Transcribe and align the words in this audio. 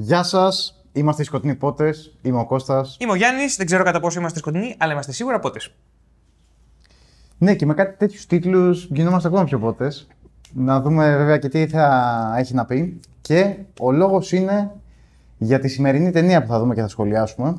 Γεια 0.00 0.22
σας. 0.22 0.84
Είμαστε 0.92 1.22
οι 1.22 1.24
σκοτεινοί 1.24 1.54
πότες. 1.54 2.16
Είμαι 2.22 2.38
ο 2.38 2.46
Κώστας. 2.46 2.96
Είμαι 3.00 3.12
ο 3.12 3.14
Γιάννης, 3.14 3.56
δεν 3.56 3.66
ξέρω 3.66 3.84
κατά 3.84 4.00
πόσο 4.00 4.18
είμαστε 4.18 4.38
σκοτεινοί, 4.38 4.74
αλλά 4.78 4.92
είμαστε 4.92 5.12
σίγουρα 5.12 5.38
πότες. 5.38 5.74
Ναι, 7.38 7.54
και 7.54 7.66
με 7.66 7.74
κάτι 7.74 7.96
τέτοιους 7.96 8.26
τίτλους 8.26 8.88
γινόμαστε 8.90 9.28
ακόμα 9.28 9.44
πιο 9.44 9.58
πότες. 9.58 10.06
Να 10.52 10.80
δούμε 10.80 11.16
βέβαια 11.16 11.38
και 11.38 11.48
τι 11.48 11.66
θα 11.66 12.34
έχει 12.38 12.54
να 12.54 12.64
πει. 12.64 13.00
Και 13.20 13.56
ο 13.80 13.92
λόγος 13.92 14.32
είναι 14.32 14.70
για 15.38 15.58
τη 15.58 15.68
σημερινή 15.68 16.10
ταινία 16.10 16.42
που 16.42 16.48
θα 16.48 16.58
δούμε 16.58 16.74
και 16.74 16.80
θα 16.80 16.88
σχολιάσουμε. 16.88 17.56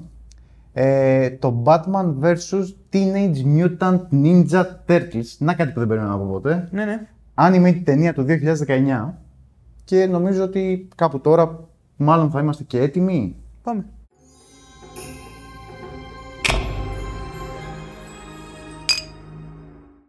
Ε, 0.73 1.29
το 1.29 1.63
Batman 1.65 2.13
vs. 2.21 2.63
Teenage 2.93 3.57
Mutant 3.57 3.99
Ninja 4.11 4.63
Turtles. 4.87 5.35
Να 5.37 5.53
κάτι 5.53 5.71
που 5.71 5.79
δεν 5.79 5.87
περίμενα 5.87 6.13
από 6.13 6.25
ποτέ. 6.25 6.67
Ναι, 6.71 6.85
ναι. 6.85 7.07
Animated 7.35 7.81
ταινία 7.83 8.13
του 8.13 8.25
2019. 8.67 9.13
Και 9.83 10.05
νομίζω 10.05 10.43
ότι 10.43 10.87
κάπου 10.95 11.19
τώρα 11.19 11.68
μάλλον 12.00 12.31
θα 12.31 12.39
είμαστε 12.39 12.63
και 12.63 12.79
έτοιμοι. 12.79 13.36
Πάμε. 13.63 13.86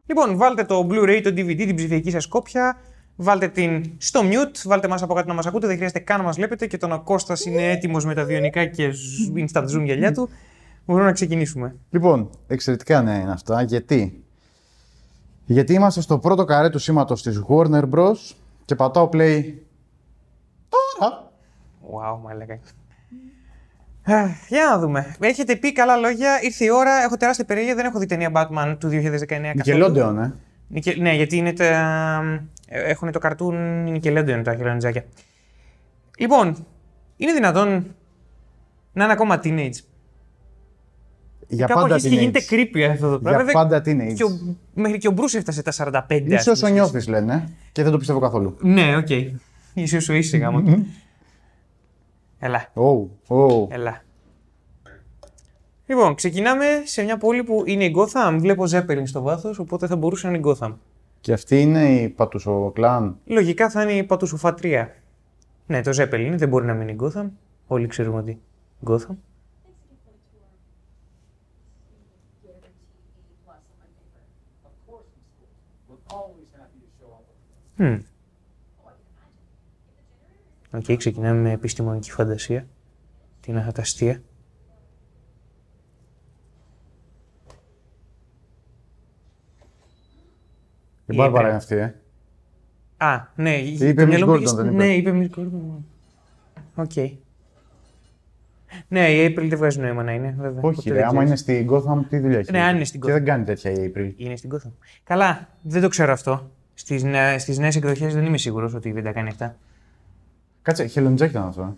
Λοιπόν, 0.06 0.36
βάλτε 0.36 0.64
το 0.64 0.86
Blu-ray, 0.90 1.20
το 1.22 1.30
DVD, 1.30 1.56
την 1.56 1.74
ψηφιακή 1.74 2.10
σας 2.10 2.26
κόπια, 2.26 2.76
βάλτε 3.16 3.48
την 3.48 3.92
στο 3.98 4.20
mute, 4.22 4.56
βάλτε 4.64 4.88
μας 4.88 5.02
από 5.02 5.14
κάτω 5.14 5.28
να 5.28 5.34
μας 5.34 5.46
ακούτε, 5.46 5.66
δεν 5.66 5.76
χρειάζεται 5.76 5.98
καν 5.98 6.18
να 6.18 6.24
μας 6.24 6.36
βλέπετε 6.36 6.66
και 6.66 6.76
τον 6.76 6.92
ο 6.92 7.00
Κώστας 7.00 7.44
είναι 7.44 7.70
έτοιμος 7.70 8.04
με 8.04 8.14
τα 8.14 8.24
βιονικά 8.24 8.66
και 8.66 8.90
zoom- 8.90 9.46
instant 9.46 9.64
zoom 9.64 9.82
γυαλιά 9.84 10.12
του. 10.12 10.28
Μπορούμε 10.86 11.06
να 11.06 11.12
ξεκινήσουμε. 11.12 11.76
Λοιπόν, 11.90 12.30
εξαιρετικά 12.46 13.02
νέα 13.02 13.20
είναι 13.20 13.32
αυτά. 13.32 13.62
Γιατί; 13.62 14.24
Γιατί 15.44 15.72
είμαστε 15.72 16.00
στο 16.00 16.18
πρώτο 16.18 16.44
καρέ 16.44 16.68
του 16.68 16.78
σήματος 16.78 17.22
της 17.22 17.42
Warner 17.48 17.84
Bros. 17.90 18.34
και 18.64 18.74
πατάω 18.74 19.08
play 19.12 19.42
τώρα. 20.68 21.29
Wow, 21.92 22.18
μαλάκα. 22.24 22.58
Αχ, 24.02 24.30
Για 24.48 24.64
να 24.70 24.78
δούμε. 24.78 25.16
Έχετε 25.20 25.56
πει 25.56 25.72
καλά 25.72 25.96
λόγια, 25.96 26.38
ήρθε 26.42 26.64
η 26.64 26.70
ώρα, 26.70 27.02
έχω 27.02 27.16
τεράστια 27.16 27.44
περιέργεια, 27.44 27.74
δεν 27.74 27.84
έχω 27.86 27.98
δει 27.98 28.06
ταινία 28.06 28.30
Batman 28.34 28.76
του 28.78 28.88
2019 28.88 29.52
καθόλου. 29.56 29.84
Nickelodeon, 29.86 30.16
ε. 30.24 30.30
Νικε- 30.68 30.96
Ναι, 31.00 31.14
γιατί 31.14 31.36
είναι 31.36 31.52
τα... 31.52 32.22
έχουν 32.66 33.10
το 33.12 33.18
καρτούν 33.18 33.54
Nickelodeon 33.94 34.40
τα 34.44 34.54
χελονιτζάκια. 34.56 35.04
Λοιπόν, 36.18 36.66
είναι 37.16 37.32
δυνατόν 37.32 37.94
να 38.92 39.04
είναι 39.04 39.12
ακόμα 39.12 39.40
teenage. 39.44 39.70
Για 41.48 41.66
Κάπου 41.66 41.80
πάντα 41.80 41.94
αρχίζει 41.94 42.14
και 42.14 42.20
γίνεται 42.20 42.40
teenage. 42.48 42.52
creepy 42.76 42.80
αυτό 42.92 43.10
το 43.10 43.18
πράγμα. 43.18 43.30
Για 43.30 43.38
Βέβαια, 43.38 43.52
πάντα 43.52 43.78
teenage. 43.78 44.14
και 44.14 44.24
ο- 44.24 44.56
μέχρι 44.74 44.98
και 44.98 45.08
ο 45.08 45.14
Bruce 45.16 45.34
έφτασε 45.34 45.62
τα 45.62 45.72
45. 45.72 46.34
ας 46.34 46.40
Είσαι 46.40 46.50
όσο 46.50 46.60
πούμε. 46.60 46.72
νιώθεις 46.72 47.08
λένε 47.08 47.48
και 47.72 47.82
δεν 47.82 47.92
το 47.92 47.98
πιστεύω 47.98 48.18
καθόλου. 48.18 48.56
Ναι, 48.60 48.96
οκ. 48.96 49.08
Είσαι 49.74 49.96
όσο 49.96 50.12
είσαι, 50.12 50.36
γάμο. 50.36 50.62
Του. 52.40 52.46
Έλα, 52.46 52.68
Oh, 52.74 53.08
oh. 53.28 53.70
έλα. 53.70 54.02
Λοιπόν, 55.86 56.14
ξεκινάμε 56.14 56.66
σε 56.84 57.02
μια 57.02 57.16
πόλη 57.16 57.44
που 57.44 57.62
είναι 57.66 57.84
η 57.84 57.94
Gotham. 57.96 58.36
Βλέπω 58.38 58.64
Zeppelin 58.70 59.02
στο 59.04 59.22
βάθος, 59.22 59.58
οπότε 59.58 59.86
θα 59.86 59.96
μπορούσε 59.96 60.26
να 60.28 60.36
είναι 60.36 60.48
η 60.48 60.54
Gotham. 60.54 60.74
Και 61.20 61.32
αυτή 61.32 61.60
είναι 61.60 62.00
η 62.00 62.08
Πατουσοκλάν. 62.08 63.18
Λογικά 63.24 63.70
θα 63.70 63.82
είναι 63.82 63.92
η 63.92 64.04
Πατουσοφατρία. 64.04 64.94
Ναι, 65.66 65.82
το 65.82 65.90
Zeppelin 66.02 66.34
δεν 66.36 66.48
μπορεί 66.48 66.66
να 66.66 66.74
μείνει 66.74 66.92
η 66.92 66.96
Gotham. 67.00 67.26
Όλοι 67.66 67.86
ξέρουμε 67.86 68.18
ότι 68.18 68.40
Gotham. 68.86 69.16
Hm. 77.78 78.00
OK, 80.72 80.96
ξεκινάμε 80.96 81.40
με 81.40 81.52
επιστημονική 81.52 82.10
φαντασία. 82.10 82.66
Την 83.40 83.56
ακαταστασία. 83.56 84.22
Η 91.06 91.12
Η 91.12 91.16
Μπάρμπαρα 91.16 91.48
Έπρε. 91.48 91.48
είναι 91.48 91.56
αυτή, 91.56 91.76
ε. 91.76 91.94
Α, 93.06 93.26
ναι. 93.34 93.56
Είπε 93.56 93.92
το 93.94 94.02
Miss 94.02 94.06
μυαλό 94.08 94.26
μου 94.26 94.32
Gordon, 94.32 94.38
πήγε- 94.38 94.54
δεν 94.54 94.66
είπε. 94.66 94.76
Ναι, 94.84 94.94
είπε 94.94 95.12
Miss 95.14 95.38
Gordon. 95.40 95.82
OK. 96.74 96.92
Ναι, 98.88 99.10
η 99.10 99.26
April 99.26 99.46
δεν 99.48 99.58
βγάζει 99.58 99.80
νόημα 99.80 100.02
να 100.02 100.12
είναι, 100.12 100.34
βέβαια. 100.38 100.60
Όχι, 100.62 100.74
Ποτέ 100.76 100.88
ρε, 100.90 100.94
δεν 100.94 101.04
άμα 101.04 101.22
είναι 101.22 101.34
ξέρεις. 101.34 101.62
στην 101.64 101.76
Gotham, 101.76 102.04
τι 102.08 102.18
δουλειά 102.18 102.38
έχει. 102.38 102.50
Ναι, 102.52 102.60
αν 102.62 102.74
είναι 102.76 102.84
στην 102.84 103.00
Και 103.00 103.06
Gotham. 103.08 103.12
δεν 103.14 103.24
κάνει 103.24 103.44
τέτοια 103.44 103.70
η 103.70 103.92
April. 103.94 104.12
Είναι 104.16 104.36
στην 104.36 104.50
Gotham. 104.54 104.70
Καλά, 105.04 105.48
δεν 105.62 105.82
το 105.82 105.88
ξέρω 105.88 106.12
αυτό. 106.12 106.50
Στις, 106.74 107.02
νε- 107.02 107.38
στις 107.38 107.58
νέες 107.58 107.76
εκδοχές 107.76 108.14
δεν 108.14 108.24
είμαι 108.24 108.38
σίγουρος 108.38 108.74
ότι 108.74 108.92
δεν 108.92 109.04
τα 109.04 109.12
κάνει 109.12 109.28
αυτά. 109.28 109.56
Κάτσε, 110.62 110.86
χελωνιτζάκι 110.86 111.30
ήταν 111.30 111.46
αυτό, 111.46 111.62
ε. 111.62 111.76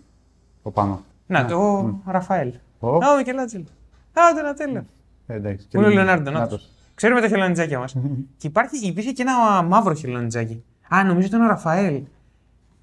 Ο 0.61 0.71
πάνω. 0.71 1.03
Να, 1.27 1.45
το 1.45 2.01
Ραφαέλ. 2.05 2.53
Ω. 2.79 2.87
Α, 2.87 3.13
ο 3.13 3.17
Μικελάτζελο. 3.17 3.65
Α, 4.13 4.21
Ντονατέλο. 4.35 4.85
Ε, 5.27 5.33
εντάξει. 5.33 5.67
Πού 5.67 5.77
είναι 5.77 5.87
ο 5.87 5.89
Λεωνάρντο, 5.89 6.31
Νάτος. 6.31 6.41
νάτος. 6.41 6.69
Ξέρουμε 6.95 7.21
τα 7.21 7.27
χελωνιτζάκια 7.27 7.79
μας. 7.79 7.95
και 8.37 8.47
υπάρχει, 8.47 8.87
υπήρχε 8.87 9.11
και 9.11 9.21
ένα 9.21 9.61
μαύρο 9.63 9.93
χελωνιτζάκι. 9.93 10.63
Α, 10.95 11.03
νομίζω 11.03 11.27
ήταν 11.27 11.41
ο 11.41 11.47
Ραφαέλ. 11.47 12.03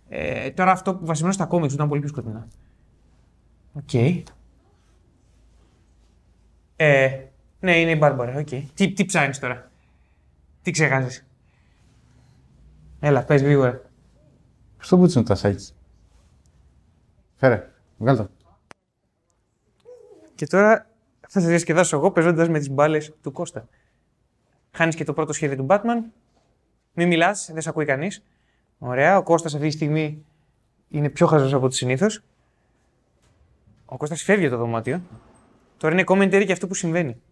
Ε, 0.09 0.51
τώρα 0.51 0.71
αυτό 0.71 0.95
που 0.95 1.07
βασισμένο 1.07 1.35
στα 1.35 1.47
κόμιξ 1.47 1.75
ήταν 1.75 1.89
πολύ 1.89 2.01
πιο 2.01 2.09
σκοτεινά. 2.09 2.47
Οκ. 3.73 3.95
Ε, 6.77 7.11
ναι, 7.61 7.77
είναι 7.81 7.91
η 7.91 7.97
Μπάρμπαρα. 7.99 8.39
Οκ. 8.39 8.49
Τι, 8.75 8.93
τι 8.93 9.05
ψάχνεις 9.05 9.39
τώρα; 9.39 9.71
Τι 10.63 10.71
ξεχάσεις. 10.71 11.27
Έλα, 13.01 13.23
πες 13.23 13.43
γρήγορα. 13.43 13.83
Στο 14.79 14.97
μπούτσο 14.97 15.23
τα 15.23 15.35
σάκη. 15.35 15.73
Φέρε, 17.41 17.71
βγάλ' 17.99 18.17
το. 18.17 18.31
Και 20.35 20.47
τώρα 20.47 20.91
θα 21.29 21.41
σε 21.41 21.49
διασκεδάσω 21.49 21.97
εγώ 21.97 22.11
παίζοντας 22.11 22.49
με 22.49 22.59
τις 22.59 22.71
μπάλες 22.71 23.13
του 23.23 23.33
Κώστα. 23.33 23.69
Χάνεις 24.71 24.95
και 24.95 25.05
το 25.05 25.13
πρώτο 25.13 25.33
σχέδιο 25.33 25.57
του 25.57 25.67
Batman. 25.69 26.11
Μην 26.93 27.09
μιλάς, 27.09 27.51
δεν 27.53 27.63
σε 27.63 27.69
ακούει 27.69 27.85
κανείς. 27.85 28.23
Ωραία. 28.79 29.17
Ο 29.19 29.23
Κώστας 29.23 29.55
αυτή 29.55 29.67
τη 29.67 29.73
στιγμή 29.73 30.25
είναι 30.89 31.09
πιο 31.09 31.27
χαζός 31.27 31.53
από 31.53 31.65
ό,τι 31.65 31.75
συνήθως. 31.75 32.23
Ο 33.85 33.97
Κώστας 33.97 34.23
φεύγει 34.23 34.47
από 34.47 34.55
το 34.55 34.61
δωμάτιο. 34.61 35.03
Τώρα 35.77 35.95
είναι 35.95 36.05
commentary 36.07 36.43
και 36.47 36.53
αυτό 36.53 36.67
που 36.67 36.75
συμβαίνει. 36.75 37.23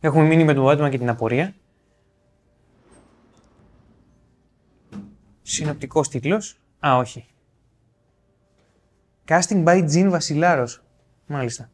Έχουμε 0.00 0.24
μείνει 0.24 0.44
με 0.44 0.54
τον 0.54 0.64
Batman 0.66 0.90
και 0.90 0.98
την 0.98 1.08
απορία. 1.08 1.54
Συνοπτικός 5.42 6.08
τίτλος. 6.08 6.58
Α, 6.86 6.96
όχι. 6.96 7.24
Casting 9.30 9.64
by 9.64 9.88
Jean 9.92 10.06
Βασιλάρος. 10.10 10.82
Μάλιστα. 11.26 11.70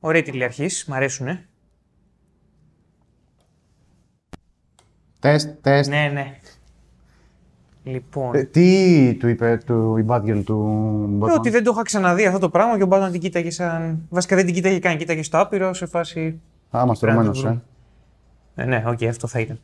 Ωραία 0.00 0.22
τίτλοι 0.22 0.44
αρχής, 0.44 0.84
μ' 0.84 0.92
αρέσουνε. 0.92 1.48
Τεστ, 5.18 5.48
τεστ. 5.60 5.90
Ναι, 5.90 6.10
ναι. 6.12 6.38
Λοιπόν, 7.84 8.34
Ε, 8.34 8.44
τι 8.44 9.16
του 9.20 9.28
είπε 9.28 9.60
του, 9.66 9.96
η 9.96 10.04
Batgirl 10.08 10.42
του 10.44 11.18
ε, 11.22 11.24
Batman. 11.24 11.36
ότι 11.36 11.50
δεν 11.50 11.64
το 11.64 11.70
είχα 11.74 11.82
ξαναδεί 11.82 12.26
αυτό 12.26 12.38
το 12.38 12.50
πράγμα 12.50 12.76
και 12.76 12.82
ο 12.82 12.88
Batman 12.90 13.08
την 13.10 13.20
κοίταγε 13.20 13.50
σαν... 13.50 14.06
Βασικά 14.08 14.36
δεν 14.36 14.44
την 14.44 14.54
κοίταγε 14.54 14.78
καν, 14.78 14.96
κοίταγε 14.96 15.22
στο 15.22 15.38
άπειρο 15.38 15.74
σε 15.74 15.86
φάση... 15.86 16.40
Α, 16.70 16.80
είμαστε 16.82 17.06
Πρέπει 17.06 17.18
να 17.24 17.24
ρωμένος, 17.24 17.42
το 17.42 17.48
ε. 17.48 17.50
βρούμε. 17.50 17.62
Ε, 18.54 18.64
ναι, 18.64 18.90
οκ, 18.90 19.02
αυτό 19.02 19.26
θα 19.26 19.40
ήταν. 19.40 19.60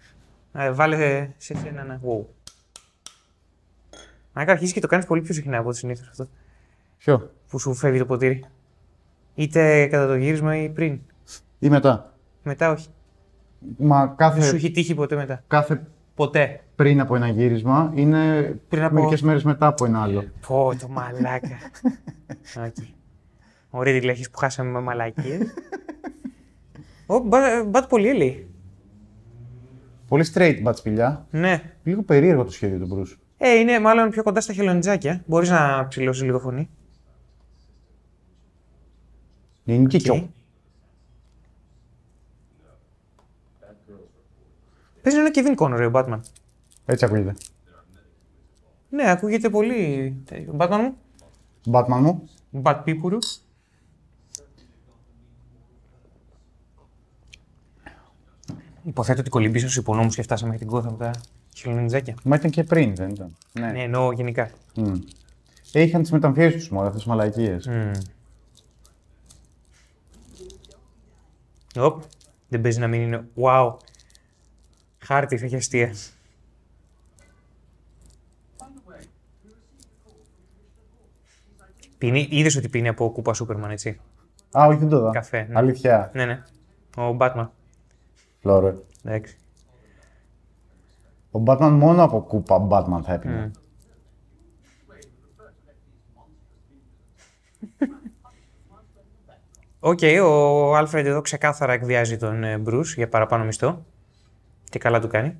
Ε, 0.53 0.71
βάλε 0.71 1.29
σε 1.37 1.57
σένα 1.57 1.81
ένα 1.81 2.01
wow. 2.05 2.25
Αν 4.41 4.49
αρχίσεις 4.51 4.73
και 4.75 4.81
το 4.81 4.87
κάνεις 4.87 5.07
πολύ 5.07 5.21
πιο 5.21 5.35
συχνά 5.35 5.59
από 5.59 5.69
ό,τι 5.69 5.77
συνήθως 5.77 6.09
αυτό. 6.09 6.29
Ποιο, 6.99 7.31
Που 7.49 7.59
σου 7.59 7.75
φεύγει 7.75 7.99
το 7.99 8.07
ποτήρι. 8.07 8.45
Είτε 9.35 9.87
κατά 9.87 10.07
το 10.07 10.15
γύρισμα 10.17 10.57
ή 10.57 10.69
πριν. 10.69 11.01
ή 11.59 11.69
μετά; 11.69 12.13
Μετά 12.43 12.71
όχι. 12.71 12.89
Μα 13.79 13.99
Δεν 14.07 14.09
σου 14.11 14.17
κάθε, 14.17 14.57
έχει 14.57 14.71
τύχει 14.71 14.95
ποτέ 14.95 15.17
μετά. 15.17 15.43
κάθε 15.47 15.87
Ποτέ. 16.15 16.61
πριν 16.77 17.01
από 17.01 17.17
ένα 17.17 17.29
γύρισμα 17.29 17.93
είναι 17.95 18.43
Πριν 18.69 18.83
από- 18.83 18.95
μερικές 18.95 19.23
μέρες 19.23 19.43
μετά 19.45 19.67
από 19.67 19.85
ένα 19.85 20.03
άλλο. 20.03 20.25
Πω, 20.47 20.73
το 20.81 20.89
μαλάκα. 20.89 21.57
Οκ. 22.67 22.75
Ωραία 23.71 24.01
τη 24.01 24.07
λέξη 24.07 24.31
που 24.31 24.39
χάσαμε 24.39 24.71
με 24.71 24.81
μαλακίες. 24.81 25.55
Ω, 27.07 27.19
μπα- 27.19 27.65
μπατ 27.65 27.89
πολύ 27.89 28.13
λέει. 28.15 28.49
Πολύ 30.09 30.27
straight 30.35 30.59
μπατς 30.63 30.79
σπηλιά. 30.79 31.27
Ναι. 31.31 31.63
Λίγο 31.83 32.03
περίεργο 32.03 32.45
το 32.45 32.51
σχέδιο 32.51 32.87
του 32.87 32.97
Bruce. 32.97 33.17
Ε, 33.39 33.55
είναι 33.59 33.81
μάλλον 33.81 34.11
πιο 34.11 34.23
κοντά 34.23 34.41
στα 34.41 34.53
χελονιτζάκια. 34.53 35.23
Μπορείς 35.27 35.51
να 35.51 35.89
ψηλώσεις 35.89 36.23
λίγο 36.23 36.39
φωνή. 36.39 36.71
Είναι 39.65 39.87
και 39.87 39.97
Οκ. 39.97 40.03
κιό. 40.03 40.31
Παίζει 45.03 45.19
να 45.19 45.25
είναι 45.25 45.31
ο 45.51 45.55
Kevin 45.57 45.63
Conroy 45.63 45.91
ο 45.93 45.99
Batman. 45.99 46.21
Έτσι 46.87 47.05
ακούγεται. 47.05 47.35
Ναι, 48.89 49.11
ακούγεται 49.11 49.51
πολύ. 49.51 50.17
Ο 50.53 50.57
Batman 50.59 50.79
μου. 50.81 50.97
Batman 51.73 52.01
μου. 52.01 52.29
Bat 52.63 52.85
Pipuru. 52.85 53.19
Υποθέτω 58.83 59.21
ότι 59.21 59.31
κολυμπήσαμε 59.31 59.71
στους 59.71 59.83
υπονόμους 59.83 60.15
και 60.15 60.23
φτάσαμε 60.23 60.57
για 60.57 60.67
την 60.67 60.77
Gotham 60.77 60.99
τα 60.99 61.11
Χελονιτζάκια. 61.59 62.15
Μα 62.25 62.37
ήταν 62.37 62.51
και 62.51 62.65
πριν, 62.65 62.95
δεν 62.95 63.09
ήταν. 63.11 63.37
Ναι. 63.53 63.71
Ναι, 63.71 63.83
εννοώ 63.83 64.13
γενικά. 64.13 64.51
Μμ. 64.75 64.95
Ε, 65.73 65.83
είχαν 65.83 66.03
τις 66.03 66.11
μεταμφιέσεις 66.11 66.59
τους 66.61 66.71
μόνο, 66.71 66.87
αυτές 66.87 67.03
τις 67.03 67.11
μαλακίες. 67.11 67.67
Μμμ. 67.67 67.91
Οπ, 71.77 72.03
δεν 72.49 72.61
παίζει 72.61 72.79
να 72.79 72.87
μην 72.89 73.01
είναι. 73.01 73.29
Wow. 73.35 73.77
Χάρτη, 74.99 75.39
θα 75.39 75.45
έχει 75.45 75.57
αστεία. 75.57 75.95
Πίνει, 81.99 82.29
είδες 82.31 82.57
ότι 82.57 82.69
πίνει 82.69 82.89
από 82.89 83.13
κούπα 83.13 83.35
Σούπερμαν, 83.35 83.71
έτσι; 83.71 84.01
Α, 84.59 84.67
όχι, 84.67 84.79
δεν 84.79 84.89
το 84.89 84.97
είδα. 84.97 85.11
Καφέ, 85.11 85.43
ναι. 85.43 85.59
Αλήθεια. 85.59 86.11
Ναι, 86.15 86.25
ναι. 86.25 86.43
Ο 86.97 87.13
Μπάτμαν. 87.13 87.51
Φλώρε. 88.41 88.75
Εντάξει. 89.05 89.37
Ο 91.31 91.43
Batman 91.47 91.71
μόνο 91.71 92.03
από 92.03 92.23
κούπα 92.23 92.67
Batman 92.71 93.01
θα 93.05 93.13
έπινε. 93.13 93.41
Μμ. 93.41 93.51
Οκ, 99.81 99.99
ο 100.23 100.77
Άλφρεντ 100.77 101.07
εδώ 101.07 101.21
ξεκάθαρα 101.21 101.73
εκβιάζει 101.73 102.17
τον 102.17 102.45
ε, 102.45 102.59
Μπρους 102.59 102.95
για 102.95 103.09
παραπάνω 103.09 103.45
μισθό. 103.45 103.85
Και 104.65 104.79
καλά 104.79 105.01
του 105.01 105.09
κάνει. 105.09 105.37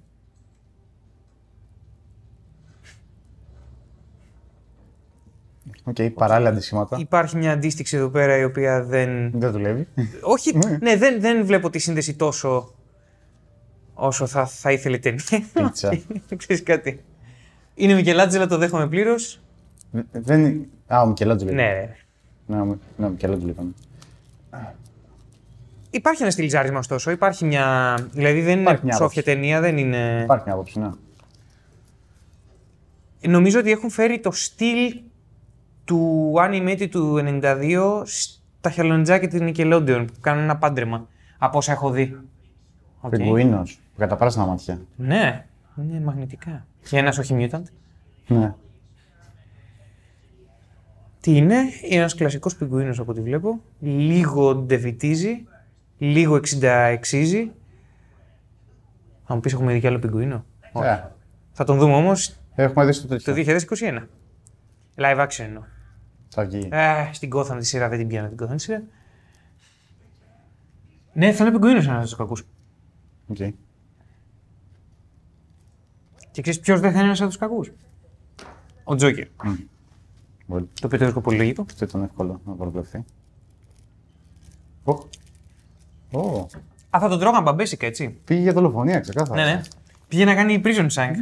Οκ, 5.85 6.03
παράλληλα 6.15 6.49
αντισήματα. 6.51 6.97
Υπάρχει 6.99 7.37
μια 7.37 7.53
αντίστοιξη 7.53 7.97
εδώ 7.97 8.09
πέρα 8.09 8.39
η 8.39 8.45
οποία 8.45 8.85
δεν. 8.85 9.31
Δεν 9.39 9.51
δουλεύει. 9.51 9.89
Όχι, 10.23 10.59
ναι, 10.81 10.97
δεν, 10.97 11.21
δεν 11.21 11.47
βλέπω 11.47 11.71
τη 11.71 11.79
σύνδεση 11.79 12.17
τόσο 12.17 12.75
όσο 14.01 14.27
θα, 14.27 14.47
θα 14.47 14.73
ήθελε 14.73 14.97
η 14.97 14.99
ταινία. 14.99 15.21
Πίτσα. 15.53 15.99
Ξέρεις 16.37 16.63
κάτι. 16.63 17.01
Είναι 17.75 17.95
Μικελάτζελα, 17.95 18.47
το 18.47 18.57
δέχομαι 18.59 18.89
πλήρως. 18.89 19.41
δεν... 20.13 20.67
Α, 20.87 21.03
ο 21.03 21.07
Μικελάτζο 21.07 21.45
λέει. 21.45 21.55
Ναι, 21.55 21.97
Ναι, 22.47 22.61
ο- 22.61 22.79
ναι, 22.97 23.07
ο 23.07 23.09
Μικελάτζο 23.09 23.45
λέει. 23.47 23.55
Υπάρχει 25.91 26.23
ένα 26.23 26.31
στυλιζάρισμα 26.31 26.79
ωστόσο. 26.79 27.11
Υπάρχει 27.11 27.45
μια. 27.45 27.95
Δηλαδή 28.13 28.41
δεν 28.41 28.61
Υπάρχει 28.61 28.81
είναι 28.83 28.91
μια 28.91 28.97
σόφια 28.97 29.23
ταινία, 29.23 29.61
δεν 29.61 29.79
είναι. 29.79 30.21
Υπάρχει 30.23 30.45
μια 30.45 30.55
άποψη, 30.55 30.79
ναι. 30.79 30.91
Νομίζω 33.29 33.59
ότι 33.59 33.71
έχουν 33.71 33.91
φέρει 33.91 34.21
το 34.21 34.31
στυλ 34.31 35.01
του 35.85 36.33
animated 36.39 36.89
του 36.91 37.23
92 37.43 38.03
στα 38.05 38.71
χελωνιτζάκια 38.71 39.29
της 39.29 39.41
Nickelodeon 39.43 40.05
που 40.07 40.21
κάνουν 40.21 40.43
ένα 40.43 40.57
πάντρεμα 40.57 41.07
από 41.39 41.59
όσα 41.59 41.73
έχω 41.73 41.91
δει. 41.91 42.17
Οκ. 43.01 43.11
Πιγκουίνο. 43.17 43.63
Με 44.01 44.07
τα 44.07 44.17
πράσινα 44.17 44.47
μάτια. 44.47 44.81
Ναι, 44.97 45.47
είναι 45.77 46.01
μαγνητικά. 46.01 46.67
Και 46.89 46.99
ένας 46.99 47.19
όχι 47.19 47.37
mutant. 47.39 47.63
Ναι. 48.27 48.55
Τι 51.21 51.37
είναι, 51.37 51.55
είναι 51.85 52.01
ένας 52.01 52.15
κλασικός 52.15 52.57
πιγκουίνος 52.57 52.99
από 52.99 53.11
ό,τι 53.11 53.21
βλέπω. 53.21 53.61
Λίγο 53.81 54.55
ντεβιτίζει, 54.55 55.45
λίγο 55.99 56.41
66ζει. 56.61 57.49
Θα 59.25 59.35
μου 59.35 59.41
πεις 59.41 59.53
έχουμε 59.53 59.73
δει 59.73 59.81
κι 59.81 59.87
άλλο 59.87 59.99
πιγκουίνο; 59.99 60.45
Όχι. 60.73 60.87
Ε, 60.89 61.05
Θα 61.53 61.65
τον 61.65 61.79
δούμε 61.79 61.95
όμως 61.95 62.37
έχουμε 62.55 62.85
δει 62.85 62.93
στο 62.93 63.07
το 63.09 63.17
τέτοιο. 63.17 63.57
2021. 63.81 64.07
Live 64.97 65.21
action 65.27 65.45
εννοώ. 65.45 65.63
Θα 66.29 66.45
βγει. 66.45 66.69
Ε, 66.73 67.09
στην 67.13 67.31
Gotham 67.35 67.57
τη 67.59 67.67
σειρά 67.67 67.89
δεν 67.89 67.99
την 67.99 68.09
πιάνω 68.09 68.29
την 68.29 68.47
Gotham 68.47 68.57
τη 68.57 68.63
σειρά. 68.63 68.83
Ναι, 71.13 71.33
θα 71.33 71.45
είναι 71.45 71.53
πιγκουίνος 71.53 71.85
ένας 71.87 71.97
από 71.97 72.05
τους 72.05 72.17
κακούς. 72.17 72.45
Οκ. 73.27 73.37
Και 76.39 76.45
ξέρεις 76.45 76.61
ποιος 76.61 76.81
δεν 76.81 76.93
θα 76.93 76.99
είναι 76.99 77.07
ένας 77.07 77.21
από 77.21 77.29
τους 77.29 77.39
κακούς; 77.39 77.73
Ο 78.85 78.95
Τζόκερ. 78.95 79.27
Μπορεί. 80.47 80.63
Το 80.81 80.87
οποίο 80.87 80.99
το 80.99 81.05
βρίσκω 81.05 81.21
πολύ 81.21 81.37
λογικό. 81.37 81.63
Αυτό 81.71 81.85
ήταν 81.85 82.03
εύκολο 82.03 82.41
να 82.45 82.53
προβλεφθεί. 82.53 83.05
Οχ. 84.85 85.05
Ω, 86.11 86.47
Α, 86.91 86.99
θα 87.01 87.09
τον 87.09 87.19
τρώγαν 87.19 87.43
μπαμπέσικα, 87.43 87.87
έτσι. 87.87 88.09
Πήγε 88.25 88.41
για 88.41 88.53
δολοφονία, 88.53 89.01
ξεκάθαρα. 89.01 89.45
Ναι, 89.45 89.53
ναι. 89.53 89.63
Πήγε 90.09 90.25
να 90.25 90.35
κάνει 90.35 90.61
prison 90.65 90.89
sank. 90.91 91.13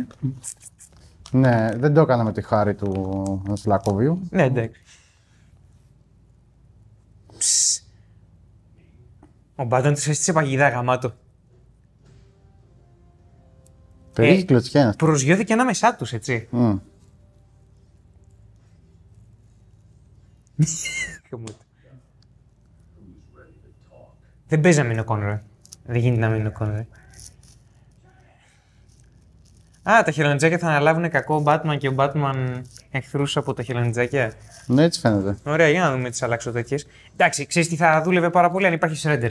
Ναι, 1.30 1.68
δεν 1.76 1.94
το 1.94 2.00
έκανα 2.00 2.24
με 2.24 2.32
τη 2.32 2.42
χάρη 2.42 2.74
του 2.74 3.52
Σλακόβιου. 3.56 4.20
ναι, 4.30 4.42
εντάξει. 4.42 4.80
Ψ. 7.38 7.82
Ο 9.56 9.64
Μπάτον 9.64 9.94
του 9.94 10.10
έστησε 10.10 10.32
παγιδά 10.32 10.68
γαμάτο. 10.68 11.14
Περίγει 14.16 14.44
κλωτσιά 14.44 14.82
είναι. 14.82 14.94
Προσγειώθηκε 14.94 15.52
ανάμεσά 15.52 15.94
τους, 15.94 16.12
έτσι. 16.12 16.48
Μμ. 16.50 16.76
Χαμούτο. 21.30 21.52
Δεν 24.48 24.60
παίζει 24.60 24.78
να 24.78 24.84
μείνει 24.84 25.00
ο 25.00 25.04
Κόνρε. 25.04 25.42
Δεν 25.84 26.00
γίνεται 26.00 26.20
να 26.20 26.28
μείνει 26.28 26.46
ο 26.46 26.52
Κόνρε. 26.52 26.86
Α, 29.90 30.02
τα 30.04 30.10
χελονιτζάκια 30.10 30.58
θα 30.58 30.66
αναλάβουν 30.66 31.10
κακό 31.10 31.34
ο 31.34 31.42
Batman 31.46 31.76
και 31.78 31.88
ο 31.88 31.94
Batman 31.96 32.62
εχθρούς 32.90 33.36
από 33.36 33.54
τα 33.54 33.62
χελονιτζάκια. 33.62 34.32
Ναι, 34.66 34.82
έτσι 34.82 35.00
φαίνεται. 35.00 35.36
Ωραία, 35.44 35.68
για 35.68 35.80
να 35.80 35.92
δούμε 35.92 36.10
τις 36.10 36.22
αλλάξω 36.22 36.52
τέτοιε. 36.52 36.78
Εντάξει, 37.12 37.46
ξέρεις 37.46 37.68
τι 37.68 37.76
θα 37.76 38.02
δούλευε 38.02 38.30
πάρα 38.30 38.50
πολύ 38.50 38.66
αν 38.66 38.72
υπάρχει 38.72 39.08
Shredder. 39.08 39.30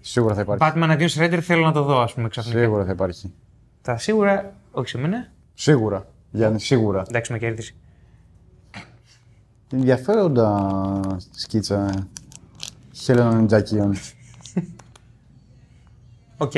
Σίγουρα 0.00 0.34
θα 0.34 0.40
υπάρχει. 0.40 0.64
Batman 0.66 0.88
αντίον 0.90 1.10
Shredder 1.10 1.40
θέλω 1.42 1.64
να 1.64 1.72
το 1.72 1.82
δω, 1.82 2.00
ας 2.00 2.12
πούμε, 2.12 2.28
ξαφνικά. 2.28 2.58
Σίγουρα 2.58 2.84
θα 2.84 2.92
υπάρχει. 2.92 3.32
Τα 3.82 3.98
σίγουρα, 3.98 4.54
όχι 4.70 4.88
σε 4.88 4.98
μένα. 4.98 5.32
Σίγουρα. 5.54 6.06
Γιάννη, 6.30 6.60
σίγουρα. 6.60 7.04
Εντάξει, 7.08 7.32
με 7.32 7.38
κέρδισε. 7.38 7.74
Ενδιαφέροντα 9.72 11.00
σκίτσα 11.30 12.08
χελωνονιντζακίων. 12.92 13.94
Οκ. 16.36 16.52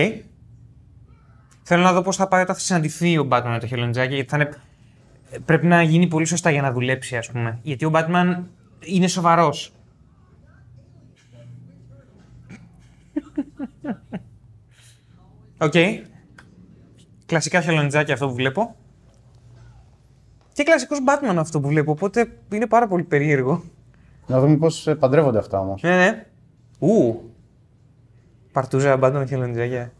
Θέλω 1.62 1.82
να 1.82 1.92
δω 1.92 2.02
πώς 2.02 2.16
θα 2.16 2.28
πάει 2.28 2.42
όταν 2.42 2.54
θα 2.54 2.60
συναντηθεί 2.60 3.19
ο 3.19 3.28
Batman 3.30 3.48
με 3.48 3.58
το 3.58 3.66
χελονιτζάκι, 3.66 4.14
γιατί 4.14 4.28
θα 4.28 4.36
είναι... 4.36 4.50
πρέπει 5.44 5.66
να 5.66 5.82
γίνει 5.82 6.06
πολύ 6.06 6.24
σωστά 6.24 6.50
για 6.50 6.62
να 6.62 6.72
δουλέψει, 6.72 7.16
ας 7.16 7.30
πούμε. 7.30 7.58
Γιατί 7.62 7.84
ο 7.84 7.90
Batman 7.94 8.42
είναι 8.80 9.06
σοβαρός. 9.06 9.72
Οκ. 15.58 15.74
Κλασικά 17.32 17.61
χελονιτζάκι 17.61 18.12
αυτό 18.12 18.29
που 18.29 18.34
βλέπω. 18.34 18.76
Και 20.52 20.62
κλασικός 20.62 20.99
Batman 21.06 21.37
αυτό 21.37 21.61
που 21.61 21.69
βλέπω, 21.69 21.90
οπότε 21.90 22.38
είναι 22.52 22.67
πάρα 22.67 22.89
πολύ 22.89 23.03
περίεργο. 23.03 23.65
Να 24.27 24.41
δούμε 24.41 24.56
πώς 24.56 24.89
παντρεύονται 24.98 25.39
αυτά 25.39 25.60
όμως. 25.60 25.82
Ναι, 25.82 25.96
ναι. 25.96 26.27
Ου. 26.79 27.20
Παρτούζα 28.53 28.98
Batman 29.03 29.12
με 29.12 29.27
χελονιτζάκια. 29.27 29.93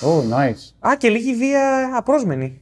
Oh, 0.00 0.22
nice. 0.30 0.88
Α, 0.88 0.96
και 0.96 1.08
λίγη 1.08 1.34
βία 1.34 1.90
απρόσμενη. 1.96 2.60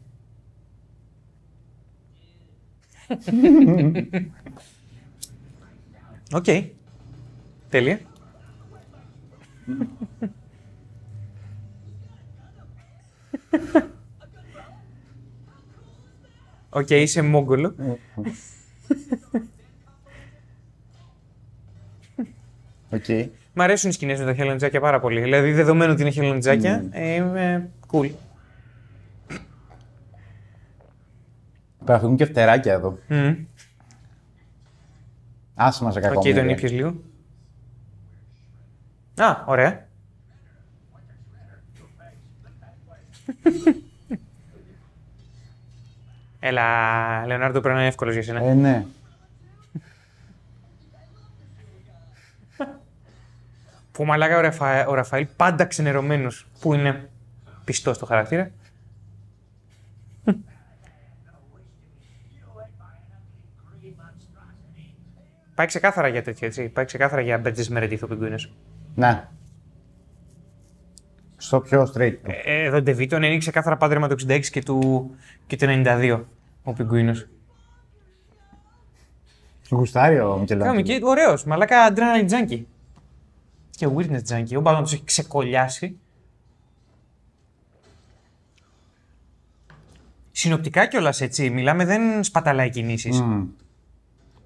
Οκ. 6.38 6.46
Τέλεια. 7.68 8.00
Οκ, 16.70 16.90
είσαι 16.90 17.22
μόγκολο. 17.22 17.74
Οκ. 22.90 23.04
Μ' 23.52 23.60
αρέσουν 23.60 23.90
οι 23.90 23.92
σκηνές 23.92 24.18
με 24.18 24.24
τα 24.24 24.34
χελονιτζάκια 24.34 24.80
πάρα 24.80 25.00
πολύ. 25.00 25.20
Δηλαδή, 25.20 25.52
δεδομένου 25.52 25.92
ότι 25.92 26.02
είναι 26.02 26.10
χελονιτζάκια, 26.10 26.84
ε, 26.90 27.14
είμαι 27.14 27.70
cool. 27.90 28.10
Παραφυγούν 31.84 32.16
και 32.16 32.24
φτεράκια 32.24 32.72
εδώ. 32.72 32.98
Μμμ. 33.08 33.34
Άσε 35.54 35.84
μας 35.84 35.92
σε 35.92 36.00
κακό. 36.00 36.18
Οκ, 36.18 36.34
τον 36.34 36.48
ήπιες 36.48 36.72
λίγο. 36.72 36.94
Α, 39.16 39.44
ωραία. 39.46 39.85
Έλα, 46.40 47.26
Λεωνάρντο, 47.26 47.60
πρέπει 47.60 47.74
να 47.74 47.80
είναι 47.80 47.88
εύκολος 47.88 48.14
για 48.14 48.22
σένα. 48.22 48.44
Ε, 48.44 48.54
ναι. 48.54 48.86
Που 53.92 54.04
μαλάκα 54.04 54.38
ο, 54.38 54.40
Ραφα... 54.40 54.86
ο 54.86 54.94
Ραφαήλ 54.94 55.26
πάντα 55.36 55.64
ξενερωμένος, 55.64 56.46
που 56.60 56.74
είναι 56.74 57.08
πιστός 57.64 57.96
στο 57.96 58.06
χαρακτήρα. 58.06 58.50
Πάει 65.54 65.66
ξεκάθαρα 65.66 66.08
για 66.08 66.22
τέτοιο, 66.22 66.46
έτσι. 66.46 66.68
Πάει 66.68 66.84
ξεκάθαρα 66.84 67.20
για 67.20 67.38
Μπέτζες 67.38 67.68
Μερεντήθ 67.68 68.02
ο 68.02 68.06
πιγκουίνος. 68.06 68.52
Ναι. 68.94 69.28
Στο 71.36 71.60
πιο 71.60 71.82
straight. 71.82 72.14
του. 72.24 72.30
Ε, 72.44 72.64
εδώ 72.64 72.82
Ντεβίτον 72.82 73.22
είναι 73.22 73.38
ξεκάθαρα 73.38 73.76
πάντρεμα 73.76 74.08
το 74.08 74.16
66 74.28 74.40
και, 74.44 74.62
του, 74.62 75.10
και 75.46 75.56
το 75.56 75.66
92 75.68 76.20
ο 76.62 76.72
Πιγκουίνος. 76.72 77.26
Γουστάρει 79.70 80.20
ο 80.20 80.36
Μικελάντζελο. 80.38 80.64
Κάμε 80.64 80.82
και 80.82 81.00
ωραίος. 81.02 81.44
Μαλάκα 81.44 81.92
adrenaline 81.92 82.30
junkie. 82.30 82.62
Και 83.70 83.88
weirdness 83.96 84.22
junkie. 84.30 84.56
Ο 84.56 84.60
Μπάτμαν 84.60 84.84
του 84.84 84.90
έχει 84.92 85.04
ξεκολλιάσει. 85.04 85.98
Συνοπτικά 90.32 90.86
κιόλας 90.86 91.20
έτσι. 91.20 91.50
Μιλάμε, 91.50 91.84
δεν 91.84 92.24
σπαταλάει 92.24 92.70
κινήσεις. 92.70 93.20
Μμμ. 93.20 93.46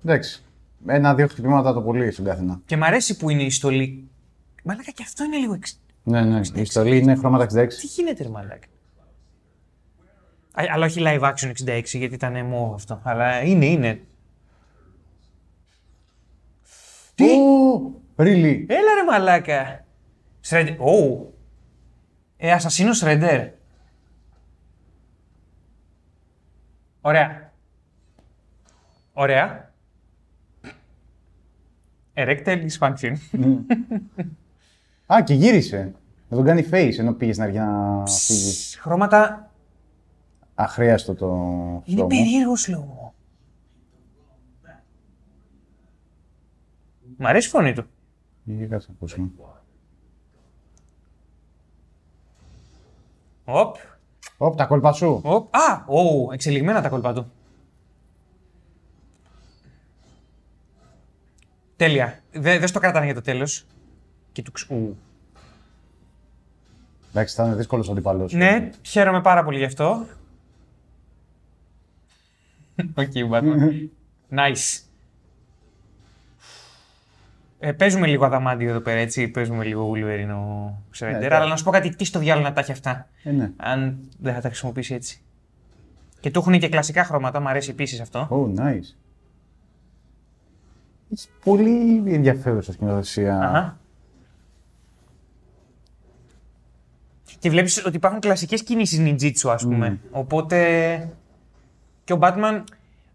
Εντάξει. 0.04 0.42
Ένα-δύο 0.86 1.26
χτυπήματα 1.28 1.72
το 1.72 1.82
πολύ 1.82 2.10
στον 2.10 2.24
καθένα. 2.24 2.60
Και 2.66 2.76
μ' 2.76 2.84
αρέσει 2.84 3.16
που 3.16 3.30
είναι 3.30 3.42
η 3.42 3.50
στολή. 3.50 4.08
Μαλάκα 4.62 4.90
και 4.90 5.02
αυτό 5.02 5.24
είναι 5.24 5.36
λίγο. 5.36 5.54
Εξ... 5.54 5.79
Ναι, 6.02 6.20
ναι. 6.20 6.40
Η 6.54 6.64
στολή 6.64 6.98
είναι 6.98 7.14
χρώματα 7.14 7.44
66. 7.44 7.68
Τι 7.68 7.86
γίνεται, 7.86 8.22
ρε 8.22 8.28
Μαλάκα; 8.28 8.66
Α, 10.52 10.64
αλλά 10.72 10.86
όχι 10.86 11.00
live 11.04 11.20
action 11.20 11.52
66, 11.64 11.82
γιατί 11.84 12.14
ήταν 12.14 12.46
μου 12.46 12.74
αυτό. 12.74 13.00
Αλλά 13.04 13.42
είναι, 13.42 13.66
είναι. 13.66 14.00
Τι; 17.14 17.24
Ω, 17.24 18.00
Really; 18.16 18.64
Έλα 18.66 18.94
ρε 18.94 19.04
μαλάκα. 19.06 19.84
Σρέντερ. 20.40 20.80
Ω. 20.80 21.32
Ε, 22.36 22.52
Ασασίνο 22.52 22.92
Σρέντερ. 22.92 23.48
Ωραία. 27.00 27.52
Ωραία. 29.12 29.72
Erectile 32.14 32.66
dysfunction. 32.68 33.14
Α, 35.14 35.22
και 35.24 35.34
γύρισε. 35.34 35.94
Να 36.28 36.36
τον 36.36 36.46
κάνει 36.46 36.68
face 36.70 36.94
ενώ 36.98 37.12
πήγες 37.12 37.34
στην 37.34 37.46
αρχή 37.46 37.58
να 37.58 38.06
φύγεις. 38.06 38.78
Χρώματα. 38.80 39.50
Αχρίαστο 40.54 41.14
το 41.14 41.26
Είναι 41.84 41.96
στόμα. 41.96 42.06
περίεργος 42.06 42.68
λόγος. 42.68 43.12
Μ' 47.16 47.26
αρέσει 47.26 47.46
η 47.48 47.50
φωνή 47.50 47.72
του. 47.72 47.84
Για 48.44 48.66
κάτσε 48.66 48.86
να 48.90 48.94
ακούσουμε. 48.96 49.30
Οπ. 53.44 53.76
Όπ, 54.36 54.56
τα 54.56 54.64
κόλπα 54.66 54.92
σου. 54.92 55.20
Οπ. 55.24 55.54
Α, 55.56 55.84
ω, 55.86 56.32
εξελιγμένα 56.32 56.82
τα 56.82 56.88
κόλπα 56.88 57.12
του. 57.14 57.32
Τέλεια. 61.76 62.18
Δε, 62.32 62.58
δεν 62.58 62.68
στο 62.68 62.80
κρατάνε 62.80 63.04
για 63.04 63.14
το 63.14 63.20
τέλος. 63.20 63.66
Και 64.32 64.42
του 64.42 64.52
ξ... 64.52 64.66
Ου. 64.70 64.96
Εντάξει, 67.10 67.34
θα 67.34 67.44
είναι 67.46 67.54
δύσκολος 67.54 67.90
αντίπαλος. 67.90 68.28
Ναι, 68.32 68.70
χαίρομαι 68.82 69.20
πάρα 69.20 69.44
πολύ 69.44 69.58
γι' 69.58 69.64
αυτό. 69.64 70.06
Οκ, 72.94 73.10
Batman. 73.30 73.88
Nice. 74.30 74.82
Ε, 77.58 77.72
παίζουμε 77.72 78.06
λίγο 78.06 78.24
αδαμάντιο 78.24 78.70
εδώ 78.70 78.80
πέρα, 78.80 78.98
έτσι. 78.98 79.28
Παίζουμε 79.28 79.64
λίγο 79.64 79.92
Wolverine 79.92 80.34
ο 80.34 80.74
Shredder. 80.98 81.18
Ναι, 81.18 81.34
αλλά 81.34 81.46
να 81.46 81.56
σου 81.56 81.64
πω 81.64 81.70
κάτι, 81.70 81.96
τι 81.96 82.04
στο 82.04 82.18
διάολο 82.18 82.46
να 82.48 82.52
τα 82.52 82.60
έχει 82.60 82.72
αυτά. 82.72 83.08
Ε, 83.22 83.30
ναι. 83.30 83.52
Αν 83.56 83.98
δεν 84.18 84.34
θα 84.34 84.40
τα 84.40 84.48
χρησιμοποιήσει 84.48 84.94
έτσι. 84.94 85.22
Και 86.20 86.30
του 86.30 86.38
έχουν 86.38 86.58
και 86.58 86.68
κλασικά 86.68 87.04
χρώματα, 87.04 87.40
μου 87.40 87.48
αρέσει 87.48 87.70
επίσης 87.70 88.00
αυτό. 88.00 88.28
Oh, 88.30 88.60
nice. 88.60 88.96
Έχει 91.12 91.28
πολύ 91.44 92.02
ενδιαφέρουσα 92.14 92.72
σκηνοθεσία. 92.72 93.78
Και 97.40 97.50
βλέπεις 97.50 97.84
ότι 97.86 97.96
υπάρχουν 97.96 98.20
κλασικές 98.20 98.62
κινήσεις 98.62 98.98
ninjitsu, 99.00 99.50
ας 99.50 99.62
πούμε. 99.62 99.98
Οπότε 100.10 101.08
και 102.04 102.12
ο 102.12 102.18
Batman, 102.20 102.64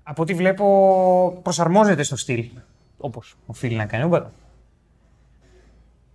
από 0.04 0.22
ό,τι 0.22 0.34
βλέπω, 0.34 1.40
προσαρμόζεται 1.42 2.04
στο 2.04 2.16
στυλ. 2.16 2.50
Όπως 2.98 3.36
οφείλει 3.46 3.76
να 3.76 3.86
κάνει 3.86 4.04
ο 4.04 4.10
Batman. 4.14 4.30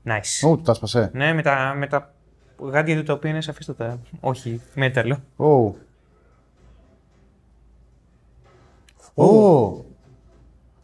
Nice. 0.05 0.49
Ω, 0.49 0.57
του 0.57 0.63
τα 0.63 0.75
σπασέ. 0.75 1.11
Ναι, 1.13 1.33
με 1.33 1.43
τα, 1.43 1.75
με 1.77 1.87
τα 1.87 2.15
γάντια 2.59 2.97
του 2.97 3.03
τα 3.03 3.13
οποία 3.13 3.31
είναι 3.31 3.41
σαφίστατα. 3.41 4.01
Όχι, 4.21 4.61
μέταλλο. 4.75 5.23
Ω. 5.37 5.75
Ω. 9.15 9.25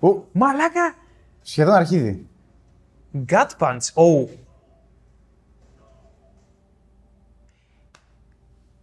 Ω. 0.00 0.24
Μαλάκα! 0.32 0.94
Σχεδόν 1.42 1.74
αρχίδι. 1.74 2.26
Gut 3.28 3.50
punch. 3.58 3.92
Oh. 3.94 4.26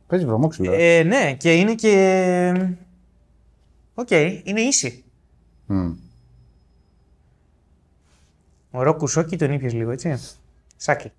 Παίζει 0.07 0.25
βρωμόξυλο. 0.25 0.71
Ε, 0.73 1.03
ναι, 1.03 1.33
και 1.33 1.53
είναι 1.53 1.75
και... 1.75 2.75
Οκ, 3.93 4.09
είναι 4.43 4.61
ίσοι. 4.61 5.03
Μμ. 5.65 5.93
Ωραίο 8.71 8.95
κουσόκι 8.95 9.37
τον 9.37 9.51
ήπιες 9.51 9.73
λίγο, 9.73 9.91
έτσι. 9.91 10.19
Σάκι. 10.75 11.11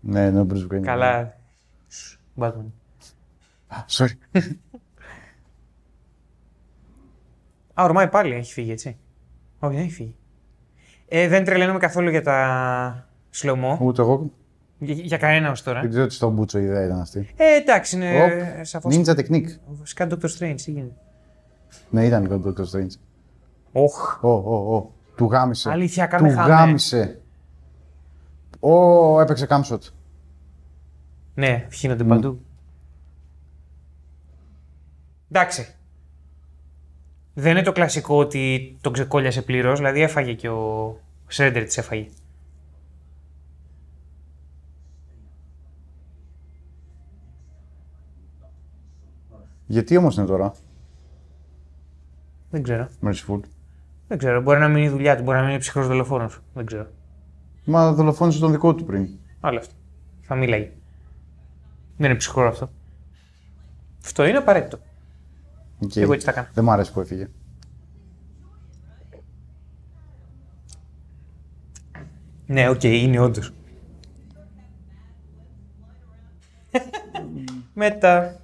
Ναι, 0.00 0.30
ναι, 0.30 0.40
ο 0.40 0.46
Bruce 0.50 0.74
Wayne. 0.74 0.82
Καλά. 0.82 1.36
Batman. 2.36 2.66
Α, 3.66 3.84
Sorry. 3.88 4.12
Α, 7.74 7.84
ορμάει 7.84 8.08
πάλι, 8.08 8.34
έχει 8.34 8.52
φύγει, 8.52 8.70
έτσι. 8.70 8.96
Όχι, 9.58 9.74
δεν 9.74 9.84
έχει 9.84 9.92
φύγει. 9.92 10.16
Ε, 11.08 11.28
δεν 11.28 11.44
τρελαίνομαι 11.44 11.78
καθόλου 11.78 12.10
για 12.10 12.22
τα 12.22 13.08
slow-mo. 13.42 13.78
Ούτε 13.80 14.02
εγώ 14.02 14.30
Για, 14.78 14.94
για 14.94 15.16
κανένας 15.16 15.50
ως 15.50 15.62
τώρα. 15.62 15.80
δεν 15.80 15.90
ξέρω 15.90 16.06
τι 16.06 16.14
στον 16.14 16.32
Μπούτσο 16.32 16.58
η 16.58 16.64
ιδέα 16.64 16.84
ήταν 16.84 17.00
αυτή. 17.00 17.28
Ε, 17.36 17.54
εντάξει, 17.54 17.96
είναι 17.96 18.22
Οπ. 18.24 18.64
σαφώς. 18.64 18.96
Ninja 18.96 19.14
Technique. 19.16 19.48
Βασικά 19.66 20.06
Doctor 20.10 20.28
Strange, 20.38 20.54
τι 20.64 20.70
γίνεται. 20.70 20.94
Ναι, 21.90 22.04
ήταν 22.06 22.22
λίγο 22.22 22.38
το 22.38 22.48
Doctor 22.56 22.76
Strange. 22.78 22.90
Οχ. 23.72 24.18
Ω, 24.24 24.28
ω, 24.30 24.74
ω. 24.76 24.92
Του 25.16 25.24
γάμισε. 25.24 25.70
Αλήθεια, 25.70 26.04
Του 26.04 26.10
κάμε 26.16 26.30
χάμε. 26.32 26.48
γάμισε. 26.54 27.20
Ω, 28.60 29.20
έπαιξε 29.20 29.46
κάμσοτ. 29.46 29.82
Ναι, 31.34 31.66
χύνονται 31.72 32.04
παντού. 32.04 32.40
Εντάξει. 35.30 35.74
Δεν 37.34 37.50
είναι 37.50 37.62
το 37.62 37.72
κλασικό 37.72 38.16
ότι 38.18 38.76
τον 38.80 38.92
ξεκόλιασε 38.92 39.42
πλήρως, 39.42 39.78
δηλαδή 39.78 40.00
έφαγε 40.02 40.32
και 40.32 40.48
ο 40.48 40.96
Σρέντερ 41.26 41.64
της 41.64 41.78
έφαγε. 41.78 42.08
Γιατί 49.66 49.96
όμως 49.96 50.16
είναι 50.16 50.26
τώρα, 50.26 50.54
Δεν 52.50 52.62
ξέρω. 52.62 52.88
Merciful. 53.02 53.40
Δεν 54.08 54.18
ξέρω. 54.18 54.42
Μπορεί 54.42 54.58
να 54.58 54.68
μην 54.68 54.76
είναι 54.76 54.86
η 54.86 54.88
δουλειά 54.88 55.16
του, 55.16 55.22
μπορεί 55.22 55.36
να 55.36 55.42
μην 55.42 55.50
είναι 55.50 55.60
ψυχρός 55.60 55.86
δολοφόνος. 55.86 56.40
Δεν 56.54 56.66
ξέρω. 56.66 56.86
Μα 57.64 57.92
δολοφόνησε 57.92 58.38
τον 58.38 58.50
δικό 58.50 58.74
του 58.74 58.84
πριν. 58.84 59.08
Άλλο 59.40 59.58
αυτό. 59.58 59.74
Θα 60.20 60.34
μιλάει. 60.34 60.70
Δεν 61.96 62.10
είναι 62.10 62.18
ψυχρό 62.18 62.48
αυτό. 62.48 62.70
Αυτό 64.04 64.24
είναι 64.24 64.38
απαραίτητο. 64.38 64.78
Οκ. 65.78 65.96
Εγώ 65.96 66.12
έτσι 66.12 66.26
τα 66.26 66.32
έκανα. 66.32 66.50
Δεν 66.54 66.64
μ' 66.64 66.70
άρεσε 66.70 66.92
που 66.92 67.00
έφυγε. 67.00 67.28
Ναι, 72.46 72.68
οκ, 72.68 72.82
είναι 72.82 73.18
όντως. 73.18 73.52
Μετά. 77.74 78.43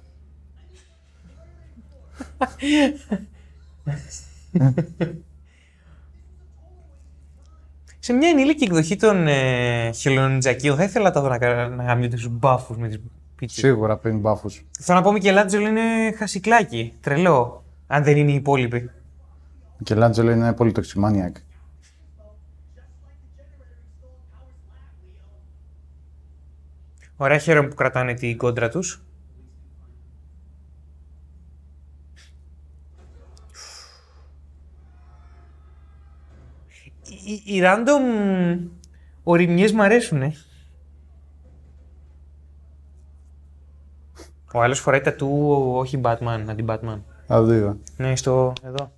Σε 7.99 8.13
μια 8.13 8.29
ενήλικη 8.29 8.63
εκδοχή 8.63 8.95
των 8.95 9.27
ε, 9.27 9.91
χελονιτζακίων 9.91 10.75
θα 10.77 10.83
ήθελα 10.83 11.05
να 11.05 11.11
τα 11.11 11.21
δω 11.21 11.27
να, 11.27 11.37
κα- 11.37 11.67
να 11.67 11.83
γαμιούνται 11.83 12.17
στους 12.17 12.31
μπάφους 12.31 12.77
με 12.77 12.87
τις 12.87 12.99
πίτσες. 13.35 13.59
Σίγουρα 13.63 13.97
πριν 13.97 14.19
μπάφους. 14.19 14.65
Θέλω 14.79 14.97
να 14.97 15.03
πω 15.03 15.11
Μικελάντζελο 15.11 15.67
είναι 15.67 16.11
χασικλάκι, 16.17 16.93
τρελό, 17.01 17.63
αν 17.87 18.03
δεν 18.03 18.17
είναι 18.17 18.31
οι 18.31 18.35
υπόλοιποι. 18.35 18.89
Ο 19.79 19.83
Κελάντζελο 19.83 20.31
είναι 20.31 20.53
πολύ 20.53 20.71
toximaniac. 20.75 21.31
Ωραία, 27.15 27.37
χαίρομαι 27.37 27.67
που 27.67 27.75
κρατάνε 27.75 28.13
την 28.13 28.37
κόντρα 28.37 28.69
τους. 28.69 29.03
οι, 37.33 37.55
οι 37.55 37.61
random 37.63 38.01
μου 39.73 39.83
αρέσουν. 39.83 40.33
Ο 44.53 44.61
άλλος 44.61 44.79
φοράει 44.79 45.01
τα 45.01 45.13
του, 45.13 45.51
όχι 45.75 46.01
Batman, 46.03 46.45
αντί 46.49 46.65
Batman. 46.67 46.99
Αυτό 47.27 47.53
είδα. 47.53 47.77
Ναι, 47.97 48.15
στο 48.15 48.53
εδώ. 48.63 48.91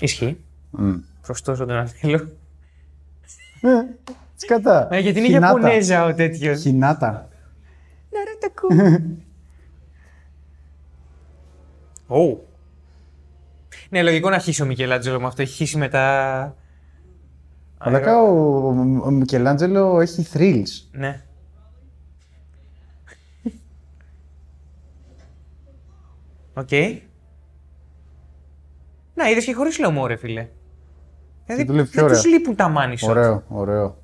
Ισχύει. 0.00 0.44
Mm. 0.78 1.00
Προστόσο 1.22 1.66
τον 1.66 1.76
Αντρέλο. 1.76 2.28
Σκατά. 4.34 4.88
Ε, 4.90 4.96
ε, 4.96 5.00
γιατί 5.00 5.18
είναι 5.18 5.28
Ιαπωνέζα 5.28 6.04
ο 6.04 6.14
τέτοιος. 6.14 6.60
Χινάτα. 6.60 7.28
Να 8.10 8.18
ρωτακού. 8.32 8.68
Ω. 12.12 12.40
Ναι, 13.88 14.02
λογικό 14.02 14.30
να 14.30 14.38
χύσει 14.38 14.62
ο 14.62 14.66
Μικελάντζελο 14.66 15.20
με 15.20 15.26
αυτό. 15.26 15.42
Έχει 15.42 15.52
χύσει 15.54 15.78
μετά. 15.78 16.56
Αλλά 17.78 18.22
ο, 18.22 18.66
ο 19.04 19.10
Μικελάντζελο 19.10 20.00
έχει 20.00 20.26
thrills. 20.32 20.88
Ναι. 20.92 21.22
Οκ. 26.54 26.70
Να, 29.14 29.30
είδες 29.30 29.44
και 29.44 29.54
χωρίς 29.54 29.78
λαιμό, 29.78 30.06
ρε 30.06 30.16
φίλε. 30.16 30.48
Δηλαδή, 31.44 31.64
δουλεύει 31.64 31.88
πιο 31.88 32.00
δεν 32.00 32.04
ωραία. 32.04 32.22
τους 32.22 32.30
λείπουν 32.30 32.56
τα 32.56 32.72
money 32.76 32.92
shots. 32.92 33.08
Ωραίο, 33.08 33.42
ωραίο. 33.48 33.96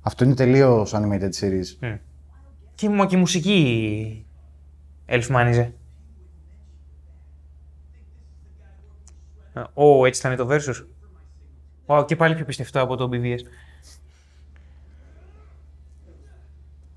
Αυτό 0.00 0.24
είναι 0.24 0.34
τελείως 0.34 0.94
animated 0.94 1.30
series. 1.40 1.76
Μμ. 1.80 1.94
Και, 2.74 2.88
μα 2.88 3.06
και 3.06 3.16
η 3.16 3.18
μουσική 3.18 4.26
ελφμάνιζε. 5.10 5.74
Ω, 9.74 10.06
έτσι 10.06 10.20
θα 10.20 10.28
είναι 10.28 10.36
το 10.36 10.48
Versus. 10.50 10.84
Wow, 11.86 12.06
και 12.06 12.16
πάλι 12.16 12.34
πιο 12.34 12.44
πιστευτό 12.44 12.80
από 12.80 12.96
το 12.96 13.08
BVS. 13.12 13.38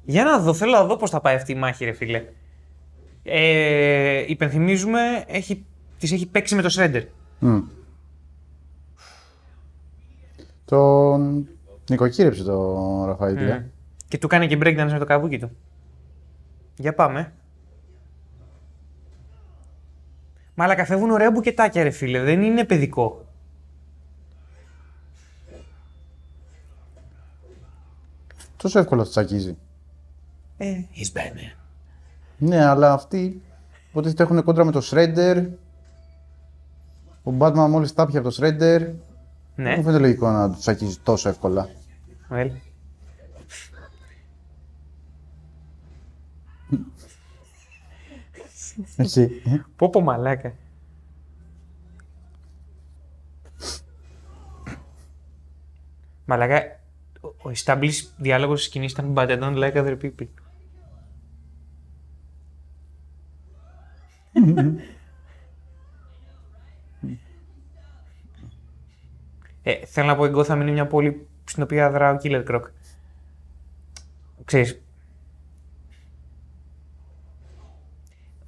Για 0.03 0.23
να 0.23 0.39
δω, 0.39 0.53
θέλω 0.53 0.71
να 0.71 0.85
δω 0.85 0.95
πώς 0.95 1.09
θα 1.09 1.21
πάει 1.21 1.35
αυτή 1.35 1.51
η 1.51 1.55
μάχη, 1.55 1.85
ρε 1.85 1.91
φίλε. 1.91 2.25
Ε, 3.23 4.23
υπενθυμίζουμε, 4.27 5.23
έχει, 5.27 5.65
της 5.97 6.11
έχει 6.11 6.27
παίξει 6.27 6.55
με 6.55 6.61
το 6.61 6.69
Shredder. 6.77 7.05
Μμ. 7.39 7.59
Τον 10.65 11.47
νοικοκύρεψε 11.89 12.43
το 12.43 13.05
Ραφαήλ. 13.05 13.37
ε. 13.37 13.59
Μμ. 13.59 13.63
Και 14.07 14.17
του 14.17 14.27
κάνει 14.27 14.47
και 14.47 14.57
breakdance 14.61 14.89
με 14.91 14.99
το 14.99 15.05
καβούκι 15.05 15.39
του. 15.39 15.51
Για 16.77 16.93
πάμε. 16.93 17.33
Μαλακα 20.55 20.85
φεύγουν 20.85 21.09
ωραία 21.11 21.31
μπουκετάκια 21.31 21.83
ρε 21.83 21.89
φίλε, 21.89 22.19
δεν 22.19 22.41
είναι 22.41 22.65
παιδικό. 22.65 23.25
Τόσο 28.57 28.79
εύκολα 28.79 29.03
το 29.03 29.09
τσακίζει. 29.09 29.57
Ε, 30.57 30.73
he's 30.95 31.17
Batman. 31.17 31.55
Ναι, 32.37 32.65
αλλά 32.65 32.93
αυτοί 32.93 33.41
υποτίθεται 33.89 34.23
έχουν 34.23 34.43
κόντρα 34.43 34.63
με 34.65 34.71
το 34.71 34.81
Shredder. 34.91 35.45
Ο 37.23 37.31
Batman 37.39 37.67
μόλις 37.69 37.93
τάπια 37.93 38.19
από 38.19 38.29
το 38.29 38.35
Shredder. 38.39 38.79
Δεν 38.79 38.95
Ναι, 39.55 39.75
μου 39.75 39.83
φαίνεται 39.83 39.99
λογικό 40.01 40.29
να 40.31 40.49
το 40.49 40.57
τσακίζει 40.57 40.97
τόσο 41.03 41.29
εύκολα. 41.29 41.69
well. 42.31 42.49
Εσύ. 48.97 49.41
Πω 49.75 49.89
πω 49.89 50.01
μαλάκα. 50.01 50.53
Μαλάκα, 56.25 56.79
ο- 57.21 57.27
ο 57.49 57.51
established 57.63 58.05
διάλογος 58.17 58.57
της 58.59 58.65
σκηνής 58.67 58.91
ήταν 58.91 59.13
But 59.15 59.27
I 59.29 59.39
don't 59.39 59.55
like 59.57 59.73
other 59.75 59.97
people. 60.01 60.27
ε, 69.63 69.85
θέλω 69.85 70.07
να 70.07 70.15
πω, 70.15 70.25
η 70.25 70.31
Gotham 70.35 70.57
είναι 70.61 70.71
μια 70.71 70.87
πόλη 70.87 71.27
στην 71.43 71.63
οποία 71.63 71.91
δρα 71.91 72.11
ο 72.11 72.17
Killer 72.23 72.45
Croc. 72.49 72.61
Ξέρεις. 74.45 74.82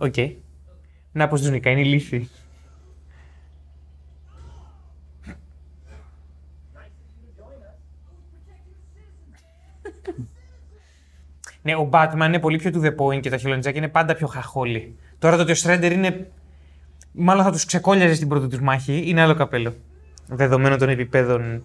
Οκ. 0.05 0.15
Να 1.11 1.27
πως 1.27 1.41
τους 1.41 1.49
νικά, 1.49 1.69
είναι 1.69 1.81
ηλίθιοι. 1.81 2.29
Ναι, 11.61 11.75
ο 11.75 11.89
Batman 11.91 12.25
είναι 12.25 12.39
πολύ 12.39 12.57
πιο 12.57 12.71
to 12.73 12.85
the 12.85 12.95
point 12.95 13.19
και 13.19 13.29
τα 13.29 13.37
χελονιτζάκια 13.37 13.79
είναι 13.79 13.89
πάντα 13.89 14.15
πιο 14.15 14.27
χαχόλοι. 14.27 14.95
Τώρα 15.19 15.35
το 15.35 15.41
ότι 15.41 15.51
ο 15.51 15.55
Shredder 15.57 15.91
είναι. 15.91 16.31
Μάλλον 17.11 17.43
θα 17.43 17.51
τους 17.51 17.65
ξεκόλιαζε 17.65 18.15
στην 18.15 18.27
πρώτη 18.27 18.47
τους 18.47 18.59
μάχη, 18.59 19.03
είναι 19.05 19.21
άλλο 19.21 19.35
καπέλο. 19.35 19.75
Δεδομένων 20.27 20.77
των 20.77 20.89
επιπέδων 20.89 21.63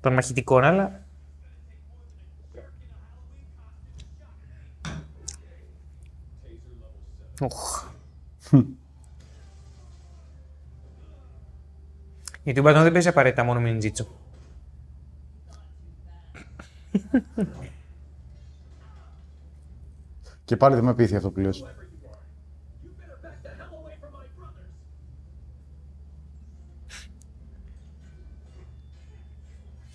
των 0.00 0.12
μαχητικών, 0.12 0.64
αλλά. 0.64 1.05
Οχ. 7.40 7.84
Γιατί 12.42 12.60
ο 12.60 12.62
Batman 12.62 12.80
δεν 12.82 12.92
παίζει 12.92 13.08
απαραίτητα 13.08 13.44
μόνο 13.44 13.60
με 13.60 13.78
ninjitsu. 13.78 14.06
Και 20.44 20.56
πάλι 20.56 20.74
δεν 20.74 20.84
με 20.84 20.94
πείθει 20.94 21.16
αυτό 21.16 21.30
που 21.30 21.40
λες. 21.40 21.64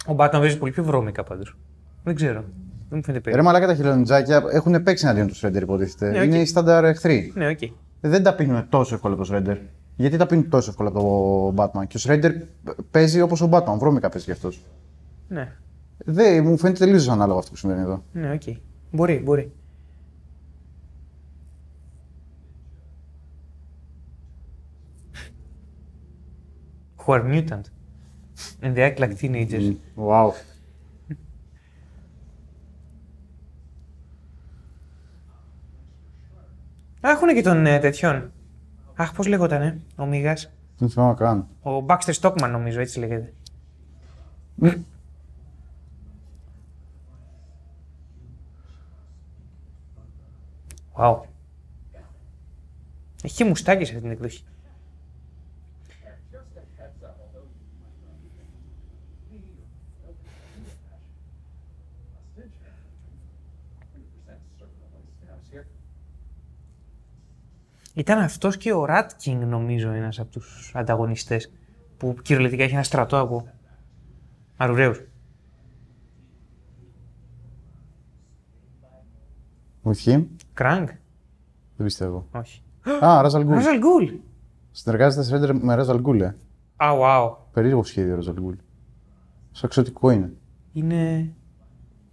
Ο 0.08 0.15
Batman 0.17 0.30
παίζει 0.32 0.58
πολύ 0.58 0.71
πιο 0.71 0.84
βρώμικα 0.84 1.23
πάντως. 1.23 1.58
Δεν 2.04 2.15
ξέρω. 2.15 2.45
Δεν 2.91 2.99
μου 2.99 3.06
φαίνεται 3.06 3.30
Ρε 3.30 3.36
περίεργο. 3.36 3.43
μαλάκα 3.45 3.67
τα 3.67 3.75
χελονιτζάκια 3.75 4.43
έχουν 4.51 4.84
παίξει 4.84 5.06
εναντίον 5.06 5.27
του 5.28 5.44
Shredder 5.45 5.62
υποτίθεται. 5.62 6.12
Ναι, 6.12 6.19
οκ. 6.19 6.23
Είναι 6.25 6.38
οι 6.38 6.45
στάνταρ 6.45 6.84
εχθροί. 6.84 7.32
Ναι, 7.36 7.47
οκ. 7.47 7.60
Δεν 8.01 8.23
τα 8.23 8.36
πίνουν 8.36 8.69
τόσο 8.69 8.95
εύκολα 8.95 9.13
από 9.13 9.25
το 9.25 9.36
Shredder. 9.36 9.58
Γιατί 9.95 10.17
τα 10.17 10.25
πίνουν 10.25 10.49
τόσο 10.49 10.69
εύκολα 10.69 10.89
από 10.89 10.99
το 11.56 11.63
Batman. 11.63 11.88
Και 11.88 11.97
ο 11.97 11.99
Shredder 12.04 12.32
παίζει 12.91 13.21
όπως 13.21 13.41
ο 13.41 13.49
Batman. 13.51 13.75
Βρώμικα 13.80 14.10
παίζει 14.10 14.25
κι 14.25 14.32
αυτός. 14.32 14.62
Ναι, 15.27 15.51
Δεν 15.97 16.43
μου 16.43 16.58
φαίνεται 16.58 16.80
τελείως 16.86 17.10
ανάλογο 17.10 17.39
αυτό 17.39 17.51
που 17.51 17.58
συμβαίνει 17.58 17.82
εδώ. 17.82 18.04
ναι, 18.12 18.32
οκ. 18.32 18.56
Μπορεί, 18.91 19.21
μπορεί. 19.25 19.51
Who 26.97 27.13
are 27.13 27.23
mutant; 27.23 27.69
And 28.62 28.75
they 28.75 28.84
act 28.84 28.99
like 28.99 29.17
teenagers. 29.17 29.75
Wow. 29.95 30.34
Έχουν 37.10 37.28
και 37.34 37.42
τον 37.42 37.66
ε, 37.66 37.80
τέτοιον. 37.80 38.32
Αχ, 38.96 39.14
πώς 39.14 39.28
λέγοτανε, 39.28 39.82
ο 39.96 40.06
Μίγας. 40.06 40.52
Δεν 40.78 40.90
θυμάμαι 40.90 41.14
καν. 41.14 41.48
Ο 41.62 41.86
Baxter 41.88 42.14
Stockman 42.22 42.50
νομίζω, 42.52 42.80
έτσι 42.80 43.00
λέγεται. 43.00 43.34
Wow. 50.94 51.20
Έχει 53.24 53.36
και 53.36 53.46
μουστάκι 53.46 53.86
σε 53.86 53.92
αυτή 53.92 54.04
την 54.04 54.12
εκδοχή. 54.12 54.44
Ήταν 67.93 68.19
αυτός 68.19 68.58
και 68.58 68.73
ο 68.73 68.86
Rat 68.89 69.08
King 69.25 69.38
νομίζω 69.47 69.91
ένας 69.91 70.19
από 70.19 70.32
τους 70.32 70.71
ανταγωνιστές 70.75 71.51
που 71.97 72.15
κυριολεκτικά 72.21 72.63
έχει 72.63 72.73
ένα 72.73 72.84
στρατό 72.84 73.19
από 73.19 73.47
αρουραίους. 74.58 75.01
Βοηθή. 79.82 80.27
Κραγκ, 80.54 80.86
Δεν 81.75 81.86
πιστεύω. 81.86 82.27
όχι. 82.32 82.62
Α, 83.06 83.21
Ράζαλ 83.21 83.43
Γκούλ. 83.43 83.54
Ράζαλ 83.54 83.77
Γκούλ. 83.80 84.06
Συνεργάζεται 84.71 85.38
Shredder 85.38 85.60
με 85.62 85.75
Ράζαλ 85.75 85.99
Γκούλ. 85.99 86.21
Ε. 86.21 86.36
Α, 86.75 86.88
wow. 87.01 87.36
Περίεργο 87.54 87.84
σχέδιο 87.84 88.15
Ράζαλ 88.15 88.34
Γκούλ. 88.41 88.54
Σαν 89.51 89.63
εξωτικό 89.63 90.10
είναι. 90.12 90.34
Είναι 90.73 91.34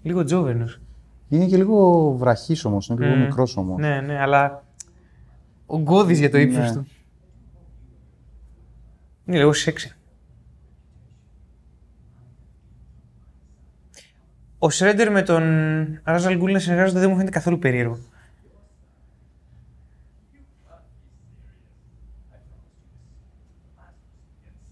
λίγο 0.03 0.25
τζόβερνος. 0.25 0.81
Είναι 1.29 1.47
και 1.47 1.57
λίγο 1.57 2.11
βραχύς 2.17 2.67
όμως. 2.67 2.79
Είναι 2.91 3.01
λίγο 3.05 3.15
Μμμ. 3.17 3.23
μικρός 3.25 3.47
όμως. 3.57 3.79
Ναι, 3.79 4.01
ναι, 4.01 4.21
αλλά 4.21 4.65
ογκώδης 5.69 6.19
για 6.19 6.31
το 6.31 6.39
ύψος 6.39 6.65
Ναι. 6.65 6.73
του. 6.73 6.87
Είναι 9.27 9.37
λίγο 9.37 9.53
σεξι. 9.53 9.93
Ο 14.59 14.71
Shredder 14.71 15.11
με 15.11 15.23
τον 15.23 15.43
Ra's 16.05 16.26
al 16.26 16.37
Ghul 16.37 16.53
να 16.53 16.59
συνεργάζονται 16.59 17.01
δεν 17.01 17.09
μου 17.09 17.15
φαίνεται 17.17 17.33
καθόλου 17.35 17.59
περίεργο. 17.59 17.99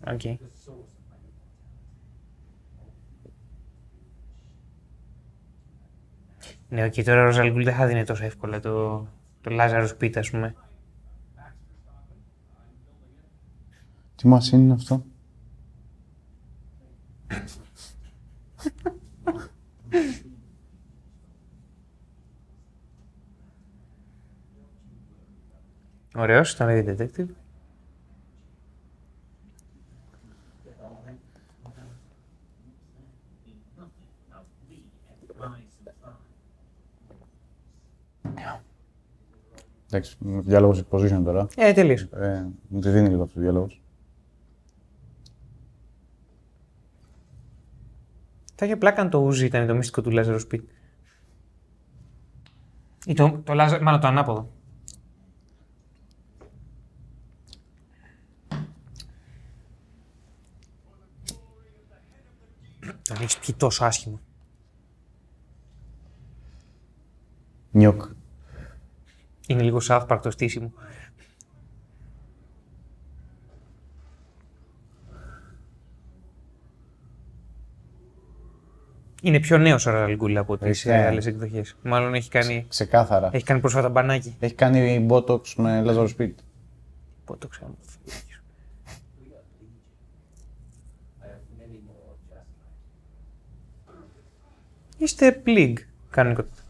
Οκ. 0.06 0.20
Ναι, 6.68 6.84
οκ, 6.84 6.94
τώρα 7.04 7.20
ο 7.20 7.24
Ra's 7.24 7.40
al 7.40 7.48
Ghul 7.48 7.64
δεν 7.64 7.74
θα 7.74 7.86
δίνει 7.86 8.04
τόσο 8.04 8.24
εύκολα 8.24 8.60
το, 8.60 9.06
το 9.40 9.50
Lazarus 9.50 9.90
Pit, 9.90 10.16
ας 10.16 10.30
πούμε. 10.30 10.54
Τι 14.16 14.28
μας 14.28 14.50
είναι 14.50 14.72
αυτό; 14.72 15.04
Ωραίος, 26.14 26.52
ήταν 26.52 26.68
Lady 26.70 26.96
Detective. 26.96 27.26
Εντάξει, 39.90 40.16
διάλογος 40.20 40.82
exposition 40.82 41.20
τώρα. 41.24 41.46
Ε, 41.56 41.72
τελείως. 41.72 42.02
Ε, 42.02 42.48
μου 42.68 42.80
τη 42.80 42.88
δίνει 42.88 43.08
λίγο 43.08 43.22
αυτός 43.22 43.36
ο 43.36 43.40
διάλογος. 43.40 43.80
Θα 48.58 48.64
είχε 48.66 48.76
πλάκα 48.76 49.00
αν 49.00 49.10
το 49.10 49.18
Ούζι 49.18 49.44
ήταν 49.44 49.66
το 49.66 49.74
μυστικό 49.74 50.02
του 50.02 50.10
Λάζαρο 50.10 50.38
Σπίτ. 50.38 50.68
Ή 53.06 53.14
το, 53.14 53.40
το 53.44 53.54
Λάζα, 53.54 53.82
μάλλον 53.82 54.00
το 54.00 54.06
ανάποδο. 54.06 54.50
Τον 63.02 63.16
έχεις 63.20 63.38
πιει 63.38 63.54
τόσο 63.54 63.84
άσχημα. 63.84 64.20
Νιοκ. 67.70 68.02
Είναι 69.46 69.62
λίγο 69.62 69.78
South 69.88 70.06
Park 70.06 70.18
το 70.22 70.30
στήσιμο. 70.30 70.72
Είναι 79.26 79.40
πιο 79.40 79.58
νέος 79.58 79.86
ο 79.86 79.90
Ραλγκούλα 79.90 80.40
από 80.40 80.56
τις 80.58 80.68
Έχει, 80.68 80.88
ε, 80.88 81.02
ε. 81.02 81.06
άλλες 81.06 81.26
εκδοχές. 81.26 81.76
Μάλλον 81.82 82.14
έχει 82.14 82.30
κάνει, 82.30 82.66
Ξεκάθαρα. 82.68 83.30
έχει 83.32 83.44
κάνει 83.44 83.60
πρόσφατα 83.60 83.88
μπανάκι. 83.88 84.36
Έχει 84.40 84.54
κάνει 84.54 85.06
Botox 85.10 85.40
με 85.56 85.82
Lazarus 85.86 86.08
Speed. 86.18 86.32
Πότε 87.24 87.38
το 87.38 87.48
ξέρω. 87.48 87.74
Είστε 94.98 95.32
πλήγ, 95.32 95.74
κανονικότητα. 96.10 96.62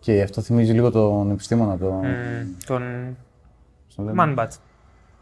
Και 0.00 0.22
αυτό 0.22 0.40
θυμίζει 0.40 0.72
λίγο 0.72 0.90
τον 0.90 1.30
επιστήμονα. 1.30 1.78
Το... 1.78 1.90
Μμ, 1.92 2.56
τον 2.66 2.82
πώς 3.86 3.94
τον 3.94 4.04
λένε. 4.04 4.46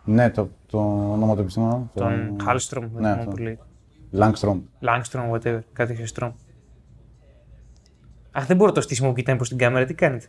Manbat, 0.09 0.15
Ναι, 0.15 0.31
το, 0.31 0.49
το 0.67 0.79
όνομα 1.13 1.35
του 1.35 1.41
επιστήμονα. 1.41 1.91
τον 1.95 2.37
Hallstrom, 2.47 2.81
δεν 2.81 2.81
ναι, 2.81 2.89
θυμάμαι 2.89 3.11
αυτό. 3.19 3.31
που 3.31 3.37
λέει. 3.37 3.59
Langstrom. 4.13 4.61
Langstrom, 4.81 5.31
whatever, 5.31 5.61
κάτι 5.73 5.93
είχε 5.93 6.05
Strom. 6.15 6.33
Αχ, 8.33 8.47
δεν 8.47 8.57
μπορώ 8.57 8.73
το 8.73 8.81
στήσιμο 8.81 9.09
που 9.09 9.15
κοιτάει 9.15 9.37
προς 9.37 9.49
την 9.49 9.59
κάμερα, 9.59 9.85
τι 9.85 9.95
κάνετε; 9.95 10.27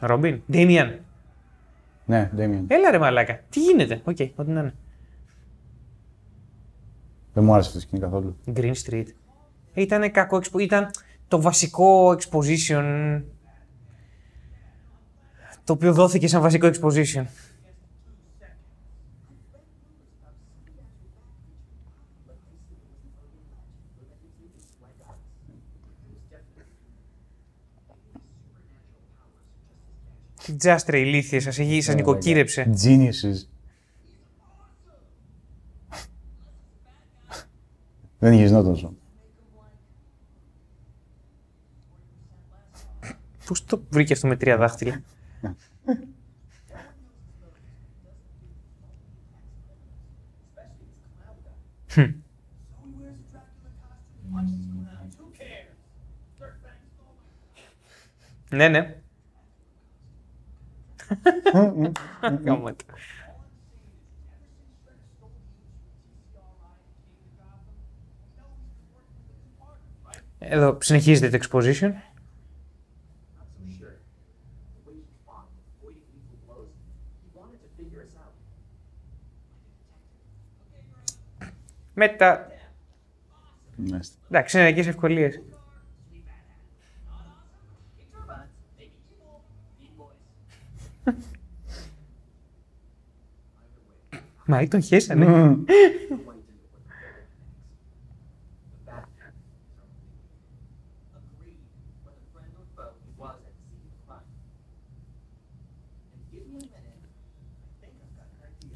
Ρόμπιν, 0.00 0.42
Ντέμιαν, 0.50 0.98
Ναι, 2.06 2.30
Damien. 2.36 2.64
έλα 2.66 2.90
ρε 2.90 2.98
μαλάκα, 2.98 3.40
τι 3.50 3.60
γίνεται, 3.60 4.00
οκ, 4.04 4.16
ό,τι 4.34 4.50
να 4.50 4.60
είναι. 4.60 4.74
Δεν 7.32 7.44
μου 7.44 7.52
άρεσε 7.52 7.68
αυτή 7.68 7.78
η 7.78 7.80
σκηνή 7.80 8.00
καθόλου. 8.00 8.36
Green 8.54 8.72
Street. 8.86 9.06
Ήταν 9.74 10.10
κακό, 10.10 10.40
expo- 10.42 10.60
ήταν 10.60 10.90
το 11.28 11.40
βασικό 11.40 12.16
exposition 12.16 13.20
το 15.70 15.76
οποίο 15.76 15.92
δόθηκε 15.92 16.28
σαν 16.28 16.40
βασικό 16.42 16.70
exposition. 16.72 17.24
Τι 30.44 30.54
τζάστρε 30.56 30.98
ηλίθιες, 30.98 31.42
σας, 31.42 31.58
έχει- 31.58 31.80
σας 31.80 31.94
νοικοκύρεψε. 31.94 32.70
Geniuses. 32.82 33.46
Δεν 38.18 38.32
γυρνόταν 38.32 38.76
σου. 38.76 38.98
Πώς 43.46 43.64
το 43.64 43.82
βρήκε 43.90 44.12
αυτό 44.12 44.26
με 44.26 44.36
τρία 44.36 44.56
δάχτυλα; 44.56 45.02
Χμ. 51.90 52.04
Ναι, 58.50 58.68
ναι. 58.68 58.96
Γάμο 62.44 62.72
το. 62.72 62.84
Εδώ 70.38 70.78
συνεχίζεται 70.80 71.38
το 71.38 71.46
exposition. 71.50 71.92
Μετά. 82.00 82.46
Μάλιστα. 83.76 84.16
Εντάξει, 84.28 84.58
είναι 84.58 84.68
εκεί 84.68 84.80
ευκολίες. 84.80 85.40
Μα 94.46 94.60
ή 94.60 94.68
τον 94.68 94.82
χέσανε. 94.82 95.56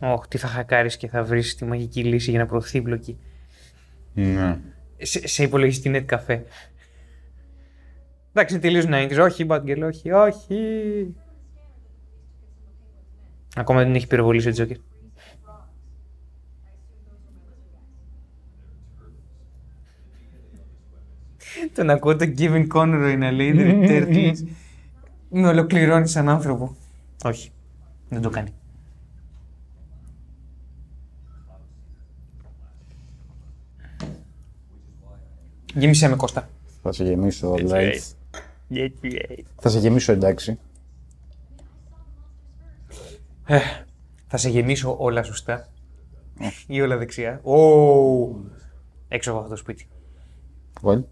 Ωχ, 0.00 0.28
τι 0.28 0.38
θα 0.38 0.46
χακάρεις 0.46 0.96
και 0.96 1.08
θα 1.08 1.22
βρεις 1.24 1.54
τη 1.54 1.64
μαγική 1.64 2.04
λύση 2.04 2.30
για 2.30 2.38
να 2.38 2.46
προωθεί 2.46 2.78
η 2.78 2.80
μπλοκή. 2.84 3.18
Ναι. 4.14 4.60
Σε, 4.98 5.26
σε 5.26 5.42
υπολογιστή 5.42 5.90
net 5.94 6.04
καφέ. 6.06 6.44
Εντάξει, 8.32 8.54
είναι 8.54 8.62
τελείως 8.62 8.84
90s. 8.88 9.18
Όχι, 9.20 9.46
Batgirl, 9.48 9.82
όχι, 9.82 10.10
όχι. 10.10 10.56
Ακόμα 13.56 13.82
δεν 13.82 13.94
έχει 13.94 14.06
πυροβολήσει 14.06 14.48
ο 14.48 14.52
Τζόκερ. 14.52 14.76
Τον 21.74 21.90
ακούω 21.90 22.16
τον 22.16 22.34
Kevin 22.38 22.66
Conroy 22.74 23.16
να 23.18 23.30
λέει 23.30 23.54
The 23.56 23.88
Turtles. 23.88 24.36
Με 25.30 25.48
ολοκληρώνει 25.48 26.08
σαν 26.08 26.28
άνθρωπο. 26.28 26.76
Όχι, 27.24 27.50
δεν 28.08 28.22
το 28.22 28.30
κάνει. 28.30 28.54
Γέμισε 35.74 36.08
με 36.08 36.16
Κώστα. 36.16 36.48
Θα 36.82 36.92
σε 36.92 37.04
γεμίσω, 37.04 37.52
Έτσι, 37.58 37.66
light. 37.74 37.78
έτσι. 37.78 38.14
Γιατί 38.68 39.08
έτσι. 39.28 39.44
Θα 39.60 39.68
σε 39.68 39.78
γεμίσω 39.78 40.12
εντάξει. 40.12 40.58
Ε, 43.46 43.58
θα 44.26 44.36
σε 44.36 44.48
γεμίσω 44.48 44.96
όλα 44.98 45.22
σωστά. 45.22 45.68
Ή 46.66 46.80
όλα 46.80 46.96
δεξιά. 46.96 47.40
Ω, 47.42 47.56
Έξω 49.08 49.30
από 49.30 49.38
αυτό 49.38 49.50
το 49.50 49.56
σπίτι. 49.56 49.88
Well, 50.82 51.02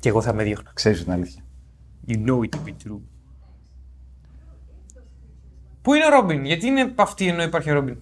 Και 0.00 0.08
εγώ 0.08 0.22
θα 0.22 0.32
με 0.32 0.42
διώχνα. 0.42 0.70
ξέρεις 0.74 1.02
την 1.02 1.12
αλήθεια. 1.12 1.42
You 2.08 2.16
know 2.26 2.38
it 2.38 2.48
to 2.48 2.58
be 2.68 2.72
true. 2.86 3.00
Πού 5.82 5.94
είναι 5.94 6.06
ο 6.06 6.08
Ρόμπιν, 6.08 6.44
γιατί 6.44 6.66
είναι 6.66 6.92
αυτή 6.96 7.26
ενώ 7.28 7.42
υπάρχει 7.42 7.70
ο 7.70 7.74
Ρόμπιν; 7.74 7.96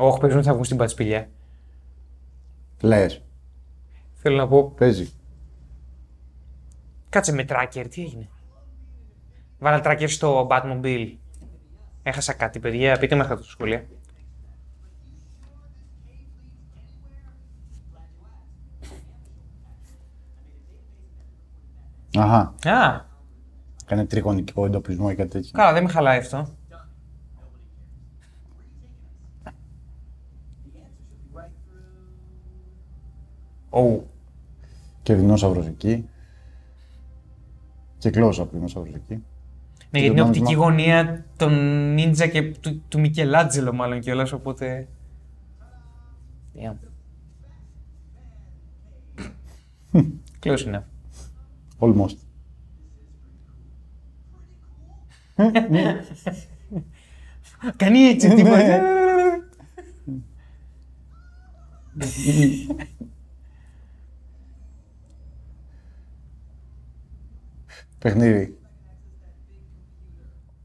Όχι, 0.00 0.18
παίζουν 0.20 0.42
θα 0.42 0.52
βγουν 0.52 0.64
στην 0.64 0.76
πατσπηλιά. 0.76 1.28
Λες. 2.80 3.22
Θέλω 4.14 4.36
να 4.36 4.48
πω, 4.48 4.70
Παίζει. 4.70 5.08
κάτσε 7.08 7.32
με 7.32 7.44
tracker, 7.48 7.86
τι 7.90 8.02
έγινε; 8.02 8.28
Βάλα 9.58 9.80
tracker 9.84 10.08
στο 10.08 10.46
Batmobile. 10.50 11.12
Έχασα 12.02 12.32
κάτι, 12.32 12.58
παιδιά. 12.58 12.98
Πείτε 12.98 13.14
με 13.14 13.20
αυτά 13.22 13.36
στα 13.36 13.44
σχόλια. 13.44 13.84
Αχα. 22.18 22.54
Α, 22.64 23.06
Κάνε 23.86 24.06
τριγωνικό 24.06 24.64
εντοπισμό 24.66 25.08
ή 25.12 25.14
κάτι 25.14 25.28
τέτοιο. 25.28 25.50
καλά, 25.52 25.72
δεν 25.72 25.82
με 25.82 25.88
χαλάει 25.90 26.18
αυτό. 26.18 26.48
Ω, 33.70 34.02
Και 35.02 35.14
δεινόσαυρος 35.14 35.66
εκεί. 35.66 36.08
Και 37.98 38.10
close-up 38.14 38.46
δεινόσαυρος 38.52 38.94
εκεί. 38.94 39.22
Ναι, 39.90 39.98
γιατί 40.00 40.06
είναι 40.06 40.20
το 40.20 40.26
οπτική 40.26 40.54
νόμισμα. 40.54 40.64
γωνία 40.64 41.24
των 41.36 41.52
Νίντζα 41.92 42.26
και 42.26 42.42
του, 42.42 42.82
του 42.88 43.00
Μικελάτζελο 43.00 43.72
μάλλον 43.72 44.00
κιόλας, 44.00 44.32
οπότε... 44.32 44.88
Yeah. 46.54 46.74
Close 50.42 50.64
enough. 50.66 50.84
Almost. 51.78 52.16
Κάνει 57.76 57.98
έτσι 57.98 58.34
τίποτα. 58.34 58.80
Παιχνίδι. 67.98 68.58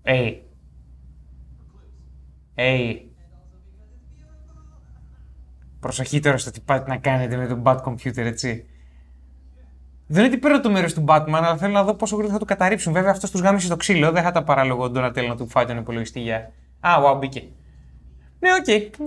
Hey. 0.04 0.40
Hey. 2.56 3.00
Προσοχή 5.80 6.20
τώρα 6.20 6.38
στο 6.38 6.52
τι 6.52 6.60
πάτε 6.60 6.90
να 6.90 6.98
κάνετε 6.98 7.38
με 7.38 7.48
τον 7.48 7.62
Bad 7.66 7.78
Computer, 7.84 8.18
έτσι. 8.18 8.66
Δεν 10.08 10.24
είναι 10.24 10.34
ότι 10.34 10.38
παίρνω 10.38 10.60
το 10.60 10.72
μέρος 10.72 10.94
του 10.94 11.04
Batman, 11.08 11.34
αλλά 11.34 11.58
θέλω 11.58 11.74
να 11.74 11.84
δω 11.84 11.94
πόσο 11.94 12.16
γρήγορα 12.16 12.34
θα 12.34 12.40
του 12.40 12.46
καταρρίψουν. 12.46 12.94
Βέβαια, 12.94 13.12
αυτός 13.12 13.32
τους 13.32 13.42
γάμισε 13.42 13.66
στο 13.66 13.76
ξύλο. 13.76 14.12
Δεν 14.12 14.24
θα 14.24 14.32
τα 14.32 14.44
παράλογο 14.44 14.92
τον 14.92 15.04
Donatello 15.04 15.28
να 15.28 15.36
του 15.36 15.48
φάει 15.48 15.66
τον 15.66 15.78
υπολογιστή 15.78 16.20
για. 16.20 16.52
Α, 16.80 16.90
wow, 17.06 17.20
μπήκε. 17.20 17.44
Ναι, 18.40 18.50
οκ. 18.54 18.98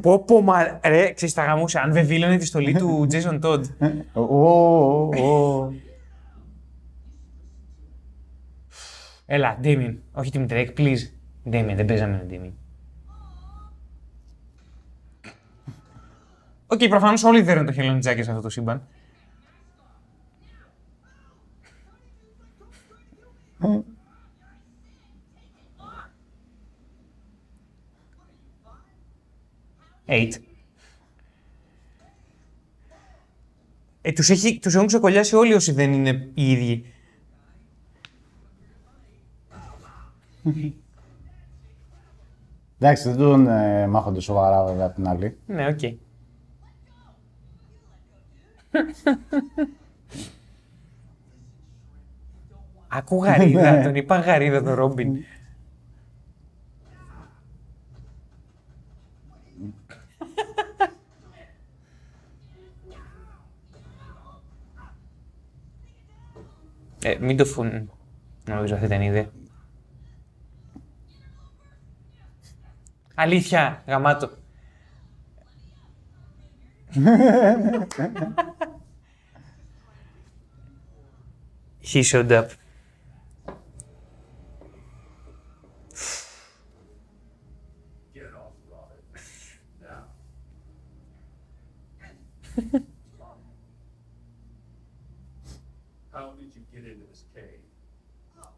Πω 0.00 0.24
πω 0.24 0.40
μα 0.40 0.80
ρε, 0.84 1.12
ξέρεις 1.12 1.34
τα 1.34 1.44
γαμούσε, 1.44 1.78
αν 1.78 1.92
βεβήλωνε 1.92 2.36
τη 2.36 2.46
στολή 2.46 2.74
του 2.74 3.06
Jason 3.10 3.40
Todd. 3.40 3.62
Ω, 4.12 4.20
ω, 4.20 5.08
ω. 5.22 5.72
Έλα, 9.26 9.58
Damien, 9.62 9.96
όχι 10.12 10.30
Tim 10.34 10.48
Drake, 10.50 10.74
please. 10.76 10.98
Damien, 11.44 11.72
δεν 11.76 11.84
παίζαμε 11.84 12.12
με 12.12 12.26
Damien. 12.30 12.52
OK, 16.66 16.88
προφανώς 16.88 17.24
όλοι 17.24 17.42
δέρουν 17.42 17.66
το 17.66 17.72
χελωνιτζάκι 17.72 18.22
σε 18.22 18.30
αυτό 18.30 18.42
το 18.42 18.48
σύμπαν. 18.48 18.86
Eight. 30.20 30.40
Ε, 34.02 34.12
τους, 34.12 34.30
έχει, 34.30 34.58
τους 34.58 34.74
έχουν 34.74 34.86
ξεκολλιάσει 34.86 35.36
όλοι 35.36 35.54
όσοι 35.54 35.72
δεν 35.72 35.92
είναι 35.92 36.28
οι 36.34 36.50
ίδιοι. 36.50 36.84
Εντάξει, 42.78 43.08
δεν 43.08 43.18
τον 43.18 43.46
ε, 43.48 43.86
μάχονται 43.86 44.20
σοβαρά 44.20 44.64
βέβαια 44.64 44.86
απ' 44.86 44.94
την 44.94 45.08
άλλη. 45.08 45.36
Ναι, 45.46 45.66
οκ. 45.66 45.80
Ακού 52.88 53.24
γαρίδα, 53.24 53.80
τον 53.84 53.94
είπα 53.94 54.18
γαρίδα 54.18 54.62
τον 54.62 54.74
Ρόμπιν. 54.74 55.16
Ε, 67.02 67.16
μην 67.20 67.36
το 67.36 67.44
φουν. 67.44 67.90
Νομίζω 68.44 68.74
αυτή 68.74 68.86
ήταν 68.86 69.02
η 69.02 69.06
ιδέα. 69.06 69.30
Αλήθεια, 73.14 73.82
γαμάτο. 73.86 74.30
He 81.80 82.02
showed 82.02 82.32
up. 82.32 82.50
Get 88.14 88.32
off 88.40 88.54
Robin. 88.70 89.00
Now. 92.72 92.80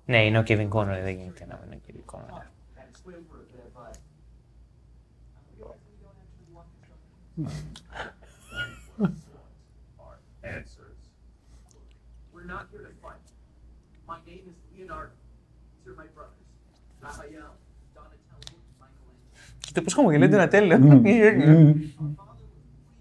Ναι, 0.04 0.24
είναι 0.24 0.38
ο 0.38 0.42
Kevin 0.46 0.68
Conroy, 0.68 1.00
δεν 1.02 1.16
γίνεται 1.16 1.46
να 1.46 1.60
είναι 1.66 1.76
ο 1.76 1.80
Kevin 1.86 2.04
Conroy. 2.14 2.42
Are 9.98 10.18
answers. 10.42 11.00
We're 12.32 12.44
not 12.54 12.64
here 12.70 12.82
to 12.88 12.92
fight. 13.02 13.26
My 14.06 14.18
name 14.26 14.44
is 14.52 14.56
Leonardo. 14.74 15.12
These 15.78 15.86
are 15.92 15.96
my 16.02 16.08
brothers. 16.16 16.46
Raphael, 17.00 17.52
Donatello, 17.94 18.56
Michelangelo. 18.78 19.12
Κοίτα 19.58 19.82
πώς 19.82 19.94
χαμογελάει 19.94 20.28
τον 20.28 20.40
Ατέλο. 20.40 20.74
Our 20.74 20.78
father 20.78 20.88
was 20.88 20.98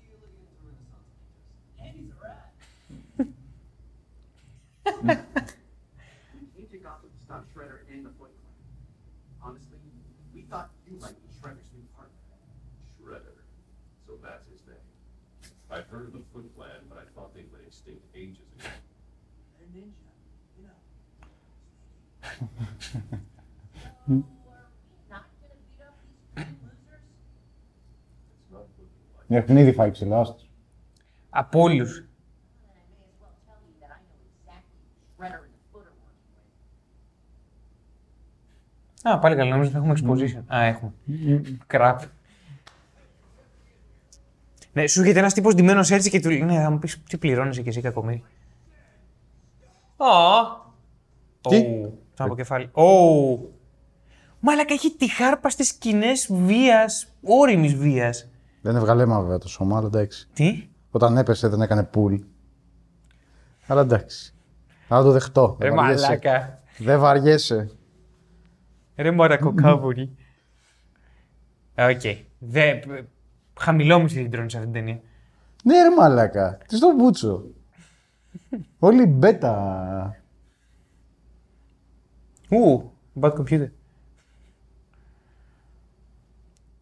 really 0.07 0.39
into 0.41 0.55
Renaissance 0.67 1.09
painters. 1.17 1.41
And 1.81 1.91
he's 1.97 2.11
a 2.11 2.17
rat. 2.23 2.47
we 6.41 6.47
came 6.55 6.69
to 6.73 6.77
Gotham 6.85 7.09
to 7.15 7.19
stop 7.25 7.43
Shredder 7.53 7.79
and 7.91 8.01
the 8.05 8.13
Foot 8.17 8.31
Clan. 8.39 8.55
Honestly, 9.45 9.79
we 10.33 10.41
thought 10.49 10.69
you 10.87 10.95
might 11.03 11.17
be 11.23 11.29
Shredder's 11.37 11.69
new 11.75 11.85
partner. 11.95 12.21
Shredder. 12.97 13.35
So 14.05 14.11
that's 14.25 14.45
his 14.51 14.61
name. 14.69 14.87
I've 15.73 15.80
heard 15.91 16.07
of 16.07 16.13
the 16.13 16.23
Foot 16.31 16.47
Clan, 16.55 16.81
but 16.89 16.97
I 17.03 17.05
thought 17.13 17.29
they 17.35 17.45
went 17.51 17.63
extinct 17.67 18.03
ages 18.15 18.47
ago. 18.55 18.69
They're 19.57 19.71
ninja, 19.75 20.09
you 20.57 20.63
know. 20.65 20.77
not 25.09 25.25
gonna 25.41 25.57
beat 25.67 25.81
up 25.87 25.95
these 26.35 26.47
two 26.47 26.63
losers? 26.63 27.05
It's 28.39 28.51
not 28.51 28.65
looking 28.77 29.03
like 29.17 29.43
Έχουν 29.43 29.57
ήδη 29.57 29.73
φάει 29.73 29.91
ψηλά 29.91 30.19
άστος. 30.19 30.49
Από 31.29 31.59
όλους. 31.59 31.99
Then 31.99 32.03
I 32.03 32.83
may 32.91 33.03
as 33.03 33.15
well 33.21 33.35
tell 33.47 33.59
you 33.67 33.73
that 33.81 33.91
I 33.91 33.99
know 34.07 34.19
exactly 34.31 34.79
who 34.87 34.95
Shredder 35.15 35.41
and 35.47 35.53
the 35.55 35.61
Foot 35.71 35.85
are 35.89 35.97
working 36.03 36.33
with. 39.03 39.15
Α, 39.15 39.19
πάλι 39.19 39.35
καλά, 39.35 39.49
νομίζω 39.49 39.69
ότι 39.69 39.77
θα 39.77 39.83
έχουμε 39.83 39.93
exposition. 39.99 40.43
Α, 40.55 40.61
έχουμε. 40.61 40.93
Κραπ. 41.67 42.01
Ναι, 44.73 44.87
σου 44.87 44.99
έρχεται 44.99 45.19
ένας 45.19 45.33
τύπος 45.33 45.53
ντυμένος 45.55 45.89
έτσι 45.91 46.09
και 46.09 46.19
του 46.19 46.29
λέει, 46.29 46.41
ναι, 46.41 46.61
θα 46.61 46.69
μου 46.69 46.79
πεις 46.79 47.03
τι 47.09 47.17
πληρώνεσαι 47.17 47.61
και 47.61 47.69
εσύ 47.69 47.81
κακομύρι. 47.81 48.23
Α. 49.97 50.07
Τι; 51.41 51.57
Ω, 51.57 51.93
Το 52.15 52.23
αποκεφάλι. 52.23 52.69
Ω. 52.73 52.83
Μάλακα 54.39 54.73
έχει 54.73 54.95
τυχάρπαστες 54.95 55.67
σκηνές 55.67 56.29
βίας, 56.33 57.07
όριμης 57.21 57.75
βίας. 57.75 58.29
Δεν 58.61 58.75
έβγαλε 58.75 59.03
αίμα 59.03 59.21
βέβαια 59.21 59.37
το 59.37 59.47
σώμα, 59.47 59.77
αλλά 59.77 59.87
εντάξει. 59.87 60.27
Τι; 60.33 60.67
Όταν 60.91 61.17
έπεσε 61.17 61.47
δεν 61.47 61.61
έκανε 61.61 61.83
πουλ. 61.83 62.15
Αλλά 63.67 63.81
εντάξει. 63.81 64.33
Θα 64.87 65.03
το 65.03 65.11
δεχτώ. 65.11 65.57
Ρε 65.59 65.67
Δεν 65.67 65.77
βαριέσαι. 65.77 66.05
μαλάκα. 66.05 66.59
Δεν 66.77 66.99
βαριέσαι. 66.99 67.71
Ρε 68.95 69.11
μωρακοκάβουρη. 69.11 70.15
Οκ. 71.89 72.01
Δε... 72.39 72.79
Χαμηλό 73.59 73.99
μου 73.99 74.05
την 74.05 74.31
τρώνε 74.31 74.49
σε 74.49 74.57
αυτή 74.57 74.71
την 74.71 74.79
ταινία. 74.79 75.01
Ναι 75.63 75.81
ρε 75.81 75.95
μαλάκα. 75.95 76.57
Τι 76.67 76.75
στο 76.75 76.91
μπούτσο. 76.95 77.43
Όλοι 78.79 79.05
μπέτα. 79.05 80.15
Ου, 82.49 82.91
bad 83.19 83.33
computer. 83.33 83.69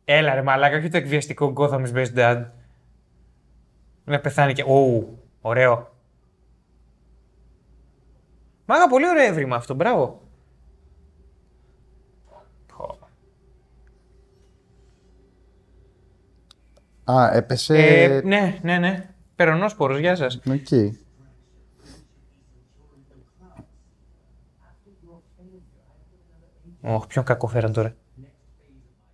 Έλα 0.06 0.34
ρε 0.34 0.42
μαλάκα, 0.42 0.78
όχι 0.78 0.90
το 0.90 0.98
εκβιαστικό 0.98 1.54
Gotham's 1.56 1.94
Best 1.94 2.14
Dad. 2.16 2.46
Να 4.04 4.20
πεθάνει 4.20 4.54
και... 4.54 4.64
Ου, 4.64 5.20
ωραίο. 5.42 5.94
Μάγα, 8.66 8.88
πολύ 8.88 9.08
ωραίο 9.08 9.26
έβρισμα 9.26 9.56
αυτό, 9.56 9.74
μπράβο. 9.74 10.29
Α, 17.12 17.36
έπεσε. 17.36 17.78
Ε, 17.78 18.22
ναι, 18.22 18.60
ναι, 18.64 18.78
ναι. 18.78 19.10
Περονόσπορος, 19.36 20.00
γεια 20.00 20.16
σας. 20.16 20.36
Οκ. 20.36 20.98
Ωχ, 26.82 27.08
ποιον 27.08 27.26
κακό 27.26 27.48
φέραν 27.48 27.74
τώρα. 27.74 27.96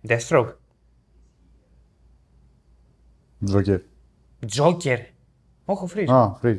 Deathstroke. 0.08 0.54
Τζόκερ. 3.44 3.80
Joker. 4.56 4.98
Όχι, 5.64 5.84
ο 5.84 5.88
Freeze. 5.94 6.10
Α, 6.12 6.34
φρίζ. 6.34 6.58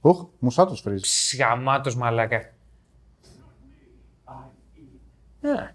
Οχ, 0.00 0.26
μουσάτος 0.38 0.80
φρίζ. 0.80 1.00
Ψγαμάτος 1.00 1.96
μαλάκα. 1.96 2.36
Α. 5.42 5.74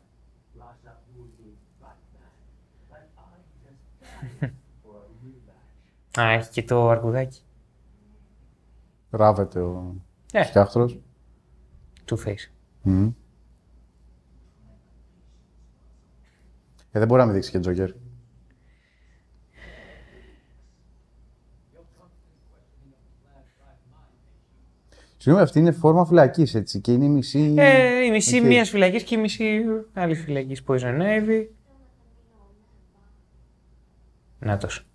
Α, 6.20 6.32
έχει 6.32 6.50
και 6.50 6.64
το 6.64 6.90
αρκουδάκι. 6.90 7.40
Ράβεται 9.10 9.60
ο 9.60 9.96
Ε. 10.32 10.44
φτιάχτρος. 10.44 11.00
Two 12.10 12.16
face. 12.26 12.50
Μμ. 12.82 13.08
Ε, 16.92 17.00
δεν 17.00 17.08
μπορεί 17.08 17.20
να 17.20 17.26
μην 17.26 17.36
δείξει 17.36 17.52
και 17.52 17.60
Τζόκερ. 17.60 17.92
Συγγνώμη, 25.18 25.42
αυτή 25.48 25.60
είναι 25.60 25.72
φόρμα 25.72 26.06
φυλακής, 26.06 26.56
έτσι. 26.56 26.80
Και 26.80 26.92
είναι 26.92 27.06
η 27.06 27.10
μισή. 27.10 27.54
Ε, 27.58 28.04
η 28.06 28.12
μισή 28.12 28.40
Οκ. 28.40 28.46
μίας 28.46 28.70
φυλακής 28.70 29.04
και 29.04 29.16
η 29.16 29.18
μισή 29.18 29.62
άλλη 29.94 30.16
φυλακής 30.16 30.62
Poison 30.68 31.00
Ivy. 31.02 31.46
Νάτος. 34.42 34.86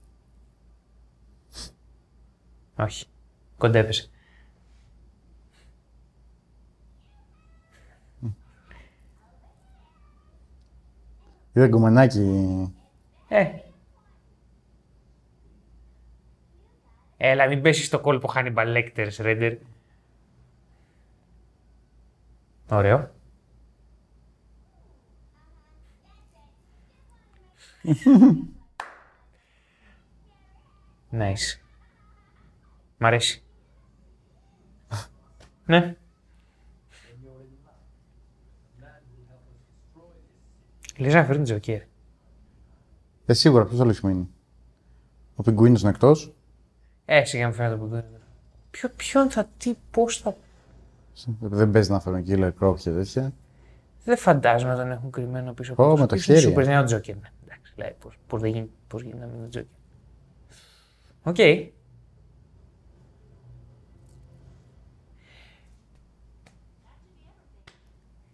Όχι. 2.76 3.06
Κοντέπεσε. 3.58 4.10
Είδα 11.52 11.68
γκομενάκι. 11.68 12.74
Ε. 13.28 13.50
Έλα, 17.16 17.46
μην 17.48 17.62
πέσεις 17.62 17.86
στο 17.86 18.00
κόλπο 18.00 18.32
Hannibal 18.34 18.76
Lecter, 18.76 19.08
Shredder. 19.16 19.56
Ωραίο. 22.70 23.10
nice. 31.12 31.60
Μ' 32.98 33.04
αρέσει. 33.04 33.42
ναι. 35.66 35.96
Λες 40.98 41.14
να 41.14 41.24
φέρουν 41.24 41.44
Τζοκέρ. 41.44 41.82
Ε, 43.26 43.32
σίγουρα, 43.32 43.64
ποιος 43.64 43.80
άλλος 43.80 43.96
έχει 43.96 44.06
μείνει. 44.06 44.28
Ο 45.34 45.42
Πιγκουίνος 45.42 45.80
είναι 45.80 45.90
εκτός. 45.90 46.34
Ε, 47.04 47.24
σιγά 47.24 47.46
μου 47.46 47.52
φαίνεται 47.52 47.76
που 47.76 47.86
δεν 47.86 48.04
Ποιο, 48.70 48.88
ποιον 48.96 49.30
θα, 49.30 49.48
τι, 49.56 49.74
πώς 49.90 50.18
θα... 50.20 50.36
Δεν 51.40 51.70
παίζει 51.70 51.90
να 51.90 52.00
φέρουν 52.00 52.24
killer 52.28 52.52
croc 52.60 52.76
και 52.78 52.90
τέτοια. 52.90 53.32
Δεν 54.04 54.16
φαντάζομαι 54.16 54.72
να 54.72 54.78
τον 54.78 54.90
έχουν 54.90 55.10
κρυμμένο 55.10 55.52
πίσω 55.52 55.74
Ω, 55.76 55.84
από 55.84 55.96
με 55.98 56.06
το 56.06 56.14
πίσω 56.14 56.32
χέρι, 56.32 56.44
Σούπερ, 56.44 56.64
ε. 56.64 56.66
ναι, 56.66 56.78
ο 56.78 56.84
Τζόκερ. 56.84 57.14
Ναι. 57.14 57.30
Εντάξει, 57.44 57.72
λέει, 57.76 57.96
πώς, 58.00 58.18
πώς, 58.26 58.40
δεν 58.40 58.50
γίνει, 58.50 58.70
πώς 58.88 59.02
γίνεται 59.02 59.20
να 59.20 59.26
μην 59.26 59.36
είναι 59.36 59.46
ο 59.46 59.48
Τζόκερ. 59.48 59.68
Οκ. 61.26 61.36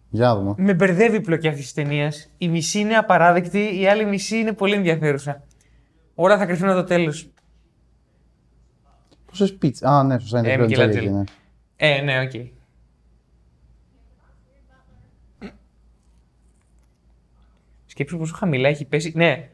Για 0.09 0.27
να 0.27 0.35
δούμε. 0.35 0.53
Με 0.57 0.73
μπερδεύει 0.73 1.15
η 1.15 1.21
πλοκή 1.21 1.47
αυτής 1.47 1.63
της 1.63 1.73
ταινίας. 1.73 2.31
Η 2.37 2.47
μισή 2.47 2.79
είναι 2.79 2.95
απαράδεκτη, 2.95 3.79
η 3.79 3.87
άλλη 3.87 4.05
μισή 4.05 4.37
είναι 4.37 4.53
πολύ 4.53 4.73
ενδιαφέρουσα. 4.73 5.43
Όλα 6.15 6.37
θα 6.37 6.45
κρυφθούν 6.45 6.73
το 6.73 6.83
τέλος. 6.83 7.31
Πόσες 9.25 9.53
πίτσες. 9.53 9.87
Α, 9.87 10.03
ναι, 10.03 10.19
σωστά 10.19 10.39
είναι. 10.39 10.51
Ε, 10.51 10.57
το 10.57 10.65
Τζόκερ 10.65 10.89
Michelangelo. 10.89 10.95
εκεί, 10.95 11.09
ναι. 11.09 11.23
Ε, 11.75 12.01
ναι, 12.01 12.21
οκ. 12.21 12.31
Σκέψου 17.85 18.17
πόσο 18.17 18.35
χαμηλά 18.35 18.69
έχει 18.69 18.85
πέσει. 18.85 19.11
Ναι. 19.15 19.49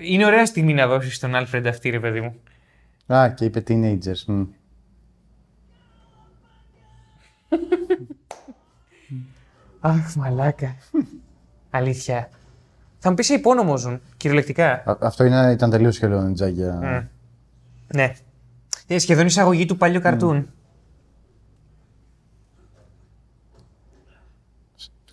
Είναι 0.00 0.24
ωραία 0.26 0.46
στιγμή 0.46 0.74
να 0.74 0.86
δώσεις 0.86 1.18
τον 1.18 1.34
Άλφρεντ 1.34 1.66
αυτή, 1.66 1.90
ρε 1.90 2.00
παιδί 2.00 2.20
μου. 2.20 2.34
Α, 3.14 3.30
και 3.34 3.44
είπε 3.44 3.62
teenagers. 3.68 4.24
μμ. 4.26 4.42
Αχ, 9.80 10.14
μαλάκα. 10.16 10.76
Αλήθεια. 11.70 12.28
Θα 12.98 13.08
μου 13.08 13.14
πεις 13.14 13.26
σε 13.26 13.34
υπόνομο 13.34 13.76
ζουν, 13.76 14.00
κυριολεκτικά. 14.16 14.72
Α- 14.72 14.96
Αυτό 15.00 15.24
είναι, 15.24 15.50
ήταν 15.52 15.70
τελείως 15.70 15.94
σχεδόν 15.94 16.34
τζάκια. 16.34 16.78
Mm. 16.82 17.06
Ναι. 17.94 18.12
Ε, 18.86 18.98
σχεδόν 18.98 19.26
εισαγωγή 19.26 19.66
του 19.66 19.76
παλιού 19.76 20.00
καρτούν. 20.00 20.50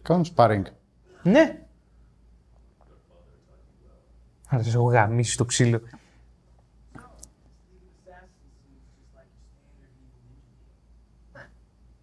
Κάνουν 0.02 0.26
sparring. 0.36 0.62
Ναι. 1.24 1.67
Άρα 4.50 4.64
σε 4.64 4.70
έχω 4.70 4.84
γαμίσει 4.84 5.32
στο 5.32 5.46
ξύλο. 5.46 5.80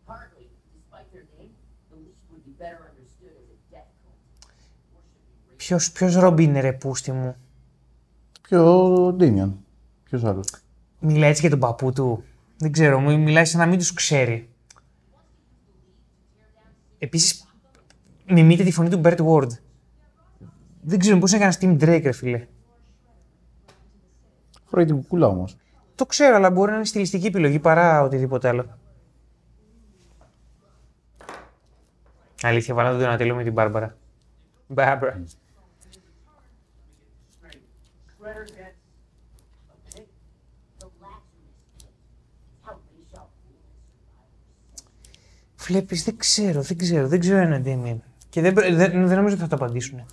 Hardly, 0.07 0.47
despite 0.75 1.09
their 1.13 1.27
name, 1.39 1.55
the 1.91 1.97
League 2.05 2.21
would 2.31 2.45
be 2.49 2.55
better 2.63 2.83
understood 2.91 3.35
as 3.43 3.49
a 3.55 3.59
death 3.75 3.91
cult. 4.03 5.57
Ποιος, 5.57 5.93
ποιος 5.93 6.15
Ρομπίν 6.15 6.49
είναι 6.49 6.61
ρε 6.61 6.73
πούστη 6.73 7.13
μου; 7.13 7.37
Ποιο 8.43 9.13
Ντίμιον. 9.17 9.65
Ποιος 10.05 10.25
άλλος. 10.25 10.47
Μιλάει 11.01 11.31
έτσι 11.31 11.41
για 11.41 11.51
τον 11.51 11.59
παππού 11.59 11.93
του. 11.93 12.25
Δεν 12.57 12.73
ξέρω, 12.73 13.01
μου 13.01 13.19
μιλάει 13.19 13.45
σαν 13.45 13.61
να 13.61 13.67
μην 13.67 13.79
τους 13.79 13.93
ξέρει. 13.93 14.49
Επίσης, 16.99 17.47
μιμείται 18.27 18.65
τη 18.65 18.73
φωνή 18.73 18.89
του 18.89 19.01
Bert 19.05 19.19
Ward. 19.19 19.49
Δεν 20.87 20.99
ξέρω 20.99 21.19
πώς 21.19 21.33
έκανες 21.33 21.59
Team 21.61 21.81
Drake, 21.81 22.03
ρε 22.03 22.13
φίλε. 22.13 22.47
Φοράει 24.65 24.87
την 24.87 24.97
κουκούλα 24.97 25.27
όμως. 25.27 25.57
Το 25.95 26.07
ξέρω, 26.07 26.37
αλλά 26.37 26.51
μπορεί 26.51 26.71
να 26.71 26.77
είναι 26.77 26.85
στιλιστική 26.85 27.27
επιλογή 27.27 27.59
παρά 27.59 28.03
οτιδήποτε 28.03 28.49
άλλο. 28.49 28.79
Αλήθεια, 32.43 32.75
βάλα 32.75 32.99
τον 32.99 33.01
Donatello 33.01 33.35
με 33.35 33.43
την 33.43 33.53
Μπάρμπαρα. 33.53 33.97
Μπάρμπαρα. 34.67 35.23
Shredder 38.25 38.47
gets 38.57 38.81
a 39.69 39.77
pig. 39.89 40.07
The 40.79 40.87
Lazarus 41.03 41.53
pit. 41.75 41.89
How 42.65 42.75
we 42.75 43.05
shall 43.11 43.29
rule 43.45 43.61
the 43.61 43.81
survivors. 43.95 44.85
Βλέπεις, 45.67 46.05
δεν 46.05 46.17
ξέρω, 46.17 46.63
δεν 46.63 46.79
ξέρω, 46.79 47.09
δεν 47.09 47.21
ξέρω 47.21 47.39
ένα 47.39 47.63
Damien. 47.65 47.99
Και 48.29 48.41
δεν, 48.41 48.55
δεν, 48.55 48.77
δεν 48.77 49.17
νομίζω 49.17 49.35
ότι 49.35 49.43
θα 49.43 49.49
το 49.49 49.65
απαντήσουν. 49.65 50.07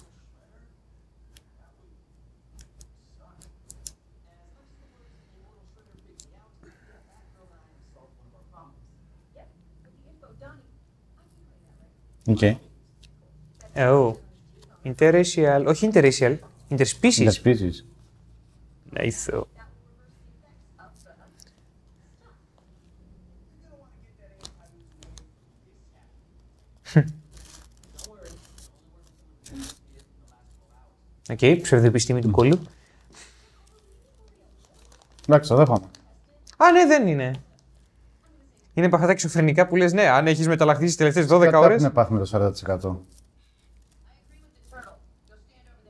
OK. 12.32 12.58
Oh. 13.76 14.14
Interracial, 14.84 15.64
όχι 15.68 15.90
interracial, 15.94 16.38
interspecies. 16.70 17.28
Interspecies. 17.28 17.84
Nice. 18.94 19.26
though. 19.28 19.48
OK, 31.30 31.62
ψευδοεπιστήμη 31.62 32.22
του 32.22 32.32
κώλου. 32.32 32.60
Εντάξει, 35.28 35.50
το 35.50 35.56
δέχομαι. 35.56 35.90
Α, 36.58 36.72
ναι, 36.72 36.86
δεν 36.86 37.08
είναι. 37.08 37.34
Είναι 38.74 38.86
από 38.86 38.96
αυτά 38.96 39.08
τα 39.08 39.14
εξωφρενικά 39.14 39.68
που 39.68 39.76
λες, 39.76 39.94
ναι, 39.94 40.08
αν 40.08 40.28
έχεις 40.28 40.48
μεταλλαχθείς 40.48 40.88
τις 40.88 40.96
τελευταίες 40.96 41.28
12 41.28 41.40
Κάτι 41.52 41.56
ώρε. 41.56 41.74
έχουν 41.74 41.92
πάθει 41.92 42.14
με 42.14 42.20
το 42.20 42.26
40%. 42.26 42.40
I 42.40 42.48
agree 42.48 42.80
with 44.44 44.54
the 44.54 44.76
turtle. 44.76 44.96
Go 45.28 45.34
stand 45.34 45.68
over 45.68 45.82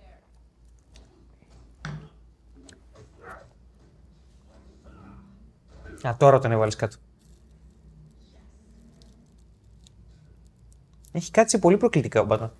there. 6.03 6.07
Α, 6.07 6.15
τώρα 6.17 6.39
τον 6.39 6.51
έβαλες 6.51 6.75
κάτω. 6.75 6.95
Έχει 11.11 11.31
κάτσει 11.31 11.59
πολύ 11.59 11.77
προκλητικά 11.77 12.21
ο 12.21 12.25
Μπάτμαν. 12.25 12.51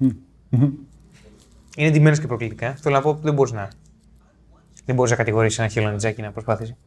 Είναι 1.78 1.88
εντυμένο 1.88 2.16
και 2.16 2.28
προκλητικά. 2.28 2.76
Θέλω 2.76 2.96
να 2.96 3.02
πω 3.02 3.14
δεν 3.14 3.34
μπορείς 3.34 3.52
να. 3.54 3.70
Δεν 4.86 4.96
μπορείς 4.96 5.12
να 5.12 5.18
κατηγορήσεις 5.18 5.60
ένα 5.60 5.68
χελονιτζάκι 5.68 6.22
να 6.22 6.32
προσπάθησε. 6.32 6.78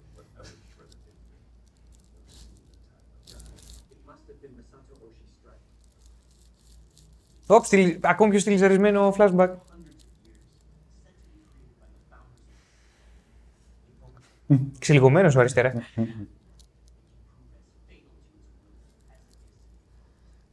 Όπ, 7.46 7.64
στυλ- 7.64 8.06
ακόμη 8.06 8.30
πιο 8.30 8.38
στυλιζαρισμένο 8.38 9.14
flashback. 9.18 9.50
Ξελιγωμένο 14.78 15.32
ο 15.36 15.38
αριστερά. 15.40 15.72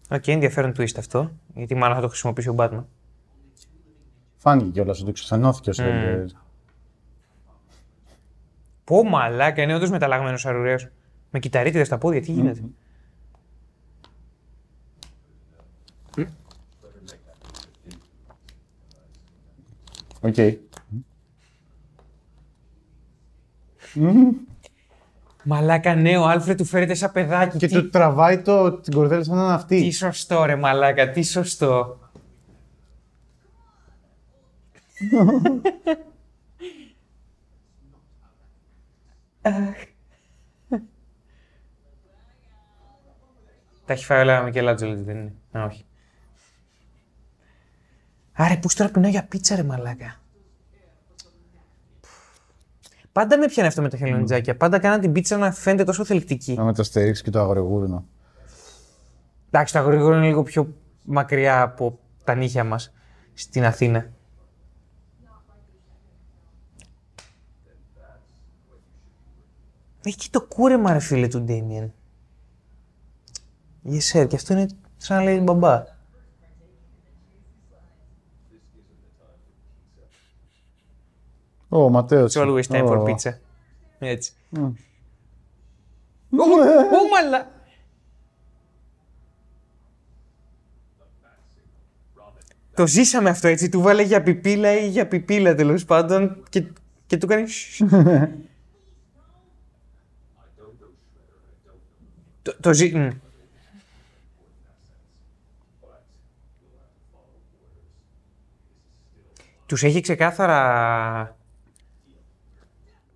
Οκ, 0.10 0.28
ενδιαφέρον 0.28 0.72
twist 0.78 0.98
αυτό. 0.98 1.32
Γιατί 1.56 1.76
μάλλον 1.76 1.96
θα 1.96 2.02
το 2.02 2.08
χρησιμοποιήσει 2.08 2.50
ο 2.50 2.56
Batman. 2.58 2.84
Φάνηκε 4.36 4.70
κιόλας 4.70 5.02
ότι 5.02 5.12
ξενώθηκε 5.12 5.70
ο 5.70 5.74
Shredder. 5.74 6.26
Πω 8.84 9.04
μαλάκα, 9.04 9.62
είναι 9.62 9.76
όντως 9.76 9.90
μεταλλαγμένος 9.90 10.46
αρουραίος. 10.46 10.88
Με 11.32 11.40
κυταρίτιδα 11.40 11.86
στα 11.86 11.98
πόδια, 11.98 12.22
τι 12.22 12.32
γίνεται; 12.32 12.64
Οκ. 20.22 20.36
Μαλάκα, 25.44 25.96
ναι, 25.96 26.18
ο 26.18 26.28
Άλφρεντ 26.28 26.56
του 26.56 26.66
φέρεται 26.66 26.94
σαν 26.94 27.12
παιδάκι. 27.12 27.58
Και 27.58 27.68
τι, 27.68 27.74
του 27.74 27.90
τραβάει 27.90 28.42
το, 28.42 28.72
την 28.72 28.94
κορδέλα 28.94 29.24
σαν 29.24 29.36
να 29.36 29.44
είναι 29.44 29.54
αυτή. 29.54 29.82
τι 29.82 29.92
σωστό, 29.92 30.44
ρε 30.44 30.56
μαλάκα, 30.56 31.10
τι 31.10 31.24
σωστό. 31.24 32.00
Τα 43.86 43.94
έχει 43.94 44.06
φάει 44.06 44.22
όλα 44.22 44.42
ο 44.42 44.44
Μικελάντζελο, 44.44 45.04
δεν 45.04 45.18
είναι; 45.18 45.34
Α, 45.58 45.66
όχι. 45.66 45.86
Άρε, 48.34 48.58
πούς 48.58 48.76
τώρα 48.76 48.92
πεινάω 48.92 49.10
για 49.10 49.26
πίτσα, 49.26 49.56
ρε 49.56 49.64
μαλάκα. 49.64 50.20
Πάντα 53.12 53.38
με 53.38 53.46
πιάνει 53.46 53.68
αυτό 53.68 53.82
με 53.82 53.90
τα 53.90 53.98
χελονιτζάκια. 53.98 54.58
Πάντα 54.58 54.80
κάναν 54.80 55.00
την 55.00 55.12
πίτσα 55.12 55.38
να 55.38 55.52
φαίνεται 55.52 55.84
τόσο 55.84 56.06
θελκτική. 56.06 56.54
Να 56.54 56.64
με 56.64 56.74
το 56.74 56.84
στερίξεις 56.84 57.24
και 57.24 57.30
το 57.30 57.42
αγρογούρνο. 57.42 58.06
Εντάξει, 59.48 59.74
το 59.74 59.80
αγρήγορο 59.80 60.16
είναι 60.16 60.26
λίγο 60.26 60.44
πιο 60.44 60.74
μακριά 61.06 61.62
από 61.62 62.00
τα 62.24 62.36
νύχια 62.36 62.64
μας 62.64 62.94
στην 63.34 63.66
Αθήνα. 63.66 64.12
Έχει 70.04 70.18
και 70.18 70.28
το 70.32 70.42
κούρεμα, 70.42 70.94
ρε 70.94 71.00
φίλε 71.00 71.28
του 71.28 71.42
Ντέμιεν. 71.42 71.94
Yes, 73.86 74.12
sir. 74.14 74.28
Και 74.28 74.36
αυτό 74.36 74.54
είναι 74.54 74.68
σαν 74.98 75.18
να 75.18 75.24
λέει 75.24 75.40
μπαμπά. 75.40 75.84
Ο 81.74 81.90
Ματέος. 81.90 82.34
It's 82.38 82.42
always 82.42 82.64
time 82.64 82.88
for 82.88 82.98
Ω. 82.98 83.04
pizza. 83.04 83.34
Έτσι. 84.00 84.34
Ω, 86.30 87.08
μαλα... 87.12 87.52
Το 92.74 92.88
ζήσαμε 92.88 93.30
αυτό 93.30 93.48
έτσι. 93.48 93.70
Του 93.70 93.82
βάλε 93.82 94.04
για 94.04 94.24
πιπίλα 94.24 94.80
ή 94.80 94.88
για 94.88 95.08
πιπίλα 95.08 95.56
τέλος 95.56 95.86
πάντων 95.86 96.44
και, 96.50 96.64
και 97.08 97.18
του 97.18 97.28
κάνει. 97.28 97.50
το, 102.42 102.56
το 102.60 102.74
ζή... 102.74 102.96
μ. 102.96 103.10
Τους 109.66 109.84
έχει 109.84 110.02
ξεκάθαρα 110.02 111.36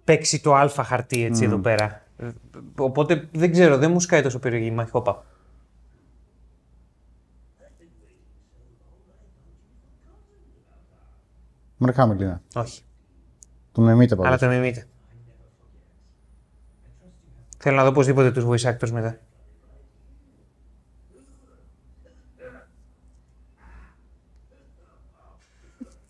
παίξει 0.06 0.42
το 0.42 0.54
αλφα 0.54 0.84
χαρτί 0.84 1.24
έτσι 1.24 1.44
εδώ 1.44 1.58
πέρα. 1.58 2.02
Ε, 2.18 2.30
Οπότε 2.78 3.28
δεν 3.32 3.52
ξέρω, 3.52 3.78
δεν 3.78 3.92
μου 3.92 4.00
σκάει 4.00 4.22
τόσο 4.22 4.40
περίεργη 4.40 4.68
η 4.68 4.72
μαχόπα. 4.72 5.26
Μαρκ 11.78 11.96
Χάμιλ 11.96 12.34
Όχι. 12.56 12.82
Τον 13.72 13.84
μεμείτε 13.84 14.14
Αλλά 14.14 14.24
πάντως. 14.24 14.40
το 14.40 14.48
μιμείτε. 14.48 14.88
Θέλω 17.58 17.76
να 17.76 17.84
δω 17.84 17.90
οπωσδήποτε 17.90 18.32
τους 18.32 18.46
voice 18.46 18.74
actors 18.74 18.90
μετά. 18.90 19.20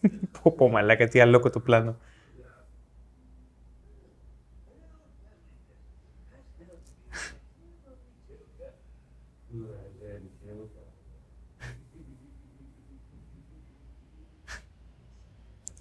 πω 0.42 0.52
πω 0.52 0.70
μαλάκα, 0.70 1.08
τι 1.08 1.20
αλόκο 1.20 1.50
το 1.50 1.60
πλάνο. 1.60 1.98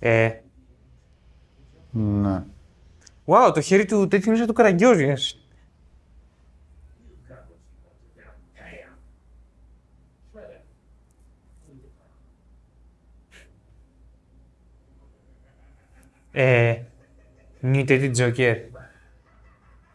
Ε, 0.06 0.40
Ναι. 1.90 2.44
Wow, 3.26 3.50
το 3.54 3.60
χέρι 3.60 3.84
του 3.84 4.08
τέτοιου 4.08 4.28
είναι 4.28 4.38
σαν 4.38 4.46
του 4.46 4.52
Καραγκιόζη. 4.52 5.38
Ε, 16.32 16.82
Mutant 17.62 18.14
Joker. 18.16 18.56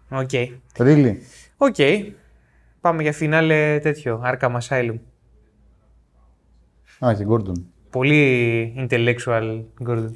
OK. 0.09 0.29
Really; 0.77 1.15
OK. 1.57 1.75
Πάμε 2.81 3.01
για 3.01 3.13
φινάλε 3.13 3.79
τέτοιο, 3.79 4.21
Arkham 4.25 4.57
Asylum. 4.59 4.99
Α, 7.05 7.13
και 7.13 7.25
Gordon. 7.29 7.63
Πολύ 7.89 8.73
intellectual 8.77 9.63
Gordon. 9.85 10.11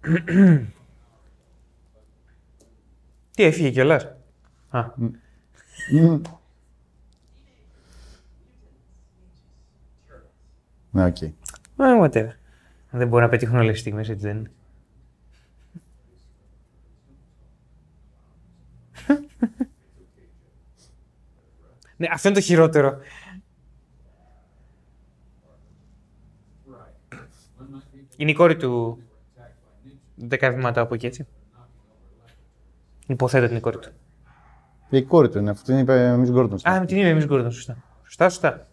Τι 3.34 3.42
έφυγε 3.42 3.70
κιόλας; 3.70 4.04
Α, 4.70 4.84
Ναι, 10.90 11.04
οκ. 11.04 11.20
ε, 11.22 11.32
whatever. 11.76 12.28
Δεν 12.90 13.08
μπορώ 13.08 13.22
να 13.22 13.28
πετύχουν 13.28 13.56
όλες 13.58 13.70
τις 13.70 13.80
στιγμές, 13.80 14.08
έτσι 14.08 14.26
δεν 14.26 14.36
είναι. 14.36 14.50
ναι, 21.96 22.06
αυτό 22.12 22.28
είναι 22.28 22.36
το 22.38 22.42
χειρότερο. 22.44 22.98
Είναι 28.22 28.30
η 28.30 28.34
κόρη 28.34 28.56
του 28.56 29.02
δέκα 30.14 30.50
βήματα 30.50 30.80
από 30.80 30.94
εκεί, 30.94 31.06
έτσι. 31.06 31.26
Υποθέτω 33.06 33.48
την 33.48 33.60
κόρη 33.60 33.78
του. 33.78 33.92
Η 34.90 35.02
κόρη 35.02 35.28
του 35.28 35.38
είναι, 35.38 35.50
αυτό 35.50 35.64
την 35.64 35.78
είπε 35.78 36.06
εμείς 36.06 36.30
Gordon. 36.32 36.56
Α, 36.68 36.80
με 36.80 36.86
την 36.86 36.96
είπε 36.96 37.08
εμείς 37.08 37.26
Γκόρντον, 37.26 37.52
σωστά. 37.52 37.76
Σωστά, 38.04 38.28
σωστά. 38.28 38.66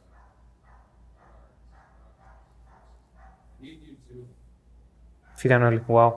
Φύγαν 5.33 5.63
όλοι. 5.63 5.83
Wow. 5.87 6.13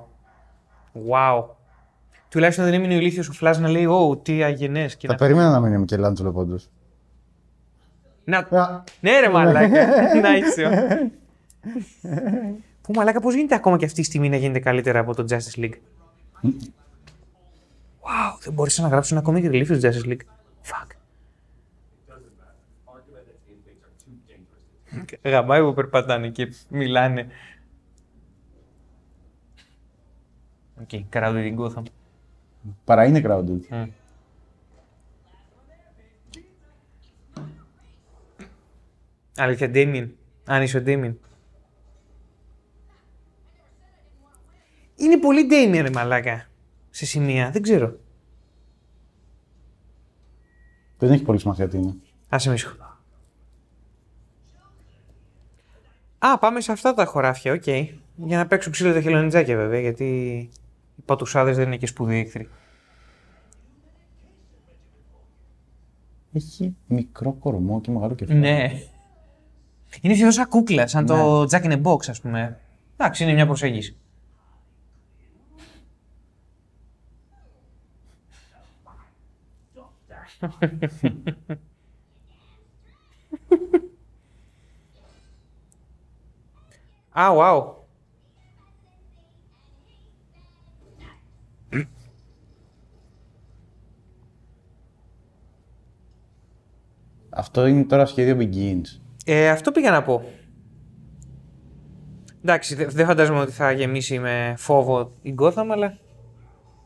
Wow. 1.10 1.44
Τουλάχιστον 2.28 2.64
δεν 2.64 2.74
έμεινε 2.74 2.94
ο 2.94 2.98
ηλίθιος 2.98 3.28
ο 3.28 3.32
Φλάς 3.32 3.58
να 3.58 3.68
λέει 3.68 3.84
«Ω, 3.84 4.16
τι 4.16 4.42
αγενές» 4.42 4.96
και 4.96 5.06
Θα 5.06 5.12
να... 5.12 5.18
περίμενα 5.18 5.50
να 5.50 5.60
μείνει 5.60 5.76
ο 5.76 5.78
Μικελάντζελο 5.78 6.32
πάντως. 6.32 6.70
να... 8.24 8.38
Α, 8.38 8.82
Ναι 9.00 9.20
ρε 9.20 9.28
μαλάκα. 9.28 9.88
Nice. 10.24 10.72
Πού 12.82 12.92
μαλάκα, 12.92 13.20
πώς 13.20 13.34
γίνεται 13.34 13.54
ακόμα 13.54 13.76
και 13.76 13.84
αυτή 13.84 14.00
τη 14.00 14.06
στιγμή 14.06 14.28
να 14.28 14.36
γίνεται 14.36 14.58
καλύτερα 14.58 14.98
από 14.98 15.14
το 15.14 15.24
Justice 15.28 15.58
League; 15.58 15.74
Wow, 18.02 18.38
δεν 18.42 18.52
μπορούσα 18.52 18.82
να 18.82 18.88
γράψω 18.88 19.16
ένα 19.16 19.24
comic 19.26 19.44
relief 19.44 19.64
στο 19.64 19.88
Justice 19.88 20.08
League. 20.08 20.24
Fuck. 20.62 20.86
Γαμάει 25.22 25.62
που 25.62 25.74
περπατάνε 25.74 26.28
και 26.28 26.52
μιλάνε. 26.68 27.26
Οκ, 30.80 30.88
okay, 30.92 31.02
crowded 31.12 31.54
in 31.54 31.58
Gotham. 31.58 31.82
Παρά 32.84 33.04
είναι 33.04 33.22
crowded. 33.24 33.60
Mm. 33.70 33.88
Αλήθεια, 39.36 39.70
Damien. 39.74 40.08
Αν 40.44 40.62
είσαι 40.62 40.78
ο 40.78 40.82
Damien. 40.86 41.14
Είναι 45.12 45.20
πολύ 45.20 45.48
Damien, 45.50 45.82
ρε 45.82 45.90
μαλάκα. 45.90 46.46
Σε 46.90 47.06
σημεία, 47.06 47.50
δεν 47.50 47.62
ξέρω. 47.62 47.98
Δεν 50.98 51.12
έχει 51.12 51.22
πολύ 51.22 51.38
σημασία 51.38 51.68
τι 51.68 51.76
είναι. 51.76 51.94
Άσε 52.28 52.48
με 52.48 52.54
ήσυχο. 52.54 52.76
Α, 56.18 56.38
πάμε 56.38 56.60
σε 56.60 56.72
αυτά 56.72 56.94
τα 56.94 57.04
χωράφια, 57.04 57.52
οκ. 57.52 57.66
Για 58.16 58.36
να 58.36 58.46
παίξουν 58.46 58.72
ξύλο 58.72 58.92
τα 58.92 59.00
χελονιτζάκια 59.00 59.56
βέβαια, 59.56 59.80
γιατί 59.80 60.04
οι 60.96 61.02
πατουσάδες 61.04 61.56
δεν 61.56 61.66
είναι 61.66 61.76
και 61.76 61.86
σπουδαίοι 61.86 62.20
εχθροί. 62.20 62.48
Έχει 66.32 66.76
μικρό 66.86 67.32
κορμό 67.32 67.80
και 67.80 67.90
μεγάλο 67.90 68.14
κεφάλι. 68.14 68.38
Ναι. 68.38 68.72
Είναι 70.00 70.14
πιο 70.14 70.30
σαν 70.30 70.48
κούκλα, 70.48 70.86
σαν 70.86 71.06
το 71.06 71.42
Jack 71.42 71.62
in 71.62 71.72
a 71.72 71.82
Box, 71.82 72.08
ας 72.08 72.20
πούμε. 72.20 72.60
Εντάξει, 72.96 73.22
είναι 73.22 73.32
μια 73.32 73.46
προσέγγιση. 73.46 73.96
Α, 87.12 87.22
wow. 87.36 87.64
Αυτό 97.30 97.66
είναι 97.66 97.84
τώρα 97.84 98.06
σχέδιο 98.06 98.36
Begins. 98.40 99.00
Ε, 99.24 99.48
αυτό 99.48 99.72
πήγα 99.72 99.90
να 99.90 100.02
πω. 100.02 100.22
Εντάξει, 102.44 102.74
δε- 102.74 102.86
δεν 102.86 103.06
φαντάζομαι 103.06 103.40
ότι 103.40 103.52
θα 103.52 103.72
γεμίσει 103.72 104.18
με 104.18 104.54
φόβο 104.56 105.12
η 105.22 105.34
Gotham, 105.38 105.66
αλλά 105.70 105.98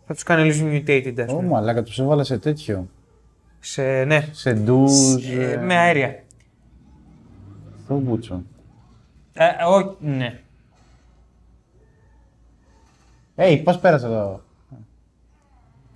θα 0.06 0.14
τους 0.14 0.22
κάνει 0.22 0.52
λίγο 0.52 0.68
mutated, 0.70 1.14
ας 1.20 1.32
Ω, 1.32 1.36
πούμε. 1.36 1.48
μαλάκα, 1.48 1.82
τους 1.82 1.98
έβαλα 1.98 2.24
σε 2.24 2.38
τέτοιο. 2.38 2.88
Σε, 3.66 4.04
ναι, 4.04 4.28
Σε 4.32 4.52
ντουζ. 4.52 5.30
ε, 5.30 5.52
ε, 5.52 5.56
με 5.56 5.74
αέρια. 5.76 6.22
Στο 7.84 7.94
μπούτσο. 7.98 8.42
Ε, 9.32 9.64
όχι, 9.66 9.96
ναι. 10.00 10.40
Έι, 13.34 13.62
πώς 13.62 13.78
πέρασε 13.78 14.06
εδώ. 14.06 14.42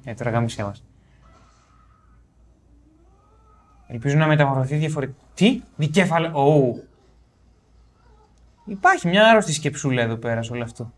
Ε, 0.04 0.14
τώρα 0.14 0.30
γάμισέ 0.30 0.62
μας. 0.64 0.84
Ελπίζω 3.86 4.16
να 4.16 4.26
μεταμορφωθεί 4.26 4.76
διαφορετικά. 4.76 5.18
Τι, 5.34 5.62
δικέφαλο. 5.76 6.38
Ω. 6.40 6.76
Υπάρχει 8.64 9.08
μια 9.08 9.28
άρρωστη 9.28 9.52
σκεψούλα 9.52 10.02
εδώ 10.02 10.16
πέρα 10.16 10.42
σε 10.42 10.52
όλο 10.52 10.62
αυτό. 10.62 10.92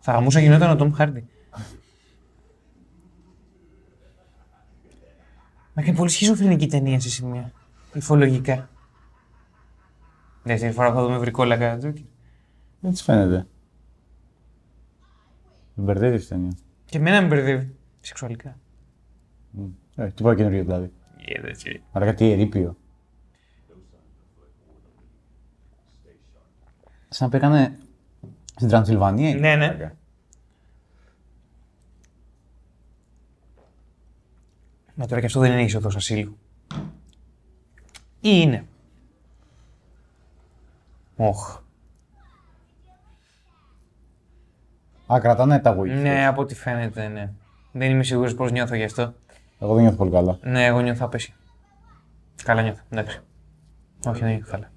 Θα 0.00 0.12
γαμούσα 0.12 0.40
γινόταν 0.40 0.70
ο 0.70 0.76
Τόμ 0.76 0.92
Χάρντι. 0.92 1.28
Μα 5.76 5.82
και 5.82 5.88
είναι 5.88 5.98
πολύ 5.98 6.10
σχιζοφρενική 6.10 6.66
ταινία 6.66 7.00
σε 7.00 7.08
σημεία. 7.10 7.52
Υφολογικά. 7.94 8.68
Δεύτερη 10.42 10.72
φορά 10.72 10.88
που 10.88 10.94
θα 10.94 11.02
δούμε 11.02 11.18
βρικόλακα 11.18 11.78
Τζόκερ. 11.78 12.02
Δεν 12.80 12.90
της 12.90 13.02
φαίνεται. 13.02 13.46
Με 15.74 15.84
μπερδεύει 15.84 16.16
η 16.16 16.26
ταινία. 16.26 16.56
Και 16.84 16.98
εμένα 16.98 17.22
με 17.22 17.26
μπερδεύει. 17.26 17.76
Σεξουαλικά. 18.00 18.58
Ε, 19.96 20.06
τι 20.06 20.22
πάει 20.22 20.36
καινούριο 20.36 20.62
δηλαδή. 20.64 20.92
Yeah, 21.18 21.44
that's 21.44 21.74
it. 21.74 21.80
Μαλάκα, 21.92 22.14
τι 22.14 22.30
ερείπιο. 22.30 22.76
Σαν 27.08 27.30
να 27.30 27.38
πήγανε 27.38 27.78
στην 28.54 28.68
Τρανσιλβανία. 28.68 29.28
είναι, 29.28 29.56
Ναι, 29.56 29.94
ναι. 34.96 35.04
μαλάκα. 35.04 35.04
Μα 35.04 35.06
τώρα 35.06 35.20
και 35.20 35.26
αυτό 35.26 35.40
δεν 35.40 35.52
είναι 35.52 35.62
είσοδο 35.62 35.90
ασύλου. 35.96 36.38
Ή 38.20 38.30
είναι. 38.42 38.66
Όχ. 41.16 41.60
Α, 45.12 45.20
κρατάνε 45.20 45.58
τα 45.58 45.78
wiki. 45.78 46.00
Ναι, 46.00 46.26
από 46.26 46.40
ό,τι 46.42 46.54
φαίνεται, 46.54 47.08
ναι. 47.08 47.32
Δεν 47.72 47.90
είμαι 47.90 48.02
σίγουρος 48.02 48.34
πώς 48.34 48.52
νιώθω 48.52 48.74
γι' 48.74 48.84
αυτό. 48.84 49.14
Εγώ 49.58 49.74
δεν 49.74 49.82
νιώθω 49.82 49.96
πολύ 49.96 50.10
καλά. 50.10 50.38
Ναι, 50.42 50.64
εγώ 50.64 50.80
νιώθω 50.80 51.04
απέσια. 51.04 51.34
Καλά 52.42 52.62
νιώθω, 52.62 52.82
εντάξει. 52.90 53.20
Όχι, 54.06 54.20
δεν 54.20 54.34
νιώθω 54.34 54.50
καλά. 54.50 54.70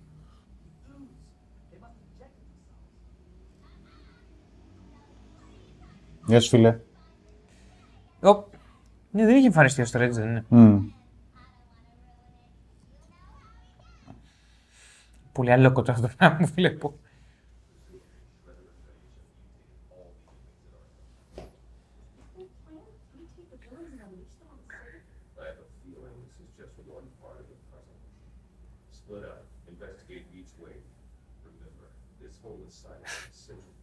Γεια 6.26 6.40
σου, 6.40 6.50
φίλε. 6.50 6.80
Ω, 8.22 8.49
ναι, 9.12 9.26
δεν 9.26 9.36
είχε 9.36 9.46
εμφανιστεί 9.46 9.82
αυτό, 9.82 10.00
έτσι 10.00 10.22
δεν 10.22 10.30
είναι. 10.50 10.94
Πολύ 15.32 15.52
άλλο 15.52 15.72
κοτσάτο 15.72 16.08
θα 16.08 16.38
μου 16.40 16.48
φύγει. 16.48 16.78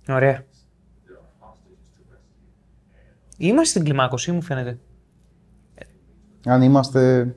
Ωραία. 0.08 0.44
Είμαστε 3.38 3.64
στην 3.70 3.84
κλιμάκωση, 3.84 4.32
μου 4.32 4.42
φαίνεται. 4.42 4.78
Αν 6.48 6.62
είμαστε... 6.62 7.34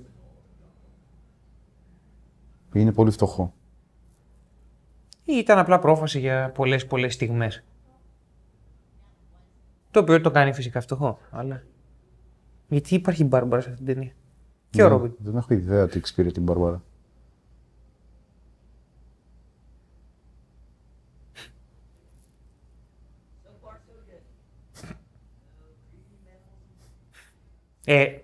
Είναι 2.74 2.92
πολύ 2.92 3.12
φτωχό. 3.12 3.54
Ή 5.24 5.34
ήταν 5.34 5.58
απλά 5.58 5.80
πρόφαση 5.80 6.20
για 6.20 6.52
πολλές 6.52 6.86
πολλές 6.86 7.14
στιγμές. 7.14 7.64
Το 9.92 10.00
οποίο 10.00 10.22
το 10.22 10.32
κάνει 10.32 10.54
φυσικά 10.54 10.82
φτωχό, 10.82 11.20
αλλά... 11.32 11.64
Γιατί 12.68 12.96
υπάρχει 12.96 13.22
η 13.22 13.26
Μπάρμπαρα 13.30 13.62
σε 13.62 13.70
αυτήν 13.70 13.86
την 13.86 13.94
ταινία. 13.96 14.14
Και 14.70 14.84
ο 14.84 14.86
Ναι, 14.86 14.92
Ρόμπιν. 14.92 15.16
Δεν 15.18 15.36
έχω 15.36 15.54
ιδέα 15.54 15.88
τι 15.88 15.98
εξυπηρετεί 15.98 16.34
την 16.34 16.44
Μπαρμπάρα. 16.44 16.84
Ε, 27.86 28.20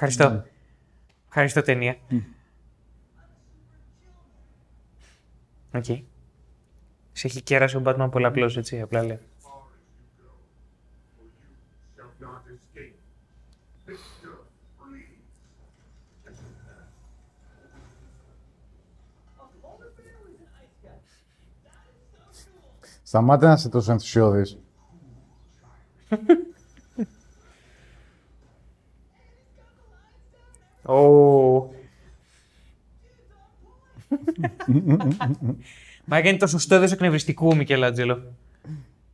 ε, 0.00 0.04
ευχαριστώ. 0.04 0.44
Ευχαριστώ 1.26 1.62
ταινία. 1.62 1.96
Οκ. 5.74 5.84
Σε 7.12 7.26
έχει 7.26 7.42
κέρασε 7.42 7.76
ο 7.76 7.82
Batman 7.84 8.08
πολλαπλώς, 8.10 8.56
έτσι, 8.56 8.80
απλά 8.80 9.02
λέω. 9.02 9.18
Shall 11.96 12.24
not 12.24 12.44
escape. 12.54 12.94
Victor, 13.86 14.36
free. 14.78 15.08
Σταμάτε 23.02 23.46
να 23.46 23.52
είσαι 23.52 23.68
τόσο 23.68 23.92
ενθουσιώδης. 23.92 24.58
Ω. 30.86 31.74
Μα 36.04 36.18
είναι 36.18 36.36
το 36.36 36.46
σωστό 36.46 36.74
είδος 36.74 36.92
εκνευριστικού 36.92 37.48
ο 37.48 37.54
Μικελάντζελο. 37.54 38.34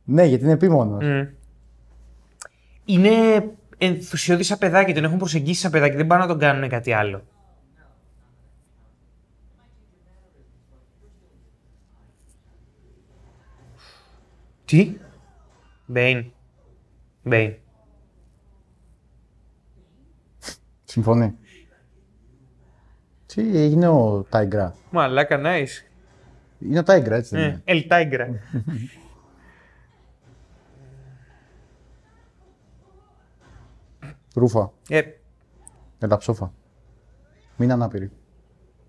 Ναι, 0.03 0.25
γιατί 0.25 0.43
είναι 0.43 0.53
επίμονος. 0.53 1.03
Μμ. 1.03 1.27
Είναι 2.85 3.11
ενθουσιώδης 3.77 4.47
σαν 4.47 4.57
παιδάκι, 4.57 4.93
τον 4.93 5.03
έχουν 5.03 5.17
προσεγγίσει 5.17 5.61
σαν 5.61 5.71
παιδάκι, 5.71 5.95
δεν 5.95 6.07
πάνε 6.07 6.21
να 6.21 6.27
τον 6.27 6.39
κάνουν 6.39 6.69
κάτι 6.69 6.91
άλλο. 6.91 7.23
Τι; 14.65 14.97
Μπέιν. 15.85 16.31
Μπέιν. 17.23 17.53
Συμφωνεί. 20.83 21.35
Τι 23.35 23.57
έγινε 23.57 23.87
ο 23.87 24.25
Τάιγκρα. 24.29 24.75
Μαλάκα, 24.91 25.41
nice. 25.43 25.85
Είναι 26.59 26.79
ο 26.79 26.83
Τάιγκρα, 26.83 27.15
έτσι 27.15 27.35
δεν 27.35 27.43
Ε, 27.43 27.61
είναι. 27.65 27.83
El 27.87 27.91
Tigra. 27.91 28.27
Ρούφα. 34.35 34.71
Ε, 34.89 35.01
Έλα 35.99 36.17
ψόφα. 36.17 36.53
Μην 37.57 37.71
ανάπηρη. 37.71 38.11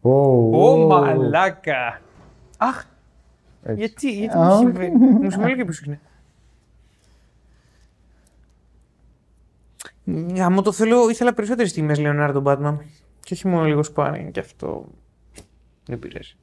Ω, 0.01 0.11
Ω, 0.71 0.87
μαλάκα. 0.87 2.01
Αχ, 2.59 2.85
Έτσι. 3.63 3.79
γιατί, 3.81 4.11
γιατί 4.19 4.37
Α, 4.37 4.41
μου 4.41 4.53
οκ. 4.53 4.59
συμβαίνει; 4.59 4.97
Μου 4.99 5.31
συμβαίνει 5.31 5.55
και 5.57 5.65
πίσω 5.65 5.83
είναι. 5.87 6.01
Άμα 10.43 10.63
το 10.63 10.73
θέλω, 10.73 11.09
ήθελα 11.11 11.35
περισσότερες 11.35 11.71
στιγμές 11.71 11.99
Λεωνάρντο 11.99 12.43
Batman. 12.47 12.77
Και 13.25 13.35
όχι 13.35 13.49
μόνο 13.49 13.65
λίγο 13.65 13.83
σπάνι, 13.83 14.31
και 14.31 14.41
αυτό 14.41 14.87
δεν 15.87 15.99
πειράζει. 15.99 16.37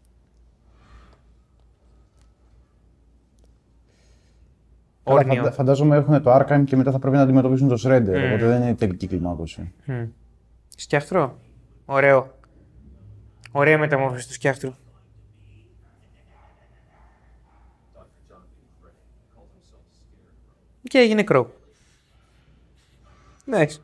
Αλλά 5.04 5.20
Όρνιο. 5.20 5.36
φαντα- 5.36 5.52
φαντάζομαι 5.52 5.96
έχουν 5.96 6.22
το 6.24 6.36
Arkham 6.36 6.64
και 6.66 6.76
μετά 6.76 6.92
θα 6.92 7.00
πρέπει 7.00 7.16
να 7.16 7.22
αντιμετωπίσουν 7.22 7.68
το 7.68 7.76
Shredder. 7.84 8.16
Mm. 8.16 8.26
Οπότε 8.34 8.46
δεν 8.48 8.62
είναι 8.62 8.76
τελική 8.76 9.08
κλιμάκωση. 9.08 9.72
Μμ. 9.86 10.04
Σκιάχτρο. 10.76 11.40
Ωραίο. 11.86 12.36
Ωραία 13.52 13.78
μεταμόρφωση 13.78 14.28
του 14.28 14.34
σκιάχτρου. 14.34 14.72
Και 20.84 20.98
έγινε 20.98 21.24
κρό. 21.24 21.54
Nice. 23.52 23.76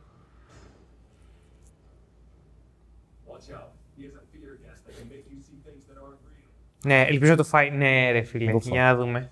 Ναι, 6.85 7.01
ελπίζω 7.01 7.31
να 7.31 7.37
το 7.37 7.43
φάει. 7.43 7.69
Ναι, 7.69 8.11
ρε 8.11 8.21
φίλε. 8.21 8.49
Εγώ 8.49 8.59
φάω. 8.59 8.73
Για 8.73 8.83
να 8.83 8.95
δούμε. 8.95 9.31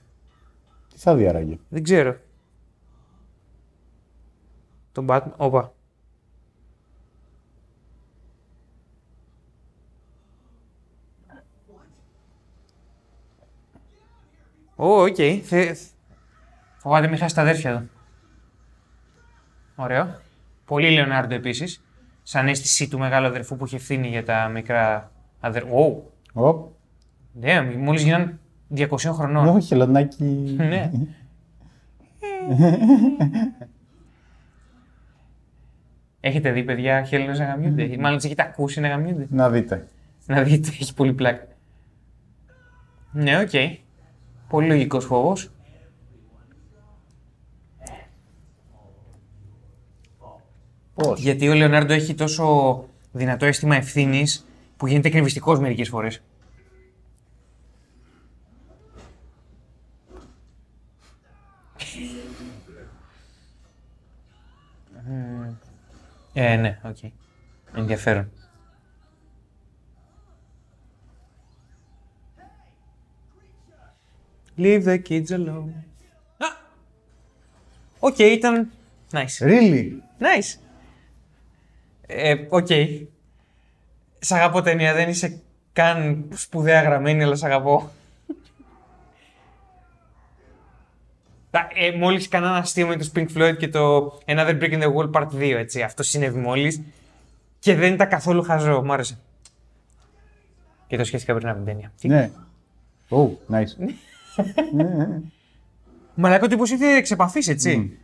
Τι 0.90 0.98
θα 0.98 1.16
δει 1.16 1.28
άραγε; 1.28 1.60
Δεν 1.70 1.84
ξέρω. 1.84 2.18
Τον 4.92 5.06
Batman. 5.10 5.32
Όπα. 5.38 5.74
Ω, 14.76 15.02
οκ. 15.02 15.16
Θε... 15.44 15.76
Φοβάται 16.78 17.08
μην 17.08 17.18
χάσει 17.18 17.36
τα 17.36 17.42
αδέρφια 17.42 17.78
του. 17.78 17.90
Ωραίο. 19.76 20.20
Πολύ 20.66 20.92
Λεωνάρντο 20.92 21.36
επίσης. 21.36 21.84
Σαν 22.24 22.48
αίσθηση 22.48 22.88
του 22.88 23.00
μεγάλου 23.00 23.28
αδερφού 23.28 23.56
που 23.58 23.66
είχε 23.66 23.76
ευθύνη 23.76 24.08
για 24.08 24.26
τα 24.26 24.48
μικρά 24.48 25.12
αδερφιά. 25.40 25.72
Ω, 25.72 26.12
Οπ. 26.34 26.74
Ναι, 27.40 27.62
μόλις 27.78 28.04
γίναν 28.04 28.40
200 28.76 28.88
χρονών. 29.12 29.48
Όχι, 29.48 29.68
χελωνάκι. 29.68 30.24
Ναι. 30.58 30.92
Έχετε 36.20 36.52
δει 36.52 36.64
παιδιά 36.64 37.04
χελώνες 37.04 37.40
να 37.40 37.46
γαμιούνται; 37.46 37.98
Μάλλον 38.00 38.18
τις 38.18 38.26
έχετε 38.26 38.42
ακούσει 38.42 38.80
να 38.80 38.88
γαμιούνται; 38.88 39.28
Να 39.30 39.50
δείτε. 39.50 39.88
Να 40.26 40.44
δείτε, 40.44 40.68
έχει 40.68 40.94
πολύ 40.94 41.14
πλάκα. 41.14 41.48
Ναι, 43.12 43.40
οκ. 43.40 43.50
Πολύ 44.50 44.68
λογικός 44.68 45.06
φόβος. 45.06 45.52
Πώς; 50.94 51.20
Γιατί 51.22 51.50
ο 51.50 51.54
Λεωνάρντο 51.54 51.94
έχει 51.94 52.14
τόσο 52.14 52.86
δυνατό 53.12 53.46
αίσθημα 53.46 53.76
ευθύνης 53.76 54.48
που 54.78 54.88
γίνεται 54.88 55.08
εκνευριστικός 55.08 55.60
μερικές 55.60 55.90
φορές. 55.90 56.22
Ε, 66.38 66.56
ναι, 66.56 66.80
οκ. 66.84 66.98
Ενδιαφέρον. 67.76 68.32
Leave 74.58 74.84
the 74.86 75.02
kids 75.10 75.28
alone. 75.28 75.70
Α! 76.38 76.48
Οκ, 78.00 78.20
ήταν 78.20 78.72
nice. 79.12 79.40
Really; 79.40 79.90
Nice. 80.20 80.60
Ε, 82.08 82.36
οκ. 82.50 82.68
Σ' 84.20 84.32
αγαπώ 84.32 84.62
ταινία, 84.62 84.94
δεν 84.94 85.10
είσαι 85.10 85.42
καν 85.74 86.30
σπουδαία 86.34 86.82
γραμμένη, 86.82 87.24
αλλά 87.24 87.36
σ' 87.36 87.44
αγαπώ. 87.44 87.92
Ε, 91.76 91.92
μόλις 91.98 92.28
κανένα 92.28 92.52
ένα 92.52 92.60
αστείο 92.62 92.88
με 92.88 92.98
τους 92.98 93.12
Pink 93.16 93.26
Floyd 93.38 93.56
και 93.58 93.68
το 93.68 94.08
Another 94.26 94.60
Brick 94.62 94.72
in 94.72 94.82
the 94.84 94.94
Wall 94.96 95.12
Part 95.12 95.28
2, 95.28 95.42
έτσι. 95.58 95.82
Αυτό 95.82 96.04
συνέβη 96.04 96.40
μόλις. 96.40 96.82
Και 97.60 97.76
δεν 97.76 97.94
ήταν 97.94 98.10
καθόλου 98.10 98.44
χαζό, 98.44 98.82
μου 98.84 98.94
άρεσε. 98.94 99.18
Και 100.88 100.98
το 100.98 101.04
σχέστηκα 101.04 101.34
πριν 101.36 101.48
από 101.48 101.58
την 101.58 101.66
ταινία. 101.66 101.92
Τι- 102.00 102.08
Ναι. 102.08 102.32
Oh, 103.10 103.30
nice. 103.52 103.94
Μαλάκα 106.16 106.46
ο 106.46 106.48
τύπος 106.48 106.72
ήρθε 106.72 106.86
εξ 106.96 107.12
επαφής, 107.12 107.48
έτσι. 107.48 107.98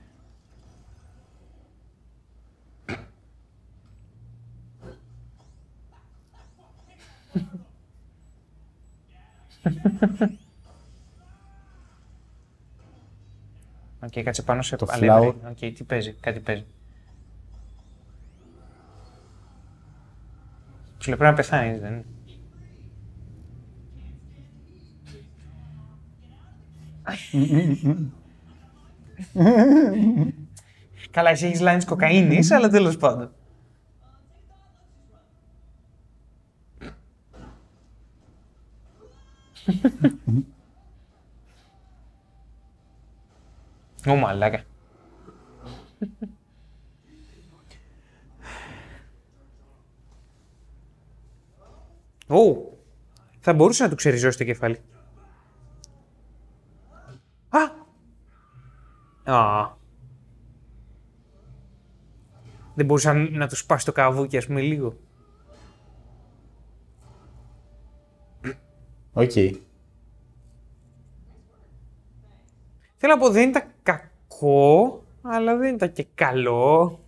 Οκ, 14.03 14.19
κάτσε 14.23 14.41
πάνω 14.41 14.61
σε 14.61 14.75
Το 14.75 14.85
αλεύρι. 14.89 15.33
flour. 15.43 15.49
Οκ, 15.49 15.57
τι 15.57 15.83
παίζει, 15.83 16.13
κάτι 16.13 16.39
παίζει. 16.39 16.65
Σου 20.99 21.09
λέει 21.09 21.17
πρέπει 21.17 21.23
να 21.31 21.33
πεθάνεις, 21.33 21.79
δεν 21.79 21.93
είναι. 21.93 22.05
Καλά, 31.11 31.29
εσύ 31.29 31.45
έχεις 31.45 31.59
lines 31.63 31.83
κοκαίνης, 31.85 32.51
αλλά 32.51 32.69
τέλος 32.69 32.97
πάντων. 32.97 33.31
Ω, 44.07 44.15
μαλάκα. 44.15 44.63
Ω, 52.27 52.71
θα 53.39 53.53
μπορούσε 53.53 53.83
να 53.83 53.89
του 53.89 53.95
ξεριζώσει 53.95 54.37
το 54.37 54.43
κεφάλι. 54.43 54.79
Α! 57.49 57.59
Α. 59.33 59.79
Δεν 62.75 62.85
μπορούσε 62.85 63.11
να, 63.11 63.29
να 63.29 63.47
του 63.47 63.55
σπάσει 63.55 63.85
το 63.85 63.91
καβούκι, 63.91 64.37
ας 64.37 64.45
πούμε, 64.45 64.61
λίγο. 64.61 64.97
Οκ. 69.13 69.31
Θέλω 73.03 73.13
να 73.13 73.19
πω, 73.19 73.29
δεν 73.29 73.49
ήταν 73.49 73.63
κακό, 73.83 75.03
αλλά 75.21 75.55
δεν 75.55 75.73
ήταν 75.75 75.91
και 75.93 76.05
καλό. 76.15 76.99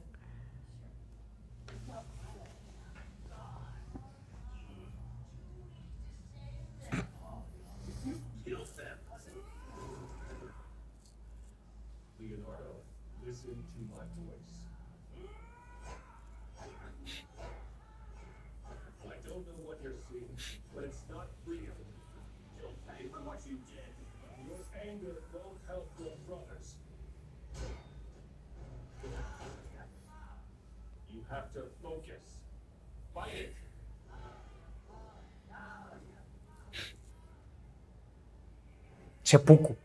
σεπούκου. 39.33 39.77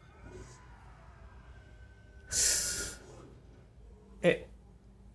Ε, 4.21 4.35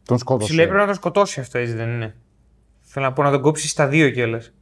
τον 0.03 0.17
σκότωσε. 0.17 0.49
Σου 0.49 0.55
λέει 0.55 0.65
πρέπει 0.65 0.79
να 0.79 0.85
τον 0.85 0.95
σκοτώσει 0.95 1.39
αυτό, 1.39 1.57
έτσι 1.57 1.73
δεν 1.73 1.89
είναι. 1.89 2.15
Θέλω 2.81 3.05
να 3.05 3.13
πω 3.13 3.23
να 3.23 3.31
τον 3.31 3.41
κόψεις 3.41 3.71
στα 3.71 3.87
δύο 3.87 4.09
κιόλας. 4.09 4.53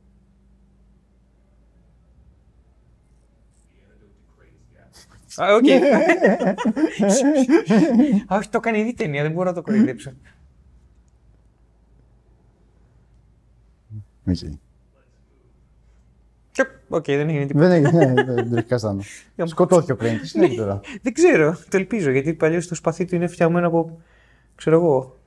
Α, 5.35 5.55
οκ. 5.55 5.65
Όχι, 8.37 8.49
το 8.49 8.59
κάνει 8.59 8.79
ήδη 8.79 8.93
ταινία, 8.93 9.21
δεν 9.21 9.31
μπορώ 9.31 9.49
να 9.49 9.55
το 9.55 9.61
κοροϊδέψω. 9.61 10.13
Okay. 14.25 14.70
Τσοπ, 16.91 16.93
Οκ, 16.93 17.05
δεν 17.05 17.29
έγινε 17.29 17.45
τίποτα. 17.45 17.67
Δεν 17.67 17.85
έγινε, 17.85 18.05
ναι, 18.05 18.23
δεν 18.23 18.35
δεν 18.49 18.57
έχει 18.57 18.67
καστάνο. 18.67 19.01
Σκοτώθηκε 19.43 19.91
ο 19.91 19.95
Κρέιν. 19.95 20.19
Τι 20.19 20.27
συνέβη 20.27 20.55
τώρα; 20.55 20.79
Δεν 21.01 21.13
ξέρω, 21.13 21.57
το 21.69 21.77
ελπίζω, 21.77 22.09
γιατί 22.11 22.33
παλιώς 22.33 22.67
το 22.67 22.75
σπαθί 22.75 23.05
του 23.05 23.15
είναι 23.15 23.27
φτιαγμένο 23.27 23.67
από, 23.67 24.01
ξέρω 24.55 24.75
εγώ, 24.75 25.17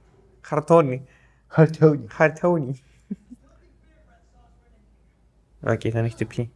χαρτόνι. 0.41 1.05
Χαρτιόνι. 1.47 2.07
Χαρτόνι. 2.09 2.83
Οκ, 5.67 5.81
δεν 5.89 6.05
έχετε 6.05 6.25
πιει. 6.25 6.51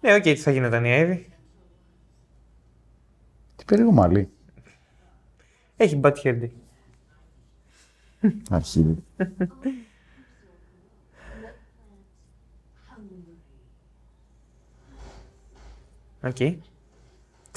Ναι, 0.00 0.14
οκ, 0.14 0.22
τι 0.22 0.36
θα 0.36 0.50
γινόταν 0.50 0.84
η 0.84 0.92
Εύη; 0.92 1.26
Τι 3.56 3.64
περίεργο 3.64 3.92
μαλλί. 3.92 4.28
Έχει 5.76 6.00
bad 6.02 6.14
hair 6.22 6.42
day. 6.42 6.50
Αρχίδι. 8.50 9.04
Οκ. 16.24 16.36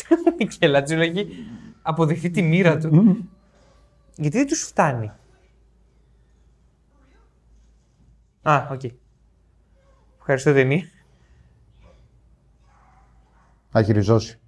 Ο 0.09 0.35
Μικελάτζο 0.37 0.99
έχει 0.99 1.27
αποδεχτεί 1.81 2.29
τη 2.29 2.41
μοίρα 2.41 2.77
του. 2.77 2.89
Γιατί 4.15 4.37
δεν 4.37 4.47
τους 4.47 4.61
φτάνει. 4.61 5.11
Α, 8.41 8.67
οκ. 8.71 8.81
Ευχαριστώ 10.17 10.53
ταινία. 10.53 10.89
Θα 13.69 13.79
έχει 13.79 13.91
ριζώσει. 13.91 14.39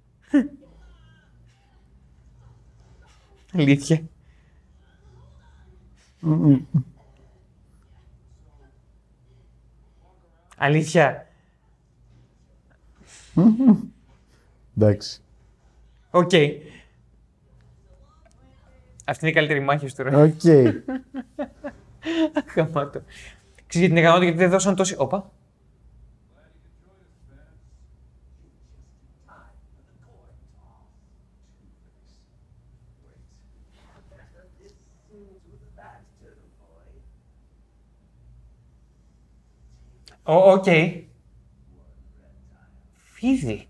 Αλήθεια. 3.52 4.08
Αλήθεια. 10.56 11.26
Εντάξει. 14.80 15.20
Οκ. 16.10 16.30
Αυτή 19.04 19.20
είναι 19.20 19.30
η 19.30 19.32
καλύτερη 19.32 19.60
μάχη 19.60 19.94
του 19.94 20.02
ρε. 20.02 20.22
Οκ. 20.22 20.42
Γαμάτο. 22.54 23.02
Ξέρεις 23.66 23.86
γιατί 23.86 23.86
είναι 23.86 24.00
γαμάτο, 24.00 24.22
γιατί 24.22 24.38
δεν 24.38 24.50
δώσαν 24.50 24.76
τόση... 24.76 24.94
Όπα. 24.98 25.30
Ω, 40.22 40.50
οκ. 40.50 40.64
Φίδι. 42.96 43.68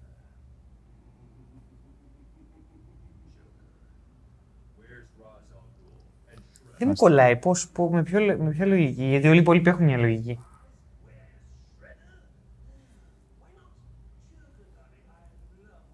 Δεν 6.79 6.89
μου 6.89 6.95
κολλάει. 6.95 7.37
Πώς, 7.37 7.68
πώς, 7.68 7.91
με, 7.91 8.03
ποιο, 8.03 8.20
με 8.39 8.51
ποια 8.51 8.66
λογική; 8.66 9.05
Γιατί 9.05 9.26
όλοι 9.29 9.37
οι 9.37 9.41
υπόλοιποι 9.41 9.68
έχουν 9.70 9.85
μια 9.85 9.97
λογική. 9.97 10.41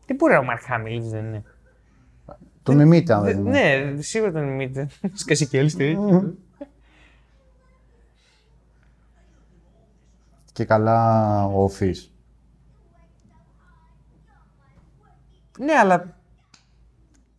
Δεν 0.07 0.17
μπορεί 0.17 0.33
να 0.33 0.39
είναι 0.39 0.47
ο 0.47 0.51
Μαρκ 0.51 0.63
Χάμιλ, 0.63 0.97
έτσι 0.97 1.09
δεν 1.09 1.25
είναι. 1.25 1.43
Το 2.63 2.73
μιμείτε 2.73 3.15
αν 3.15 3.23
Δε- 3.23 3.33
δεν 3.33 3.47
είναι. 3.47 3.51
ναι, 3.91 4.03
σίγουρα 4.03 4.33
τον 4.33 4.45
μιμείτε. 4.45 4.89
Σκάσε 5.13 5.47
και 5.47 5.59
άλλη 5.59 5.99
Και 10.53 10.65
καλά 10.65 11.45
όφις. 11.45 12.13
Ναι, 15.59 15.73
αλλά. 15.73 15.95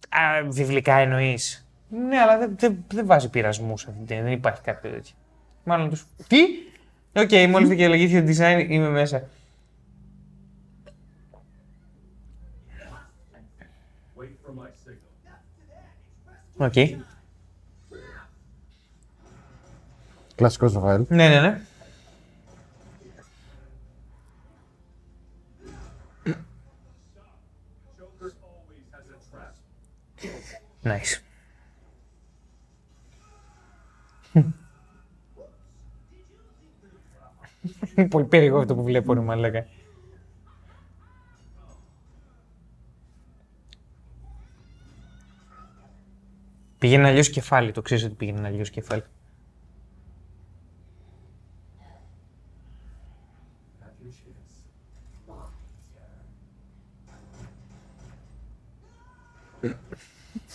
Α, 0.10 0.50
βιβλικά 0.50 0.96
εννοείς. 0.96 1.65
Ναι, 1.96 2.20
αλλά 2.20 2.38
δεν, 2.38 2.56
δεν, 2.58 2.86
δεν 2.94 3.06
βάζει 3.06 3.30
πειρασμούς 3.30 3.82
σε 3.82 3.88
αυτήν 3.90 4.06
την 4.06 4.16
ταινία. 4.16 4.24
Δεν 4.30 4.40
υπάρχει 4.40 4.62
κάποιο 4.62 4.92
τέτοιο. 4.92 5.16
Μάλλον 5.64 5.90
του. 5.90 6.00
Τι! 6.28 6.38
Οκ, 7.14 7.50
μόλις 7.50 7.70
δικαιολογήθηκε 7.70 8.22
το 8.22 8.28
design, 8.28 8.66
είμαι 8.70 8.90
μέσα. 8.90 9.28
Wait 14.18 14.24
for 14.24 14.52
my 14.52 14.70
signal. 14.86 15.38
OK. 16.58 16.74
Κλασικός 20.36 20.74
Ραφαέλ. 20.74 21.06
Ναι, 21.10 21.28
ναι, 21.30 21.42
ναι. 21.42 21.62
Joker 27.98 28.32
always 28.48 28.86
has 28.92 29.08
a 29.10 29.20
trap. 29.32 29.54
Nice. 30.84 31.25
Είναι 37.96 38.08
πολύ 38.08 38.26
περίεργο 38.26 38.60
αυτό 38.60 38.76
που 38.76 38.84
βλέπω, 38.84 39.14
ρε 39.14 39.20
μαλάκα. 39.20 39.66
Πήγαινε 46.78 47.08
αλλιώς 47.08 47.30
κεφάλι, 47.30 47.72
το 47.72 47.82
ξέρεις 47.82 48.04
ότι 48.04 48.16
πήγαινε 48.16 48.48
αλλιώς 48.48 48.70
κεφάλι. 48.70 49.04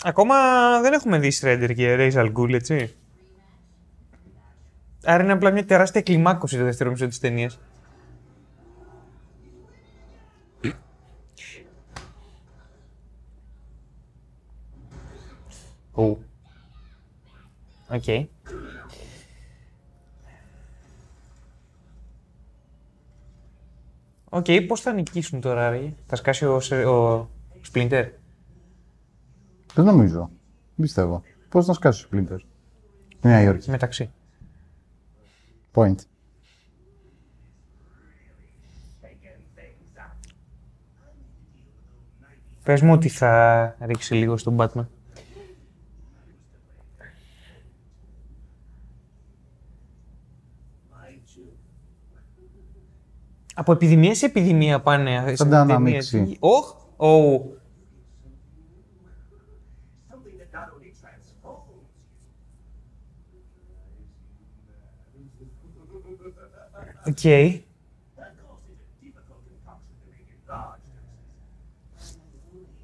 Ακόμα 0.04 0.36
δεν 0.82 0.94
έχουμε 0.94 1.20
δει 1.20 1.32
Shredder 1.42 1.72
και 1.76 1.96
Ra's 2.00 2.14
al 2.14 2.34
Ghul, 2.34 2.54
έτσι. 2.54 2.96
Άρα 5.04 5.24
είναι 5.24 5.32
απλά 5.32 5.52
μια 5.52 5.66
τεράστια 5.66 6.02
κλιμάκωση 6.02 6.58
το 6.58 6.64
δεύτερο 6.64 6.90
μισό 6.90 7.08
της 7.08 7.20
ταινίας. 7.20 7.60
Ου. 15.94 16.18
OK. 17.90 18.04
OK, 24.30 24.46
πώς 24.68 24.82
θα 24.82 24.94
νικήσουν 24.94 25.42
τώρα, 25.42 25.70
ρε; 25.70 25.94
Θα 26.06 26.16
σκάσει 26.16 26.46
ο, 26.46 26.60
Σε- 26.60 26.86
ο 26.86 27.30
Splinter; 27.74 28.10
Δεν 29.78 29.86
νομίζω. 29.86 30.20
Δεν 30.20 30.86
πιστεύω. 30.86 31.22
Πώς 31.50 31.68
να 31.68 31.74
σκάσεις 31.74 32.04
ο 32.04 32.08
Splinter. 32.12 32.38
Στη 33.18 33.28
Νέα 33.28 33.42
Υόρκη. 33.42 33.70
Μεταξύ. 33.70 34.12
Point. 35.74 35.96
Πες 42.64 42.82
μου 42.82 42.92
ότι 42.92 43.10
θα 43.10 43.76
ρίξει 43.80 44.14
λίγο 44.14 44.38
στον 44.38 44.56
Batman. 44.60 44.86
Από 53.54 53.72
επιδημία 53.72 54.16
σε 54.16 54.26
επιδημία 54.26 54.82
πάνε. 54.82 55.36
σε 55.36 55.46
τα 55.46 55.50
ταινίες. 55.50 56.14
αναμίξει. 56.14 56.38
Οχ! 56.40 56.76
Ου. 56.98 57.58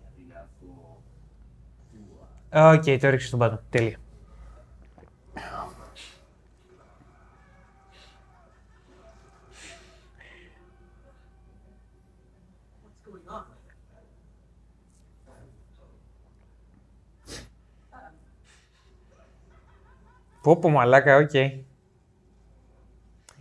Have 0.04 0.18
enough 0.18 0.50
for 0.60 0.98
Οκ, 2.76 2.84
το 2.84 3.08
έριξε 3.08 3.28
στον 3.28 3.40
πάτο. 3.40 3.62
Τέλεια. 3.70 3.98
What's 12.84 13.00
going 13.06 13.28
on? 13.28 13.44
Πω 20.42 20.58
πω 20.58 20.70
μαλάκα, 20.70 21.18
οκ. 21.18 21.32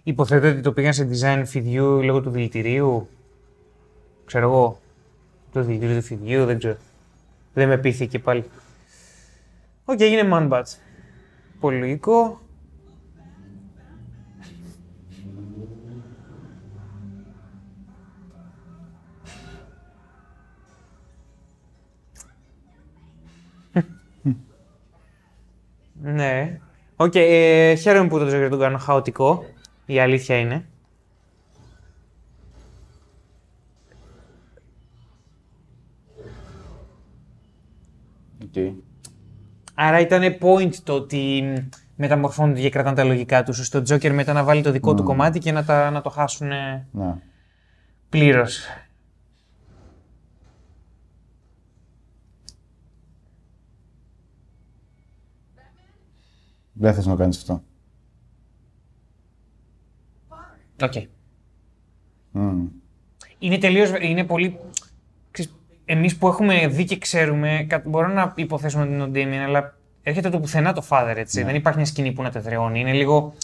Υποθέτω 0.03 0.48
ότι 0.48 0.61
το 0.61 0.72
πήγαν 0.72 0.92
σε 0.92 1.09
design 1.12 1.42
φιδιού 1.46 2.03
λόγω 2.03 2.20
του 2.20 2.30
δηλητηρίου; 2.30 3.09
Ξέρω 4.24 4.48
εγώ. 4.48 4.80
Το 5.53 5.62
δηλητήριο 5.62 5.96
του 5.96 6.03
φιδιού, 6.03 6.44
δεν 6.44 6.59
ξέρω. 6.59 6.76
Δεν 7.55 7.68
με 7.68 7.78
πείθει 7.78 8.07
και 8.07 8.18
πάλι. 8.18 8.44
Οκ, 9.84 10.00
έγινε 10.00 10.28
man 10.32 10.48
bat. 10.48 10.62
Πολύ 11.61 11.78
λογικό. 11.78 12.40
Ναι. 26.03 26.61
Οκ, 26.96 27.14
ε, 27.14 27.74
χαίρομαι 27.74 28.09
που 28.09 28.18
το 28.18 28.26
Joker 28.26 28.50
τον 28.50 28.59
κάνω 28.59 28.78
χαοτικό. 28.78 29.44
Η 29.87 30.01
αλήθεια 30.01 30.37
είναι. 30.37 30.66
Okay. 38.55 38.72
Άρα 39.74 40.01
ήταν 40.01 40.37
point 40.41 40.74
το 40.85 40.93
ότι 40.93 41.43
μεταμορφώνονται 41.97 42.61
και 42.61 42.70
κρατάνε 42.70 42.97
τα 42.97 43.05
λογικά 43.05 43.43
τους. 43.43 43.66
Στο 43.66 43.78
Joker 43.78 44.11
μετά 44.11 44.33
να 44.33 44.45
βάλει 44.45 44.62
το 44.62 44.70
δικό 44.70 44.95
του 44.95 45.03
κομμάτι 45.03 45.39
και 45.39 45.53
να, 45.53 45.64
τα, 45.64 45.91
να 45.91 46.01
το 46.01 46.11
χάσουν 46.11 46.49
Ναι. 46.93 47.16
πλήρως. 48.09 48.66
Δεν 56.72 56.95
θες 56.95 57.07
να 57.07 57.12
το 57.12 57.18
κάνεις 57.18 57.37
αυτό. 57.37 57.62
Οκ. 60.82 60.92
Μμμ. 62.30 62.66
Είναι 63.38 63.58
τελείως, 63.58 63.92
είναι 64.00 64.24
πολύ... 64.24 64.58
ξέρεις, 65.30 65.54
Εμείς 65.84 66.16
που 66.16 66.26
έχουμε 66.28 66.66
δει 66.66 66.84
και 66.84 66.98
ξέρουμε, 66.98 67.64
κα- 67.68 67.82
μπορώ 67.84 68.08
να 68.08 68.32
υποθέσουμε 68.36 68.82
ότι 68.84 68.92
είναι 68.92 69.02
ο 69.02 69.08
Ντέμιεν, 69.08 69.42
αλλά 69.42 69.74
έρχεται 70.03 70.21
απ' 70.21 70.28
το 70.28 70.40
πουθενά 70.40 70.72
το 70.72 70.84
father, 70.88 71.14
έτσι. 71.16 71.42
Δεν 71.42 71.54
υπάρχει 71.54 71.78
μια 71.78 71.86
σκηνή 71.88 72.12
που 72.12 72.22
να 72.22 72.30
το 72.30 72.39
εδραιώνει. 72.39 72.80
Είναι 72.80 72.92
λίγο... 72.92 73.34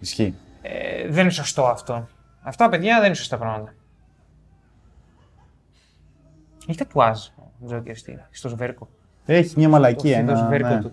Ισχύει. 0.00 0.34
Ε, 0.62 1.08
δεν 1.08 1.22
είναι 1.22 1.30
σωστό 1.32 1.64
αυτό. 1.66 2.08
Αυτά, 2.42 2.68
παιδιά, 2.68 2.96
δεν 2.96 3.06
είναι 3.06 3.14
σωστά 3.14 3.36
πράγματα. 3.38 3.74
Έχει 6.68 6.78
τατουάζ 6.78 7.26
ο 7.62 7.66
Τζόκερ 7.66 7.96
στη- 7.96 8.18
στο 8.30 8.48
σβέρκο. 8.48 8.88
Έχει 9.26 9.54
μια 9.56 9.68
μαλακία. 9.68 10.24
Το 10.24 10.30
Ένα, 10.30 10.36
σβέρκο 10.46 10.68
ναι. 10.68 10.80
του. 10.80 10.92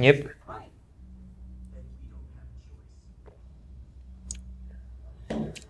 Yep. 0.00 0.16
Right. 0.46 0.70
Then 1.72 1.84
we 1.90 2.06
don't 2.10 2.28
have 2.36 2.50
a 5.30 5.52
choice. 5.52 5.62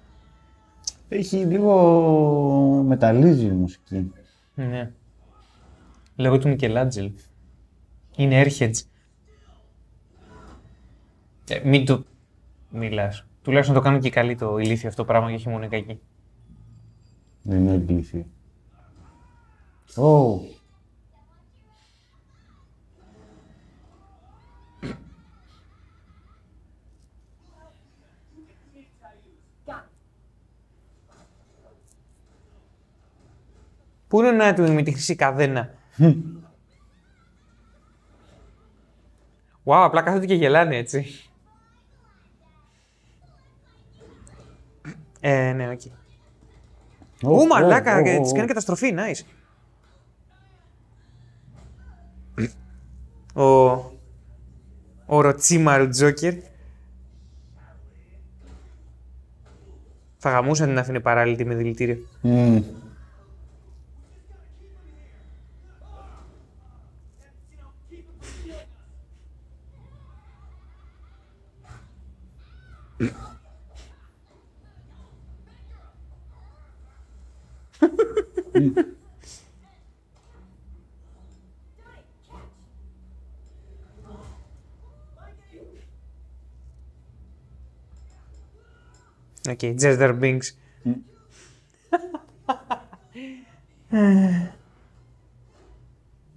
Έχει 1.09 1.37
λίγο 1.37 2.83
μεταλλίζει 2.87 3.47
η 3.47 3.51
μουσική. 3.51 4.13
Ναι. 4.55 4.93
Λόγω 6.17 6.39
του 6.39 6.49
Μικελάντζελ. 6.49 7.13
Είναι 8.17 8.45
Airheads. 8.45 8.83
Ε, 11.49 11.61
μην 11.65 11.85
το 11.85 12.05
μιλάς. 12.71 13.27
Τουλάχιστον 13.43 13.77
το 13.77 13.83
κάνουν 13.83 14.01
και 14.01 14.11
καλή 14.11 14.37
το 14.37 14.59
ηλίθιο 14.59 14.89
αυτό 14.89 15.05
πράγμα 15.05 15.29
και 15.29 15.35
όχι 15.35 15.49
μόνο 15.49 15.65
η 15.65 15.69
κακή. 15.69 16.01
Δεν 17.43 17.59
είναι 17.59 17.73
εγκλήθη. 17.73 18.27
Ω. 19.97 20.41
Πού 34.09 34.23
είναι 34.23 34.45
ο 34.45 34.49
Nightwing 34.49 34.71
με 34.71 34.83
τη 34.83 34.93
χρυσή 34.93 35.15
καδένα; 35.15 35.71
Wow, 39.65 39.83
απλά 39.85 40.03
κάθονται 40.03 40.27
και 40.27 40.35
γελάνε 40.35 40.77
έτσι. 40.77 41.29
Ε, 45.21 45.53
ναι, 45.53 45.71
οκ. 45.71 45.81
Ου, 47.23 47.47
μαλάκα, 47.47 48.03
και 48.03 48.19
της 48.23 48.33
κάνει 48.33 48.47
καταστροφή, 48.47 48.95
nice. 48.97 49.25
Ο... 53.43 53.77
Οροτσιμάρου 55.07 55.89
Τζόκερ. 55.89 56.35
Θα 60.19 60.31
γαμούσε 60.31 60.63
αν 60.63 60.69
την 60.69 60.79
άφηνε 60.79 61.01
παράλληλη 61.01 61.45
με 61.45 61.55
δηλητήριο. 61.55 61.99
Μμμ. 62.21 62.63
OK, 89.49 89.59
okay, 89.63 89.75
Jar 89.81 90.00
Jar 90.00 90.19
Binks. 90.21 90.47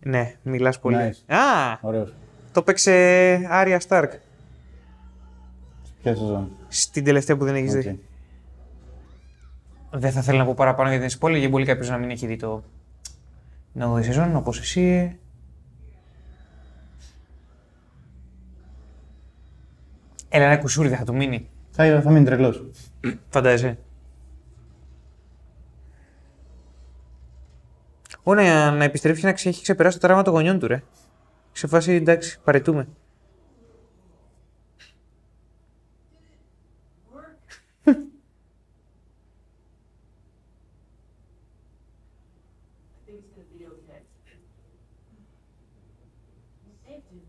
ναι, 0.03 0.36
μιλάς 0.43 0.80
πολύ. 0.80 0.97
Nice. 0.97 1.34
Α, 1.36 1.78
Ωραίος. 1.82 2.14
το 2.51 2.64
'παιξε 2.64 2.92
Άρια 3.49 3.80
Σταρκ 3.80 4.14
Ποια 6.01 6.16
σεζόν; 6.16 6.51
στην 6.68 7.03
τελευταία 7.03 7.38
που 7.38 7.45
δεν 7.45 7.55
έχεις 7.55 7.74
Οκ. 7.74 7.82
δει. 7.82 7.99
Δεν 9.94 10.12
θα 10.12 10.22
θέλω 10.22 10.38
να 10.38 10.46
πω 10.46 10.54
παραπάνω 10.54 10.89
για 10.89 11.08
την 11.08 11.20
spoiler, 11.20 11.32
γιατί 11.32 11.48
μπορεί 11.48 11.66
κάποιος 11.66 11.89
να 11.89 11.98
μην 11.98 12.10
έχει 12.10 12.28
δει 12.28 12.36
το 12.36 12.64
την 13.74 13.82
8η 13.84 14.04
σεζόν, 14.04 14.36
όπως 14.36 14.60
εσύ. 14.60 15.16
Έλα, 20.30 20.46
ένα 20.46 20.58
κουσούρι 20.58 20.88
δεν 20.89 20.98
θα 20.98 21.04
του 21.04 21.16
μείνει. 21.16 21.50
Θα, 21.72 22.02
θα 22.02 22.12
μείνει 22.12 22.26
τρελός. 22.26 22.64
Φαντάζεσαι. 23.30 23.78
Ω, 28.24 28.34
να, 28.34 28.72
να 28.72 28.84
επιστρέψει 28.84 29.26
να 29.26 29.34
ξε- 29.34 29.52
έχει 29.54 29.62
ξεπεράσει 29.62 30.00
το 30.00 30.08
τραύμα 30.08 30.24
των 30.24 30.34
γονιών 30.34 30.60
του, 30.60 30.68
ρε. 30.68 30.84
Σε 31.52 31.68
φάση, 31.68 31.92
εντάξει, 31.94 32.39
παρετούμε. 32.44 32.88
I 41.84 43.06
think 43.06 43.20
it's 43.20 43.32
gonna 43.36 43.46
be 43.58 43.66
okay. 43.66 44.02
You 46.66 46.74
saved 46.86 47.08
him. 47.12 47.22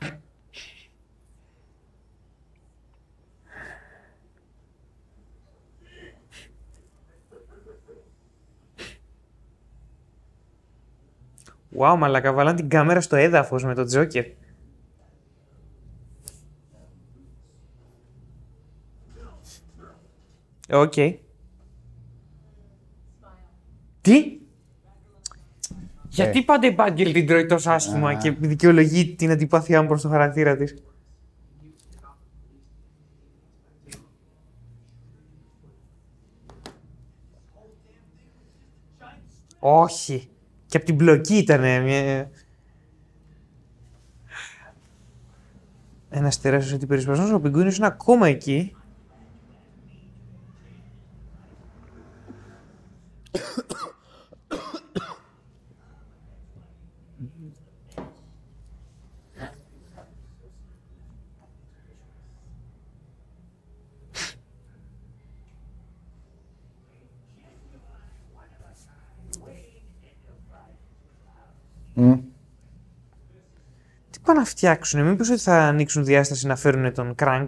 Thank 0.00 0.12
you. 11.71 11.71
Wow, 11.82 11.96
μαλακα, 11.98 12.32
βάλαν 12.32 12.56
την 12.56 12.68
κάμερα 12.68 13.00
στο 13.00 13.16
έδαφος 13.16 13.64
με 13.64 13.74
τον 13.74 13.86
Τζόκερ. 13.86 14.24
Οκ. 20.70 20.92
Τι; 24.00 24.40
Γιατί 26.08 26.42
πάντα 26.42 26.66
η 26.66 26.74
Batgirl 26.78 27.12
την 27.12 27.26
τρώει 27.26 27.46
τόσο 27.46 27.70
άσχημα 27.70 28.14
και 28.14 28.30
δικαιολογεί 28.30 29.14
την 29.14 29.30
αντιπάθειά 29.30 29.82
μου 29.82 29.88
προς 29.88 30.02
το 30.02 30.08
χαρακτήρα 30.08 30.56
της. 30.56 30.82
Όχι. 39.58 40.31
Και 40.72 40.78
από 40.78 40.86
την 40.86 40.94
μπλοκή 40.94 41.36
ήταν 41.36 41.60
μια... 41.60 42.30
Ένα 46.10 46.32
τεράστιο 46.42 46.76
αντιπερισπασμό. 46.76 47.34
Ο 47.34 47.40
Πιγκούνιος 47.40 47.76
είναι 47.76 47.86
ακόμα 47.86 48.28
εκεί. 48.28 48.74
Μμ. 71.94 72.14
Τι 74.10 74.20
πάνε 74.32 74.44
να 74.44 74.50
φτιάξουν, 74.50 75.08
μήπως 75.08 75.30
ότι 75.30 75.40
θα 75.40 75.58
ανοίξουν 75.58 76.04
διάσταση 76.04 76.46
να 76.46 76.56
φέρουν 76.56 76.92
τον 76.94 77.14
Crank; 77.18 77.46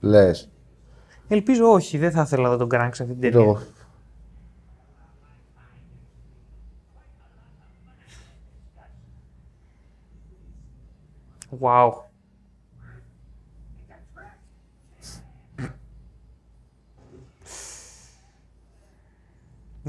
Λες. 0.00 0.50
Ελπίζω 1.28 1.72
όχι, 1.72 1.98
δεν 1.98 2.10
θα 2.10 2.22
ήθελα 2.22 2.42
να 2.42 2.56
δω 2.56 2.66
τον 2.66 2.68
Crank 2.72 2.90
σε 2.92 3.02
αυτή 3.02 3.14
την 3.14 3.32
ταινία. 3.32 3.46
Το... 3.46 3.60
Wow. 11.60 11.90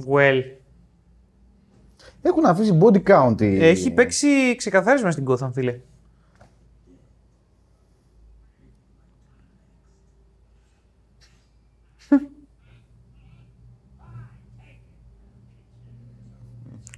Well. 0.07 0.62
Έχουν 2.25 2.45
αφήσει 2.45 2.77
body 2.81 3.03
count. 3.03 3.41
οι- 3.41 3.63
Έχει 3.63 3.91
παίξει 3.91 4.55
ξεκαθάρισμα 4.57 5.11
στην 5.11 5.25
Gotham, 5.27 5.49
φίλε. 5.53 5.79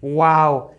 Wow. 0.02 0.70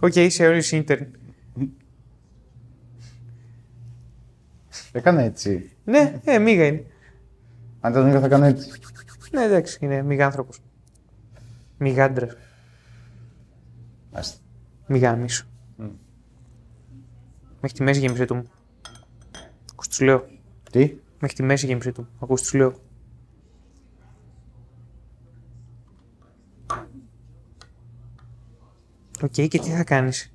OK, 0.00 0.12
σε 0.28 0.46
όλη 0.46 0.62
intern. 0.70 1.06
Έκανε 4.92 5.24
έτσι. 5.24 5.70
Ναι, 5.84 6.20
ε, 6.24 6.38
μίγα 6.38 6.66
είναι. 6.66 6.84
Αν 7.80 7.92
ήταν 7.92 8.06
ίδιο 8.06 8.20
θα 8.20 8.26
έκανε 8.26 8.48
έτσι. 8.48 8.70
Ναι, 9.32 9.42
εντάξει, 9.42 9.78
είναι 9.80 10.02
μηγάνθρωπος. 10.02 10.60
Μηγάντρας. 11.78 12.36
Άστε. 14.12 14.38
Μηγάμισο. 14.86 15.44
Μέχρι 17.60 17.76
τη 17.76 17.82
μέση 17.82 18.00
γέμισε 18.00 18.24
του 18.24 18.34
μου. 18.34 18.44
Ακούς 19.72 19.88
τους 19.88 20.00
λέω; 20.00 20.26
Τι; 20.70 20.96
Μέχρι 21.20 21.36
τη 21.36 21.42
μέση 21.42 21.66
γέμισε 21.66 21.92
του. 21.92 22.08
Ακούς 22.20 22.40
τους 22.40 22.52
λέω; 22.52 22.74
Οκ, 29.22 29.30
και 29.30 29.48
τι 29.48 29.70
θα 29.70 29.84
κάνεις 29.84 30.32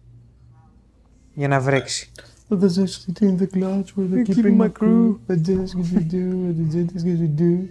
για 1.33 1.47
να 1.47 1.59
βρέξει; 1.59 2.11
The 2.47 2.69
just 2.69 3.21
in 3.21 3.37
the 3.37 3.47
clouds 3.47 3.97
where 3.97 4.07
They're 4.07 4.23
keeping 4.23 4.55
my 4.55 4.69
crew. 4.69 5.19
The 5.27 5.35
just 5.35 5.73
gonna 5.73 6.01
do, 6.01 6.53
the 6.53 6.83
just 6.93 7.05
gonna 7.05 7.27
do. 7.27 7.69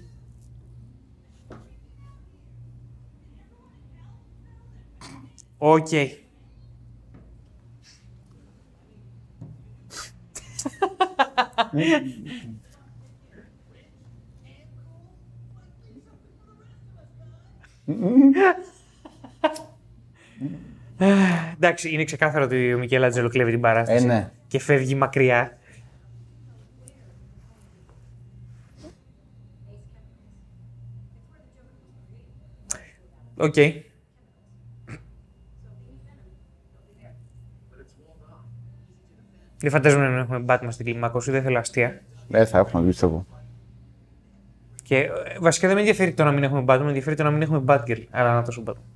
Οκ. 5.58 5.88
Εντάξει, 21.56 21.90
είναι 21.90 22.04
ξεκάθαρο 22.04 22.44
ότι 22.44 22.74
ο 22.74 22.78
Μικέλαντζελο 22.78 23.28
κλέβει 23.28 23.50
την 23.50 23.60
παράσταση 23.60 24.04
Ε, 24.04 24.06
ναι. 24.06 24.30
Και 24.54 24.60
φεύγει 24.60 24.94
μακριά. 24.94 25.58
Οκ. 33.36 33.54
Δεν 39.58 39.70
φαντάζομαι 39.70 40.08
να 40.08 40.18
έχουμε 40.18 40.44
Batman 40.48 40.66
στην 40.68 40.84
κλιμάκωση, 40.84 41.30
δεν 41.30 41.42
θέλω 41.42 41.58
αστεία. 41.58 42.02
Ε, 42.30 42.44
θα 42.44 42.58
έχουμε, 42.58 42.86
πιστεύω. 42.86 43.26
Και 44.82 44.96
ε, 44.96 45.10
βασικά 45.40 45.66
δεν 45.66 45.76
με 45.76 45.82
ενδιαφέρει 45.82 46.14
το 46.14 46.24
να 46.24 46.32
μην 46.32 46.42
έχουμε 46.42 46.64
Batman, 46.66 46.80
με 46.80 46.86
ενδιαφέρει 46.86 47.16
το 47.16 47.22
να 47.22 47.30
μην 47.30 47.42
έχουμε 47.42 47.64
Batgirl. 47.66 48.04
Αλλά 48.10 48.34
να 48.34 48.42
τόσο 48.42 48.62
Batman. 48.66 48.93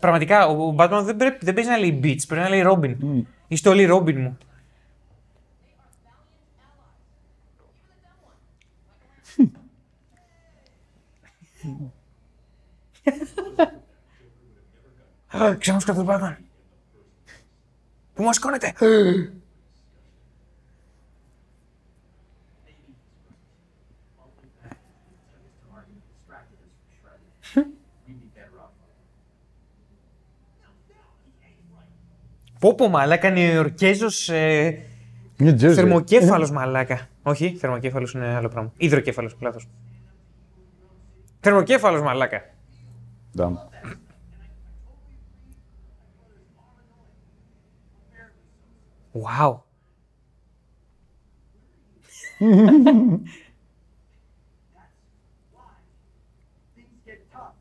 Πραγματικά, 0.00 0.46
ο 0.46 0.66
ο 0.66 0.74
Batman 0.78 1.02
δεν, 1.04 1.16
πρέπει, 1.16 1.44
δεν 1.44 1.54
παίζει 1.54 1.70
να 1.70 1.78
λέει 1.78 2.00
Beats, 2.02 2.22
πρέπει 2.28 2.42
να 2.42 2.48
λέει 2.48 2.62
Robin. 2.66 3.24
Η 3.48 3.56
στολή 3.56 3.88
Robin 3.90 4.14
μου. 4.14 4.38
Ξέχασα 15.58 15.86
κατά 15.86 16.04
τον 16.04 16.06
Batman. 16.08 16.36
Πού 18.14 18.22
μας 18.22 18.34
σηκώνετε. 18.34 18.72
Πω 32.58 32.74
πω 32.74 32.88
μαλάκα 32.88 33.28
είναι 33.28 33.58
Ορκέζος 33.58 34.28
ε, 34.28 34.78
New 35.38 35.60
Jersey. 35.60 35.74
θερμοκέφαλος 35.74 36.50
μαλάκα. 36.50 37.08
Όχι, 37.26 37.56
θερμοκέφαλος 37.56 38.12
είναι 38.12 38.34
άλλο 38.34 38.48
πράγμα. 38.48 38.72
Υδροκέφαλος, 38.76 39.36
λάθος. 39.40 39.68
Θερμοκέφαλος 41.40 42.02
μαλάκα. 42.02 42.42
Damn. 43.36 43.56
Wow. 49.12 49.62
Things 56.74 56.98
get 57.06 57.30
tough. 57.32 57.54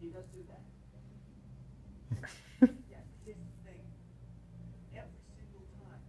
He 0.00 0.08
does 0.08 0.24
do 0.34 0.40
that. 0.50 0.62
yeah, 2.90 3.02
here's 3.24 3.36
the 3.36 3.50
thing. 3.64 3.82
Every 4.94 5.20
single 5.38 5.64
time, 5.78 6.02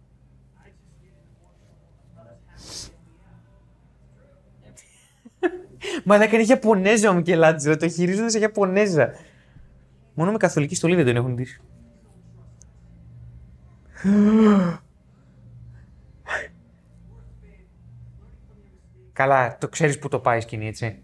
I 0.58 0.68
just 0.68 0.96
get 1.02 1.14
emotional. 1.22 1.76
My 2.02 2.22
brothers 2.22 2.42
have 2.50 2.62
to 2.62 2.90
get 2.90 3.02
me 3.06 3.14
out. 5.82 5.91
Μαλάκα 6.04 6.36
είναι 6.36 6.44
Ιαπωνέζα 6.48 7.10
ο 7.10 7.14
Μικελάντζελο, 7.14 7.76
το 7.76 7.88
χειρίζονται 7.88 8.28
σε 8.28 8.38
Ιαπωνέζα. 8.38 9.14
Μόνο 10.14 10.30
με 10.30 10.36
καθολική 10.36 10.74
στολή 10.74 10.94
δεν 10.94 11.04
τον 11.04 11.16
έχουν 11.16 11.34
ντύσει. 11.34 11.60
Καλά, 19.12 19.58
το 19.58 19.68
ξέρεις 19.68 19.98
που 19.98 20.08
το 20.08 20.18
πάει 20.18 20.38
η 20.38 20.40
σκηνή, 20.40 20.66
έτσι. 20.66 21.02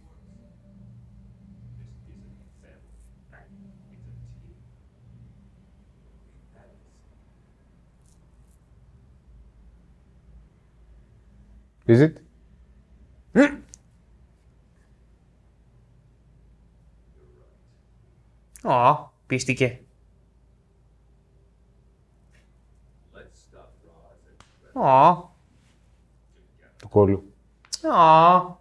Is 11.87 12.01
it? 12.01 12.13
Ω, 18.65 19.11
πίστηκε. 19.27 19.81
Ω, 24.73 25.31
Του 26.77 26.89
κόλλου. 26.89 27.33
ω. 27.85 28.57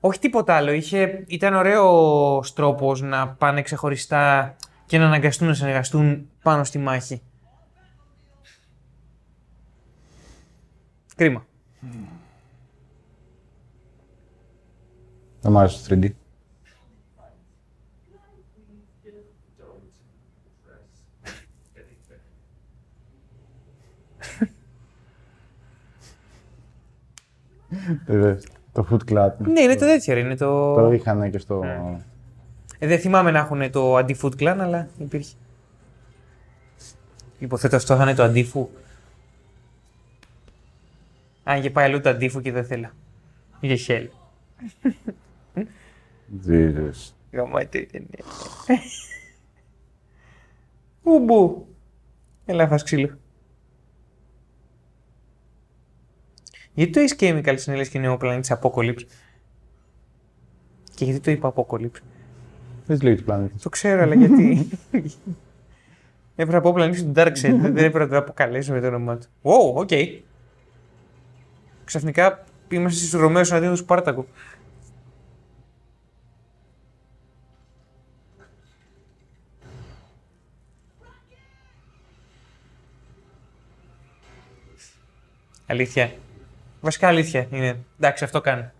Όχι 0.00 0.18
τίποτα 0.18 0.54
άλλο. 0.56 0.72
Είχε, 0.72 1.24
ήταν 1.26 1.54
ωραίος 1.54 2.52
τρόπος 2.52 3.00
να 3.00 3.28
πάνε 3.28 3.62
ξεχωριστά 3.62 4.56
και 4.86 4.98
να 4.98 5.06
αναγκαστούν 5.06 5.48
να 5.48 5.54
συνεργαστούν 5.54 6.30
πάνω 6.42 6.64
στη 6.64 6.78
μάχη. 6.78 7.22
Κρίμα. 11.16 11.46
Δεν 15.40 15.52
μου 15.52 15.58
άρεσε 15.58 15.88
το 15.88 15.98
3D. 16.02 16.10
Το 28.72 28.86
Foot 28.90 29.12
Club. 29.12 29.30
Ναι, 29.38 29.60
είναι 29.60 29.74
το 29.74 29.86
τέτοιο, 29.86 30.14
ρε, 30.14 30.20
είναι 30.20 30.36
το... 30.36 30.74
Το 30.74 30.92
είχαν 30.92 31.30
και 31.30 31.38
στο. 31.38 31.62
Ε, 32.78 32.86
δεν 32.86 32.98
θυμάμαι 32.98 33.30
να 33.30 33.38
έχουν 33.38 33.70
το 33.70 33.96
αντίφουτ 33.96 34.34
κλάν, 34.34 34.60
αλλά 34.60 34.88
υπήρχε. 34.98 35.34
Υποθέτω 37.38 37.76
αυτό 37.76 37.96
θα 37.96 38.02
είναι 38.02 38.14
το 38.14 38.22
αντίφου. 38.22 38.68
Αν 41.44 41.58
είχε 41.58 41.70
πάει 41.70 41.84
αλλού 41.84 42.00
το 42.00 42.08
αντίφου 42.08 42.40
και 42.40 42.52
δεν 42.52 42.64
θέλω. 42.64 42.90
Για 43.60 43.76
χέλ. 43.76 44.08
Jesus. 46.46 47.12
Γαμάτι 47.32 47.78
η 47.78 47.86
ταινία. 47.86 48.24
Ουμπου. 51.02 51.66
Έλα, 52.46 52.68
φας 52.68 52.82
ξύλο. 52.82 53.18
Γιατί 56.80 56.92
το 56.92 57.14
Ace 57.18 57.22
Chemicals 57.22 57.54
συνέλες 57.56 57.88
και 57.88 57.98
είναι 57.98 58.08
ο 58.08 58.16
πλανήτης 58.16 58.52
Apokolips. 58.60 59.04
Και 60.94 61.04
γιατί 61.04 61.20
το 61.20 61.30
είπα 61.30 61.54
Apokolips; 61.54 62.00
Δεν 62.86 62.96
σου 62.96 63.04
λέει 63.04 63.14
του 63.14 63.24
πλανήτη. 63.24 63.58
Το 63.62 63.68
ξέρω, 63.68 64.02
αλλά 64.02 64.14
γιατί; 64.14 64.68
έπρεπε 66.36 66.52
να 66.52 66.60
πω 66.60 66.72
πλανήτη 66.72 67.02
του 67.02 67.12
Darkseid. 67.16 67.56
δεν 67.60 67.76
έπρεπε 67.76 67.98
να 67.98 68.08
το 68.08 68.16
αποκαλέσω 68.16 68.72
με 68.72 68.80
το 68.80 68.86
όνομά 68.86 69.16
του. 69.16 69.26
Wow, 69.42 69.74
οκ. 69.74 69.90
Ξαφνικά 71.84 72.44
είμαστε 72.68 73.06
στους 73.06 73.18
Ρωμαίους 73.18 73.52
εναντίον 73.52 73.70
του 73.70 73.78
Σπάρτακου. 73.78 74.26
Αλήθεια. 85.66 86.12
Βασικά 86.80 87.08
αλήθεια 87.08 87.46
είναι. 87.50 87.84
Εντάξει, 87.98 88.24
αυτό 88.24 88.40
κάνει. 88.40 88.70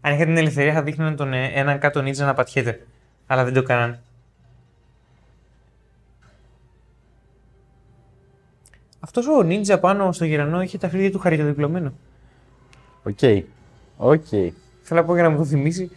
Αν 0.00 0.12
είχα 0.12 0.24
την 0.24 0.36
ελευθερία 0.36 0.72
θα 0.72 0.82
δείχνουν 0.82 1.16
τον 1.16 1.32
ε, 1.32 1.50
έναν 1.54 1.78
κάτω 1.78 2.02
νίτζα 2.02 2.24
να 2.24 2.34
πατιέται. 2.34 2.86
Αλλά 3.26 3.44
δεν 3.44 3.52
το 3.52 3.62
κάνανε. 3.62 4.02
Αυτός 9.00 9.26
ο 9.26 9.42
νίντζα 9.42 9.78
πάνω 9.78 10.12
στο 10.12 10.24
γερανό 10.24 10.62
είχε 10.62 10.78
τα 10.78 10.88
φρύδια 10.88 11.10
του 11.10 11.18
χαριτοδιπλωμένο. 11.18 11.92
Οκ. 13.02 13.18
Οκ. 13.96 14.26
Θέλω 14.82 15.00
να 15.00 15.04
πω 15.04 15.14
για 15.14 15.22
να 15.22 15.30
μου 15.30 15.36
το 15.36 15.44
θυμίσει. 15.44 15.90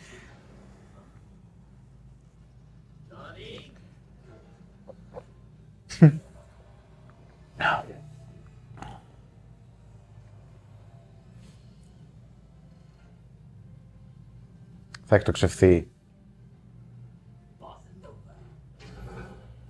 Θα 15.10 15.16
εκτοξευθεί. 15.16 15.88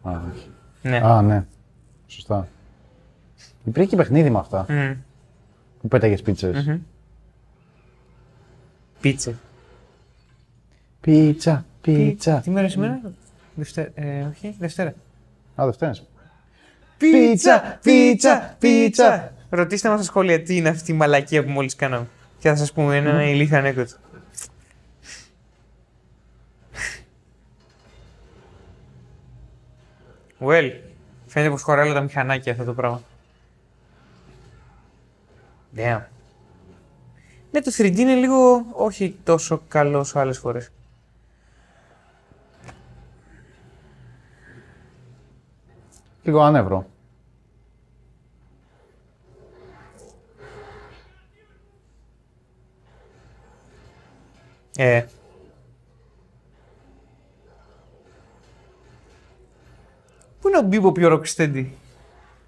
Α, 0.01 0.21
όχι. 0.31 0.51
Ναι. 0.81 0.97
Α, 0.97 1.21
ναι. 1.21 1.45
Σωστά. 2.07 2.47
Υπήρχε 3.63 3.89
και 3.89 3.95
παιχνίδι 3.95 4.29
με 4.29 4.39
αυτά. 4.39 4.65
Μμ. 4.69 4.93
Που 5.81 5.87
πέταγες 5.87 6.21
πίτσες. 6.21 6.65
Μμμ. 6.65 6.79
Πίτσε. 9.01 9.37
Πίτσα, 11.01 11.65
πίτσα. 11.81 12.39
Τι 12.39 12.49
μέρα 12.49 12.61
είναι 12.61 12.69
σήμερα; 12.69 13.01
Δευτέρα. 13.55 13.91
Ε, 13.95 14.21
όχι, 14.21 14.55
Δευτέρα. 14.59 14.93
Α, 15.55 15.65
Δευτέρες. 15.65 16.07
Πίτσα, 16.97 17.79
πίτσα, 17.81 18.55
πίτσα. 18.59 19.33
Ρωτήστε 19.49 19.89
μας 19.89 19.97
στα 19.97 20.07
σχόλια 20.07 20.43
τι 20.43 20.55
είναι 20.55 20.69
αυτή 20.69 20.91
η 20.91 20.95
μαλακία 20.95 21.43
που 21.43 21.49
μόλις 21.49 21.75
κάναμε. 21.75 22.07
Και 22.39 22.49
θα 22.49 22.55
σας 22.55 22.71
πούμε 22.73 22.97
ένα 22.97 23.29
ηλίθιο 23.29 23.57
ανέκδοτο. 23.57 23.95
Well, 30.39 30.71
φαίνεται 31.25 31.51
πως 31.51 31.61
χωράει 31.61 31.85
όλα 31.85 31.93
τα 31.93 32.01
μηχανάκια 32.01 32.51
αυτό 32.51 32.63
το 32.63 32.73
πράγμα. 32.73 33.01
Damn. 35.75 36.01
Ναι, 37.51 37.61
το 37.61 37.71
3D 37.77 37.97
είναι 37.97 38.15
λίγο 38.15 38.65
όχι 38.71 39.17
τόσο 39.23 39.61
καλό 39.67 39.99
όσο 39.99 40.19
άλλες 40.19 40.37
φορές. 40.37 40.71
Λίγο 46.23 46.41
ανεύρο. 46.41 46.85
Ε. 54.77 55.05
Πού 60.41 60.47
είναι 60.47 60.57
ο 60.57 60.61
Μπίμπο 60.61 60.91
πιο 60.91 61.07
ροκστέντι. 61.07 61.77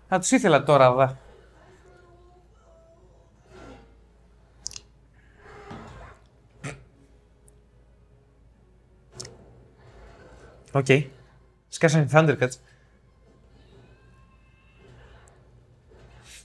Θα 0.08 0.20
τους 0.20 0.32
ήθελα 0.32 0.64
τώρα, 0.64 0.94
δα. 0.94 1.18
Οκ. 10.72 10.86
Σκάσανε 11.68 12.04
οι 12.04 12.10
Thundercats. 12.14 12.58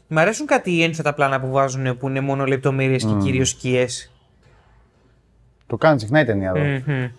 Μ' 0.08 0.18
αρέσουν 0.18 0.46
κάτι 0.46 0.70
οι 0.70 0.82
ένθετα 0.82 1.14
πλάνα 1.14 1.40
που 1.40 1.50
βάζουν 1.50 1.96
που 1.96 2.08
είναι 2.08 2.20
μόνο 2.20 2.44
λεπτομέρειες 2.44 3.04
και 3.04 3.14
κυρίως 3.22 3.48
σκιές. 3.48 4.12
Το 5.66 5.76
κάνει 5.76 6.00
συχνά 6.00 6.20
η 6.20 6.24
ταινία 6.24 6.52
εδώ. 6.54 6.82
Μμμ. 6.86 7.10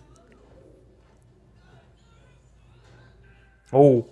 Ου. 3.71 4.05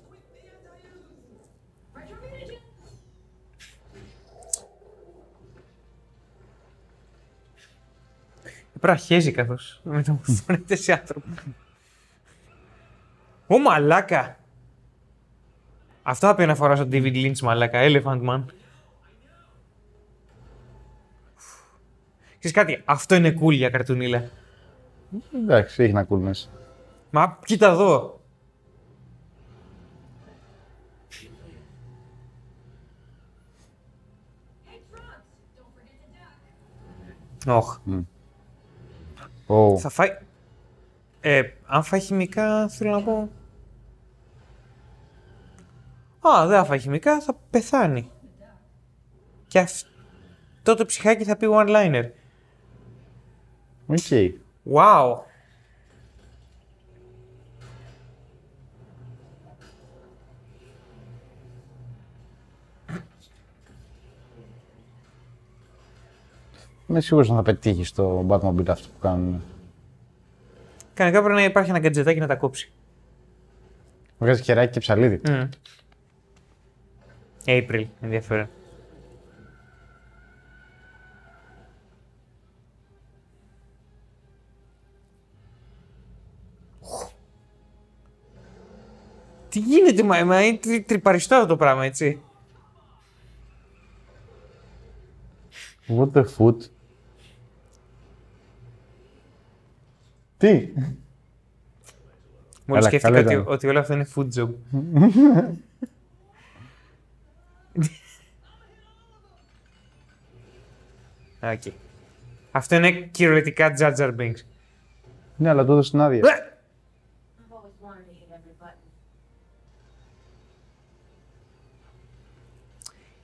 Πρέπει 8.79 8.99
να 8.99 9.05
χέζει 9.05 9.31
καθώς 9.31 9.79
μεταμορφώνεται 9.83 10.75
σε 10.75 10.91
άνθρωπο. 10.93 11.27
Ω 13.53 13.59
μαλάκα! 13.59 14.38
Αυτό 16.03 16.27
θα 16.27 16.35
πει 16.35 16.45
να 16.45 16.55
φοράς 16.55 16.80
τον 16.80 16.89
David 16.91 17.13
Lynch 17.13 17.39
μαλάκα, 17.39 17.80
Elephant 17.81 18.30
Man. 18.30 18.43
Ξέρεις 22.39 22.51
κάτι, 22.51 22.81
αυτό 22.85 23.15
είναι 23.15 23.38
cool 23.41 23.53
για 23.53 23.69
καρτουνίλα. 23.69 24.30
Εντάξει, 25.35 25.84
έχει 25.84 25.93
να 25.93 26.07
coolness. 26.09 26.49
Μα 27.09 27.39
κοίτα 27.45 27.67
εδώ. 27.67 28.19
Όχ. 37.47 37.80
Μμ. 37.84 38.01
Ω. 39.47 39.77
Θα 39.77 39.89
φάει. 39.89 40.17
Ε, 41.21 41.41
αν 41.65 41.84
φάει 41.84 41.99
χημικά, 41.99 42.67
θέλω 42.67 42.91
να 42.91 43.03
πω. 43.03 43.30
Α, 46.29 46.47
δεν 46.47 46.57
θα 46.57 46.65
φάει 46.65 46.79
χημικά, 46.79 47.21
θα 47.21 47.35
πεθάνει. 47.49 48.11
Και 49.47 49.59
αυτό 49.59 50.75
το 50.75 50.85
ψυχάκι 50.85 51.23
θα 51.23 51.37
πει 51.37 51.47
one-liner. 51.49 52.09
Οκ. 53.85 53.97
Wow. 54.73 55.17
Είμαι 66.87 67.01
σίγουρος 67.01 67.29
να 67.29 67.35
θα 67.35 67.41
πετύχεις 67.41 67.87
στο 67.87 68.25
Batmobile 68.29 68.67
αυτό 68.67 68.87
που 68.87 68.99
κάνουν. 69.01 69.43
Κανονικά 70.93 71.23
πρέπει 71.23 71.39
να 71.39 71.43
υπάρχει 71.43 71.69
ένα 71.69 71.79
γκατζετάκι 71.79 72.19
να 72.19 72.27
τα 72.27 72.35
κόψει. 72.35 72.71
Βγάζει 74.19 74.43
χεράκι 74.43 74.71
και 74.71 74.79
ψαλίδι. 74.79 75.21
Mm. 75.25 75.49
April, 77.45 77.85
ενδιαφέρον. 78.01 78.49
Τι 89.49 89.59
γίνεται, 89.59 90.03
μα, 90.03 90.25
μα 90.25 90.45
είναι 90.45 90.57
τρι, 90.57 90.81
τριπαριστό 90.81 91.35
αυτό 91.35 91.47
το 91.47 91.57
πράγμα, 91.57 91.85
έτσι. 91.85 92.21
What 95.87 96.11
the 96.11 96.23
foot; 96.37 96.55
Τι; 100.37 100.69
Μόλις 102.65 102.85
Έλα, 102.85 102.99
σκέφτηκα 102.99 103.09
καλό 103.09 103.17
ότι, 103.19 103.33
ήταν. 103.33 103.53
ότι 103.53 103.67
όλο 103.67 103.79
αυτό 103.79 103.93
είναι 103.93 104.07
foot 104.15 104.27
job. 104.35 104.49
Οκ. 111.51 111.61
Αυτό 112.51 112.75
είναι 112.75 112.91
κυριολεκτικά 112.91 113.73
Jar 113.79 113.95
Jar 113.95 114.15
Binks. 114.19 114.39
Ναι, 115.37 115.49
αλλά 115.49 115.65
του 115.65 115.71
έδωσε 115.71 115.91
την 115.91 116.01
άδεια. 116.01 116.21
I've 116.21 116.25
always 117.53 117.85
wanted 117.85 118.05
to 118.07 118.13
hit 118.13 118.31
every 118.31 118.65
button. 118.65 118.87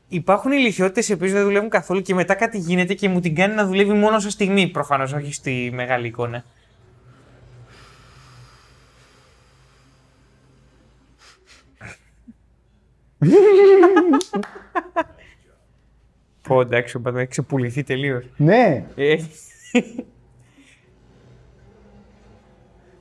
Υπάρχουν 0.07 0.51
ηλικιότητες 0.51 1.09
οι 1.09 1.13
οποίες 1.13 1.31
δεν 1.31 1.43
δουλεύουν 1.43 1.69
καθόλου 1.69 2.01
και 2.01 2.13
μετά 2.13 2.35
κάτι 2.35 2.57
γίνεται 2.57 2.93
και 2.93 3.09
μου 3.09 3.19
την 3.19 3.35
κάνει 3.35 3.53
να 3.53 3.65
δουλεύει 3.65 3.93
μόνο 3.93 4.19
σε 4.19 4.29
στιγμή. 4.29 4.67
Προφανώς, 4.67 5.13
όχι 5.13 5.33
στη 5.33 5.71
μεγάλη 5.73 6.07
εικόνα. 6.07 6.43
Πω 16.49 16.61
εντάξει, 16.61 16.97
ο 16.97 17.01
Μπατman 17.03 17.15
έχει 17.15 17.27
ξεπουληθεί 17.27 17.83
τελείως. 17.83 18.25
Ναι. 18.37 18.85
Ε, 18.95 19.15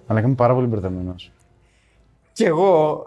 Αλλά 0.06 0.20
είμαι 0.20 0.34
πάρα 0.34 0.54
πολύ 0.54 0.66
μπερδεμένος. 0.66 1.32
Κι 2.32 2.44
εγώ. 2.44 3.06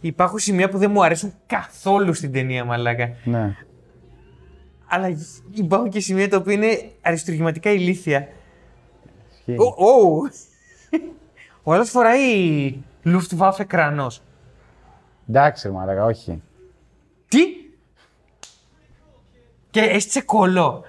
Υπάρχουν 0.00 0.38
σημεία 0.38 0.68
που 0.68 0.78
δεν 0.78 0.90
μου 0.90 1.04
αρέσουν 1.04 1.32
καθόλου 1.46 2.14
στην 2.14 2.32
ταινία, 2.32 2.64
μαλάκα. 2.64 3.10
Ναι. 3.24 3.56
Αλλά 4.86 5.16
υπάρχουν 5.52 5.90
και 5.90 6.00
σημεία 6.00 6.28
τα 6.28 6.36
οποία 6.36 6.52
είναι 6.52 6.90
αριστουργηματικά 7.00 7.70
ηλίθια. 7.70 8.28
Ισχύει. 9.30 9.56
Ω, 9.58 9.86
ω. 9.86 10.28
Ο 11.62 11.72
άλλος 11.72 11.90
φοράει 11.90 12.74
Luftwaffe 13.04 13.64
κρανός. 13.66 14.22
Εντάξει, 15.28 15.68
ρε 15.68 15.74
μαλάκα, 15.74 16.04
όχι. 16.04 16.42
Τι; 17.28 17.40
Και 19.70 19.80
έστησε 19.80 20.20
κολό. 20.20 20.84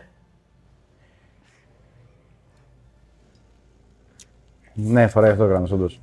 Ναι, 4.73 5.07
φοράει 5.07 5.31
αυτό 5.31 5.43
ο 5.43 5.47
γράμμα, 5.47 5.67
όντως. 5.71 6.01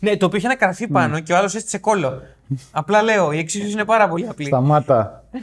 Ναι, 0.00 0.16
το 0.16 0.26
οποίο 0.26 0.38
είχε 0.38 0.46
ένα 0.46 0.56
καρφί 0.56 0.88
πάνω 0.88 1.20
και 1.20 1.32
ο 1.32 1.36
άλλος 1.36 1.54
έστησε 1.54 1.78
κόλλο. 1.78 2.22
Απλά 2.70 3.02
λέω, 3.02 3.32
η 3.32 3.38
εξίσωση 3.38 3.72
είναι 3.72 3.84
πάρα 3.84 4.08
πολύ 4.08 4.28
απλή. 4.28 4.46
Σταμάτα. 4.46 5.24
I'm 5.32 5.38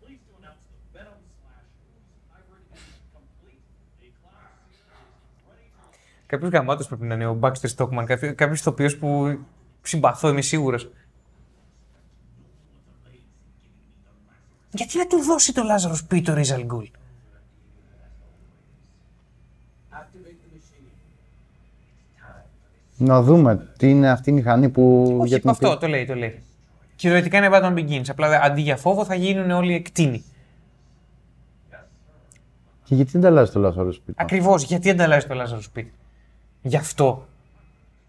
pleased 0.00 0.24
to 0.26 0.32
announce 0.38 0.64
the 0.70 0.98
Venom 0.98 1.18
slash 1.40 1.66
hybrid 2.32 2.64
is 2.74 2.82
complete. 3.16 3.62
A 4.02 4.10
class 4.20 4.52
is 4.70 4.78
ready 5.48 5.68
to 5.74 6.26
Κάποιος 6.26 6.50
γαμάτος 6.50 6.86
πρέπει 6.86 7.04
να 7.04 7.14
είναι 7.14 7.26
ο 7.26 7.38
Baxter 7.40 7.68
Stockman. 7.76 8.04
Κάποιος 8.34 8.60
ηθοποιός 8.60 8.96
που 8.96 9.38
συμπαθώ, 9.82 10.28
είμαι 10.28 10.42
σίγουρος. 10.42 10.90
Γιατί 14.72 14.98
να 14.98 15.06
του 15.06 15.22
δώσει 15.22 15.54
το 15.54 15.62
Λάζαρος 15.62 16.04
Πι 16.04 16.22
το 16.22 16.34
Ρίζαλ 16.34 16.64
Γκουλ. 16.64 16.84
Να 22.96 23.22
δούμε 23.22 23.68
τι 23.76 23.90
είναι 23.90 24.10
αυτή 24.10 24.30
η 24.30 24.32
μηχανή 24.32 24.68
που. 24.68 25.16
Όχι, 25.20 25.28
για 25.28 25.40
την 25.40 25.50
αυτό 25.50 25.66
οποία- 25.66 25.78
το 25.80 25.86
λέει, 25.86 26.06
το 26.06 26.14
λέει. 26.14 26.42
Κυριολεκτικά 26.96 27.38
είναι 27.38 27.48
Batman 27.52 27.74
Begins. 27.74 28.04
Απλά 28.08 28.40
αντί 28.42 28.60
για 28.60 28.76
φόβο 28.76 29.04
θα 29.04 29.14
γίνουν 29.14 29.50
όλοι 29.50 29.74
εκτίνοι. 29.74 30.24
Και 32.84 32.94
γιατί 32.94 33.10
δεν 33.10 33.20
τα 33.20 33.28
αλλάζει 33.28 33.52
το 33.52 33.60
Λάσαρο 33.60 33.92
σπίτι. 33.92 34.22
Ακριβώς. 34.22 34.62
Γιατί 34.62 34.90
ανταλλάσσει 34.90 35.28
το 35.28 35.34
Λάζαρος 35.34 35.64
σπίτι. 35.64 35.92
Γι' 36.62 36.76
αυτό. 36.76 37.26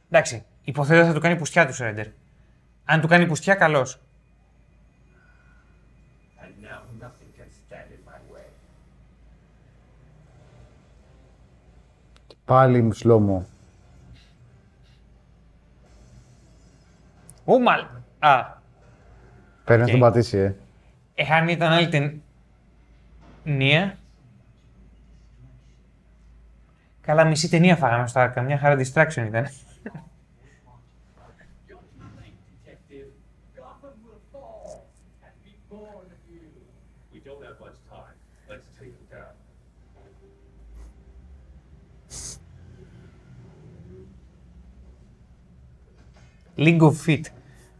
Εντάξει, 0.10 0.44
υποθέτω 0.64 1.00
ότι 1.00 1.08
θα 1.08 1.14
του 1.14 1.20
κάνει 1.20 1.36
πουστιά 1.36 1.68
του 1.68 1.74
Σρέντερ. 1.74 2.08
Αν 2.86 3.02
του 3.02 3.08
κάνει 3.08 3.26
πουστιά, 3.26 3.56
καλώ. 3.56 3.82
And 3.82 3.86
now 6.66 6.82
nothing 7.04 7.32
can 7.38 7.50
stand 7.62 7.88
in 7.96 8.02
my 8.10 8.20
way. 8.36 8.48
Πάλι 12.52 12.94
slo-mo. 12.94 13.46
Ω, 17.46 17.60
μαλ. 17.60 17.86
Α, 18.20 18.46
Παίρνεις 19.64 19.88
Οκ. 19.88 19.94
να 19.94 20.00
τον 20.00 20.00
πατήσει, 20.00 20.38
ε. 20.38 20.56
εάν 21.16 21.48
ήταν 21.48 21.72
άλλη 21.72 21.90
ταινία. 23.44 23.98
Καλά, 27.02 27.26
μισή 27.26 27.50
ταινία 27.50 27.76
φάγαμε 27.76 28.08
στο 28.08 28.22
Arkham. 28.22 28.44
Μια 28.46 28.58
χαρά 28.58 28.76
distraction 28.76 29.26
ήταν. 29.28 29.46
Detective, 29.46 29.52
Gotham 33.58 33.96
will 34.06 34.22
fall 34.34 34.84
and 35.26 35.34
be 35.46 35.54
born 35.70 36.06
anew. 36.16 36.50
We 37.14 37.20
don't 37.28 37.44
have 37.48 37.58
much 37.66 37.78
time. 37.90 38.16
Let's 38.50 38.68
take 38.80 38.96
it 39.02 39.08
down. 39.16 39.34
League 46.66 46.82
of 46.82 46.94
Feet. 47.06 47.22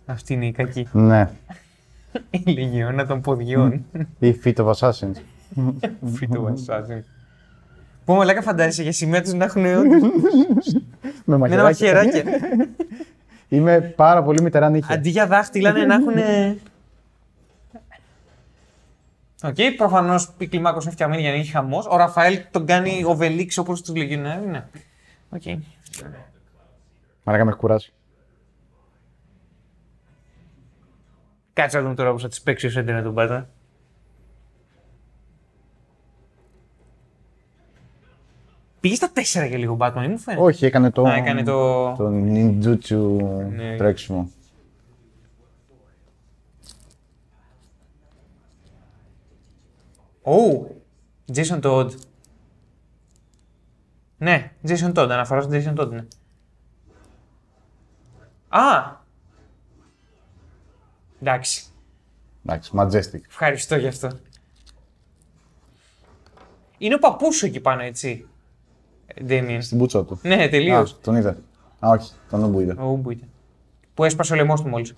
Αυτή 0.06 0.34
είναι 0.34 0.46
η 0.46 0.52
κακή. 0.52 0.88
Ναι. 0.92 1.30
Η 2.30 2.52
λεγιώνα 2.52 3.06
των 3.06 3.22
ποδιών. 3.22 3.86
Ή 4.20 4.40
Feet 4.44 4.56
of 4.56 4.72
Assassins. 4.72 5.16
Feet 6.20 6.36
of 6.38 6.46
Assassin. 6.46 7.02
Πω 8.06 8.16
μαλάκα 8.16 8.42
φαντάζεσαι 8.42 8.82
για 8.82 8.92
σημαία 8.92 9.22
τους 9.22 9.34
να 9.34 9.46
έχουν 9.46 9.62
Με 9.62 9.78
με 11.26 11.36
ένα 11.36 11.38
μαχαιράκια. 11.38 11.64
μαχαιράκια. 11.64 12.24
Είμαι 13.50 13.80
πάρα 13.82 14.24
πολύ 14.24 14.42
μητερά 14.42 14.70
νύχια. 14.70 14.96
Αντί 14.96 15.10
για 15.10 15.28
δάχτυλα 15.28 15.72
ναι, 15.72 15.86
να 15.86 15.94
έχουν. 15.94 16.14
Οκ, 19.44 19.56
προφανώς 19.78 20.34
η 20.38 20.48
κλιμάκωση 20.48 20.86
είναι 20.86 20.94
φτιαγμένη 20.96 21.22
για 21.22 21.32
να 21.32 21.38
έχει 21.38 21.52
χαμός. 21.52 21.88
Ο 21.90 21.98
Ραφαέλ 21.98 22.40
τον 22.52 22.66
κάνει 22.66 23.04
ο 23.06 23.16
Βελίξ 23.16 23.58
όπως 23.58 23.82
τους 23.82 23.96
λεγιονέρου. 23.96 24.50
Ναι. 24.50 24.66
Οκ. 25.30 25.42
Μαλάκα 27.24 27.44
με 27.46 27.52
έχει 27.52 27.60
κουράσει. 27.60 27.94
Κάτσε 31.54 31.78
να 31.78 31.84
δούμε 31.84 31.96
τώρα 31.96 32.12
πώς 32.12 32.22
θα 32.22 32.28
τη 32.28 32.40
παίξει 32.44 32.66
ο 32.66 32.70
Σέντερ 32.70 32.96
να 32.96 33.02
τον 33.04 33.14
πάτα. 33.14 33.50
Πήγε 38.80 38.96
στα 38.96 39.12
4 39.14 39.48
για 39.48 39.58
λίγο 39.58 39.78
Batman, 39.80 40.04
ή 40.04 40.08
μου 40.08 40.18
φαίνεται. 40.18 40.44
Όχι, 40.44 40.66
έκανε 40.66 40.90
το. 40.92 41.04
Α, 41.04 41.14
έκανε 41.16 41.44
το- 41.44 41.96
Το 41.98 42.08
ninjutsu 42.08 43.20
Ναι. 43.56 43.76
τρέξιμο. 43.78 44.30
Ω! 50.24 50.66
Jason 51.34 51.62
Todd. 51.62 51.90
Ναι, 54.18 54.52
Jason 54.68 54.94
Todd, 54.94 55.08
αναφοράς 55.12 55.44
στον 55.44 55.62
Jason 55.76 55.82
Todd, 55.82 55.90
ναι. 55.90 56.06
Α! 58.50 59.01
Εντάξει, 61.22 61.64
Εντάξει, 62.46 62.72
majestic. 62.76 63.22
ευχαριστώ 63.28 63.76
γι' 63.76 63.88
αυτό. 63.88 64.10
Είναι 66.78 66.96
ο 66.96 67.00
παππούς 67.00 67.36
σου 67.36 67.46
εκεί 67.46 67.60
πάνω, 67.60 67.82
έτσι. 67.82 68.28
Ε, 69.06 69.24
Ντέμιεν. 69.24 69.62
Στην 69.62 69.78
πούτσα 69.78 70.06
του. 70.06 70.20
Ναι, 70.24 70.50
τελείως. 70.50 70.92
Α, 70.92 70.96
τον 71.02 71.16
είδε. 71.16 71.30
Α, 71.86 71.90
όχι, 71.90 72.12
τον 72.30 72.44
Ούμπου 72.44 72.60
είδε. 72.60 72.76
Ο 72.80 72.86
Ούμπου 72.86 73.12
ήταν. 73.12 73.30
Που 73.94 74.04
έσπασε 74.04 74.34
το 74.34 74.36
λαιμό 74.36 74.56
του 74.56 74.68
μόλις. 74.68 74.96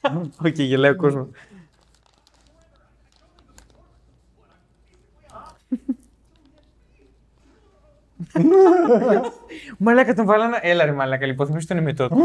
Οκ, 0.46 0.58
γελάει 0.58 0.90
ο 0.90 0.96
κόσμος. 0.96 1.28
μαλάκα 9.82 10.14
τον 10.14 10.26
βάλανε. 10.26 10.58
Έλα 10.62 10.84
ρε 10.84 10.92
μαλάκα, 10.92 11.26
λοιπόν, 11.26 11.46
θυμίσου 11.46 11.66
τον 11.66 11.76
εμετό 11.76 12.08
του. 12.08 12.16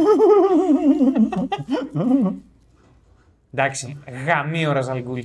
Εντάξει, 3.53 3.97
γαμεί 4.25 4.67
ο 4.67 4.71
Ραζαλγκούλ. 4.71 5.21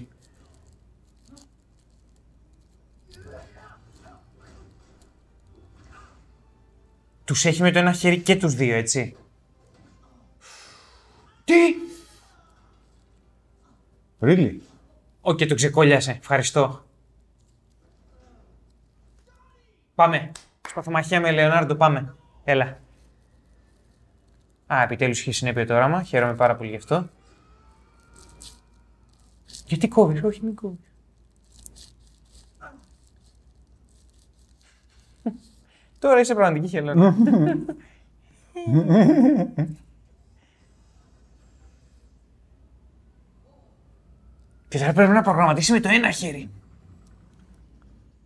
Τους 7.24 7.44
έχει 7.44 7.62
με 7.62 7.70
το 7.70 7.78
ένα 7.78 7.92
χέρι 7.92 8.18
και 8.18 8.36
τους 8.36 8.54
δύο, 8.54 8.76
έτσι. 8.76 9.16
Τι! 11.44 11.74
Really? 14.20 14.54
Οκ, 15.20 15.44
το 15.44 15.54
ξεκώλιασε. 15.54 16.16
Ευχαριστώ. 16.20 16.84
Πάμε. 19.94 20.32
Σπαθομαχία 20.68 21.20
με 21.20 21.30
Λεωνάρντο, 21.30 21.74
πάμε. 21.74 22.14
Έλα. 22.50 22.78
Α, 24.66 24.82
επιτέλους 24.82 25.20
είχε 25.20 25.32
συνέπεια 25.32 25.66
το 25.66 25.74
όραμα. 25.74 26.02
Χαίρομαι 26.02 26.34
πάρα 26.34 26.56
πολύ 26.56 26.70
γι' 26.70 26.76
αυτό. 26.76 27.08
Γιατί 29.66 29.88
κόβεις, 29.88 30.22
όχι 30.22 30.44
μην 30.44 30.54
κόβεις. 30.54 30.92
Τώρα 35.98 36.20
είσαι 36.20 36.34
πραγματική 36.34 36.68
χελώνα. 36.68 37.14
Και 44.68 44.78
τώρα 44.78 44.92
πρέπει 44.92 45.12
να 45.12 45.22
προγραμματίσει 45.22 45.72
με 45.72 45.80
το 45.80 45.88
ένα 45.88 46.10
χέρι. 46.10 46.50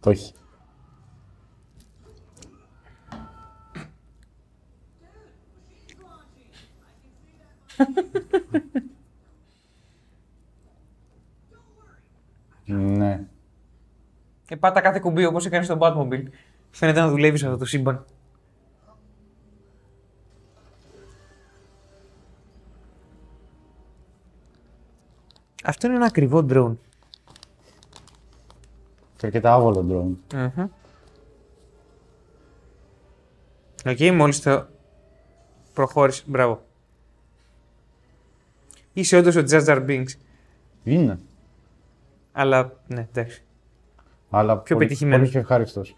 Το 0.00 0.10
έχει. 0.10 0.32
Ναι. 12.64 13.26
Ε, 14.48 14.56
πάτα 14.56 14.80
κάθε 14.80 14.98
κουμπί 14.98 15.24
όπως 15.24 15.46
έκανε 15.46 15.64
στο 15.64 15.78
Batmobile. 15.80 16.24
Φαίνεται 16.70 17.00
να 17.00 17.08
δουλεύεις 17.08 17.40
σε 17.40 17.46
αυτό 17.46 17.58
το 17.58 17.64
σύμπαν. 17.64 18.04
Αυτό 25.64 25.86
είναι 25.86 25.96
ένα 25.96 26.06
ακριβό 26.06 26.46
drone. 26.50 26.76
Και 29.16 29.26
αρκετά 29.26 29.52
άβολο 29.52 29.86
drone. 29.90 30.38
Οκ, 33.86 33.96
okay, 33.98 34.12
μόλις 34.12 34.40
το 34.40 34.66
προχώρησε. 35.74 36.22
Μπράβο. 36.26 36.62
Είσαι 38.94 39.16
όντως 39.16 39.36
ο 39.36 39.42
Jar 39.48 39.64
Jar 39.66 39.86
Binks. 39.88 40.10
Είναι. 40.84 41.18
Αλλά, 42.32 42.80
ναι, 42.86 43.08
εντάξει. 43.12 43.42
Αλλά 44.30 44.58
Πιο 44.58 44.76
πολύ, 44.76 44.86
πετυχημένος. 44.88 45.18
Πολύ 45.18 45.30
πιο 45.30 45.40
ευχάριστος. 45.40 45.96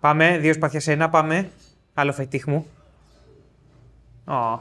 Πάμε, 0.00 0.38
δύο 0.38 0.52
σπαθιά 0.52 0.80
σε 0.80 0.92
ένα, 0.92 1.08
πάμε. 1.08 1.50
Άλλο 1.94 2.12
φετίχ 2.12 2.46
μου. 2.46 2.66
Ω, 4.24 4.60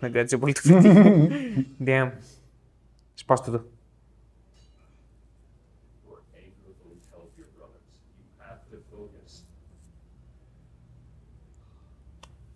δεν 0.00 0.12
κράτησε 0.12 0.36
πολύ 0.36 0.52
το 0.52 0.60
φετίχ. 0.62 0.92
Damn. 1.86 2.10
Σπάστε 3.14 3.50
το. 3.50 3.64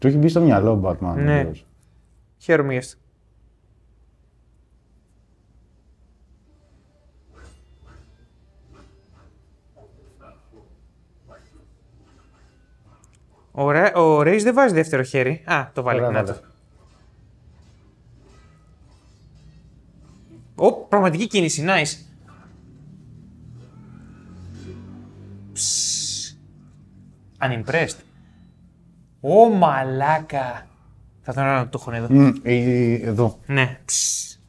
Του 0.01 0.07
έχει 0.07 0.17
μπει 0.17 0.29
στο 0.29 0.41
μυαλό 0.41 0.71
ο 0.73 0.81
Batman. 0.85 1.15
Ναι. 1.15 1.23
βεβαίως. 1.37 1.67
Χαίρομαι 2.39 2.73
γι' 2.73 2.79
αυτό. 2.79 2.99
Ωραία, 13.53 13.95
ο 13.95 14.23
Ρέις 14.23 14.43
δεν 14.43 14.55
βάζει 14.55 14.75
δεύτερο 14.75 15.03
χέρι. 15.03 15.43
Α, 15.47 15.71
το 15.75 15.83
βάλει. 15.83 16.01
Ωραία, 16.01 16.11
Να 16.11 16.25
βάλε. 16.25 16.39
το. 16.39 16.45
Ω, 20.65 20.73
πραγματική 20.73 21.27
κίνηση, 21.27 21.65
nice. 21.69 22.05
Ψ. 25.53 25.63
Unimpressed. 27.43 27.97
Ω, 29.21 29.49
μαλάκα. 29.49 30.67
Θα 31.23 31.33
τον 31.35 31.45
να 31.45 31.69
το 31.69 31.79
έχουν 31.81 31.95
εδώ. 31.95 32.07
Μμ, 32.15 32.31
ε, 32.43 32.93
εδώ. 32.95 33.39
Ναι. 33.47 33.79
Ψ. 33.85 33.95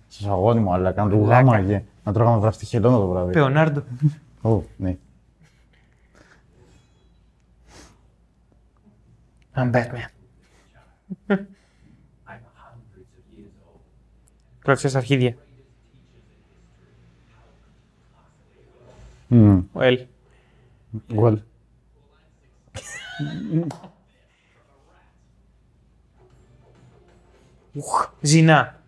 Σας 0.07 0.27
αγώνι 0.27 0.59
μου, 0.59 0.73
αλλά 0.73 0.93
να 0.95 1.09
του 1.09 1.17
Μαλάκα. 1.19 1.35
γάμαγε. 1.35 1.83
Να 2.03 2.13
τρώγαμε 2.13 2.39
βραστή 2.39 2.65
χελώνα 2.65 2.97
το 2.97 3.07
βράδυ. 3.07 3.31
Πεωνάρντο. 3.31 3.83
Ω, 4.41 4.61
ναι. 4.77 4.97
I'm 9.55 9.71
Batman. 9.71 10.05
Κράτησε 14.59 14.87
στα 14.87 14.97
αρχίδια. 14.97 15.35
Μμ, 19.27 19.59
Ο 19.73 19.81
Ελ. 19.81 20.05
well. 21.09 21.37
Ουχ, 27.73 28.13
Ζηνά. 28.21 28.79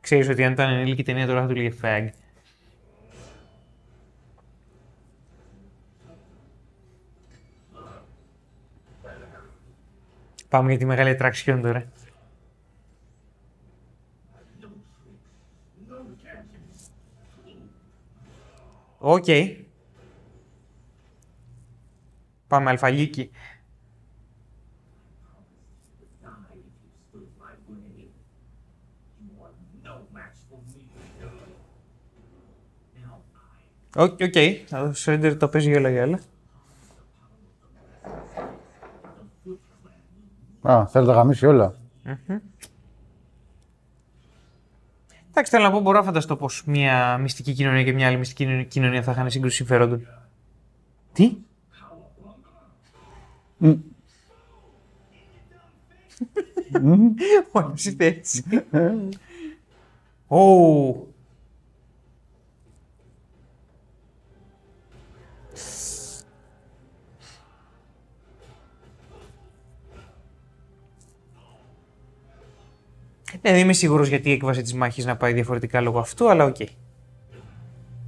Ξέρεις 0.00 0.28
ότι 0.28 0.44
αν 0.44 0.52
ήταν 0.52 0.70
ενήλικη 0.70 1.02
ταινία 1.02 1.26
τώρα 1.26 1.40
θα 1.40 1.46
του 1.46 1.54
λέγε 1.54 1.72
fag. 1.82 2.08
Πάμε 10.48 10.70
για 10.70 10.78
τη 10.78 10.84
μεγάλη 10.84 11.10
ατραξιόν 11.10 11.62
τώρα. 11.62 11.92
Οκ. 18.98 19.24
Πάμε 22.46 22.70
αλφαλίκι. 22.70 23.30
Οκ, 33.96 34.18
οκ. 34.20 34.34
Ο 34.72 34.92
Σρέντερ 34.92 35.36
το 35.36 35.48
παίζει 35.48 35.74
όλα 35.74 35.90
για 35.90 36.02
όλα. 36.02 36.20
Α, 40.62 40.86
θέλω 40.86 41.04
να 41.04 41.12
τα 41.12 41.18
γαμίσει 41.18 41.46
όλα. 41.46 41.74
Εντάξει, 45.30 45.50
θέλω 45.50 45.62
να 45.62 45.70
πω, 45.70 45.80
μπορώ 45.80 45.98
να 45.98 46.04
φανταστώ 46.04 46.36
πως 46.36 46.62
μια 46.66 47.18
μυστική 47.18 47.52
κοινωνία 47.52 47.84
και 47.84 47.92
μια 47.92 48.06
άλλη 48.06 48.16
μυστική 48.16 48.64
κοινωνία 48.64 49.02
θα 49.02 49.12
είχαν 49.12 49.30
σύγκρουση 49.30 49.56
συμφερόντων. 49.56 50.06
Τι; 51.12 51.36
Όλο 57.52 57.72
είστε 57.74 58.04
έτσι. 58.06 58.44
Ω. 60.26 61.13
Ναι, 73.42 73.50
δεν 73.50 73.60
είμαι 73.60 73.72
σίγουρος 73.72 74.08
γιατί 74.08 74.28
η 74.28 74.32
έκβαση 74.32 74.62
της 74.62 74.74
μάχης 74.74 75.04
να 75.04 75.16
πάει 75.16 75.32
διαφορετικά 75.32 75.80
λόγω 75.80 75.98
αυτού, 75.98 76.30
αλλά 76.30 76.44
οκ. 76.44 76.56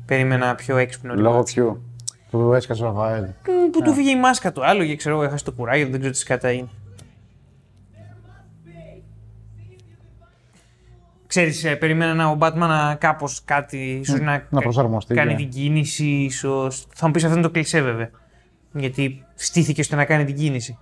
Περίμενα 0.06 0.55
πιο 0.55 0.77
έξυπνο. 0.77 1.14
Λόγω 1.14 1.28
λίγο. 1.28 1.43
ποιου. 1.43 1.82
Που 2.31 2.52
έσκασε 2.52 2.85
ο 2.85 2.86
Ραφαέλ. 2.86 3.24
Που, 3.43 3.70
που 3.73 3.82
του 3.82 3.93
φύγε 3.93 4.10
η 4.10 4.18
μάσκα 4.18 4.52
του. 4.52 4.64
Άλλο 4.64 4.85
και 4.85 4.97
ξέρω 4.97 5.14
εγώ, 5.14 5.24
έχασε 5.24 5.44
το 5.44 5.52
κουράγιο, 5.52 5.89
δεν 5.89 5.98
ξέρω 5.98 6.12
τι 6.12 6.18
σκατά 6.18 6.52
είναι. 6.52 6.68
Ξέρεις, 11.36 11.64
ε, 11.64 11.76
περίμενα 11.76 12.14
να 12.14 12.26
ο 12.26 12.36
Batman 12.40 12.54
να 12.54 12.94
κάπως 12.94 13.44
κάτι, 13.44 13.98
ίσως 14.02 14.20
να, 14.20 14.46
να 14.50 14.60
προσαρμοστεί, 14.60 15.14
κάνει 15.14 15.32
ναι. 15.32 15.36
την 15.36 15.48
κίνηση, 15.48 16.06
ίσως. 16.06 16.86
Θα 16.94 17.06
μου 17.06 17.12
πεις 17.12 17.24
αυτό 17.24 17.36
είναι 17.36 17.46
το 17.46 17.52
κλισέ 17.52 17.80
βέβαια. 17.80 18.10
Γιατί 18.72 19.24
στήθηκε 19.34 19.80
ώστε 19.80 19.96
να 19.96 20.04
κάνει 20.04 20.24
την 20.24 20.36
κίνηση. 20.36 20.78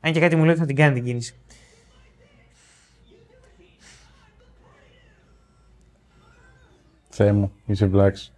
Αν 0.00 0.12
και 0.12 0.20
κάτι 0.20 0.36
μου 0.36 0.42
λέει 0.42 0.50
ότι 0.50 0.60
θα 0.60 0.66
την 0.66 0.76
κάνει 0.76 0.94
την 0.94 1.04
κίνηση. 1.04 1.34
Θεέ 7.08 7.32
μου, 7.32 7.52
είσαι 7.66 7.86
βλάξ. 7.86 8.32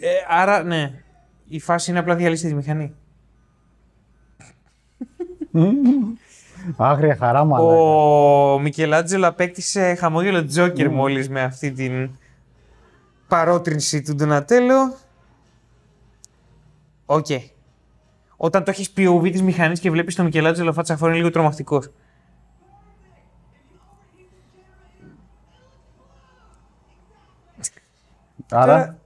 Ε, 0.00 0.10
άρα, 0.28 0.62
ναι. 0.62 1.02
Η 1.48 1.60
φάση 1.60 1.90
είναι 1.90 1.98
απλά 1.98 2.14
διαλύσει 2.14 2.46
τη 2.46 2.54
μηχανή. 2.54 2.94
Άγρια 6.76 7.16
χαρά, 7.16 7.44
μάλλον. 7.44 7.76
Ο 7.76 8.58
Μικελάντζελο 8.58 9.26
απέκτησε 9.26 9.94
χαμόγελο 9.94 10.44
Τζόκερ 10.44 10.90
μόλις 10.90 11.28
με 11.28 11.42
αυτή 11.42 11.72
την 11.72 12.10
παρότρινση 13.28 14.02
του 14.02 14.14
Ντονατέλο. 14.14 14.96
Οκ. 17.06 17.26
Όταν 18.36 18.64
το 18.64 18.70
έχεις 18.70 18.92
POV 18.96 19.30
της 19.32 19.42
μηχανής 19.42 19.80
και 19.80 19.90
βλέπεις 19.90 20.14
τον 20.14 20.24
Μικελάντζελο 20.24 20.72
φάτσα 20.72 20.96
φόρα 20.96 21.10
είναι 21.10 21.18
λίγο 21.18 21.30
τρομακτικός. 21.30 21.90
Άρα, 28.50 28.98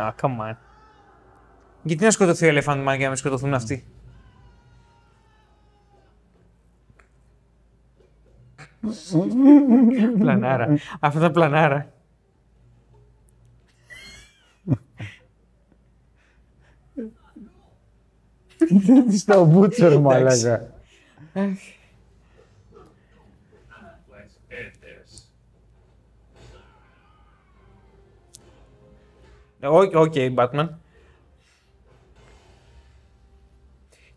Α, 0.00 0.12
come 0.20 0.40
on. 0.40 0.65
Γιατί 1.86 2.04
να 2.04 2.10
σκοτωθεί 2.10 2.46
ο 2.46 2.50
Elephant 2.52 2.88
Man 2.88 2.94
για 2.96 2.96
να 2.96 3.06
μην 3.06 3.16
σκοτωθούν 3.16 3.54
αυτοί; 3.54 3.84
πλανάρα. 10.18 10.78
Αυτό 11.00 11.18
ήταν 11.18 11.32
πλανάρα. 11.32 11.92
Στον 19.16 19.44
Butcher, 19.44 19.98
μαλάκα. 19.98 20.70
Let's 21.34 21.62
end 24.50 24.74
this. 24.82 25.28
Οκ, 29.60 29.94
οκ, 29.94 30.14
Batman. 30.14 30.68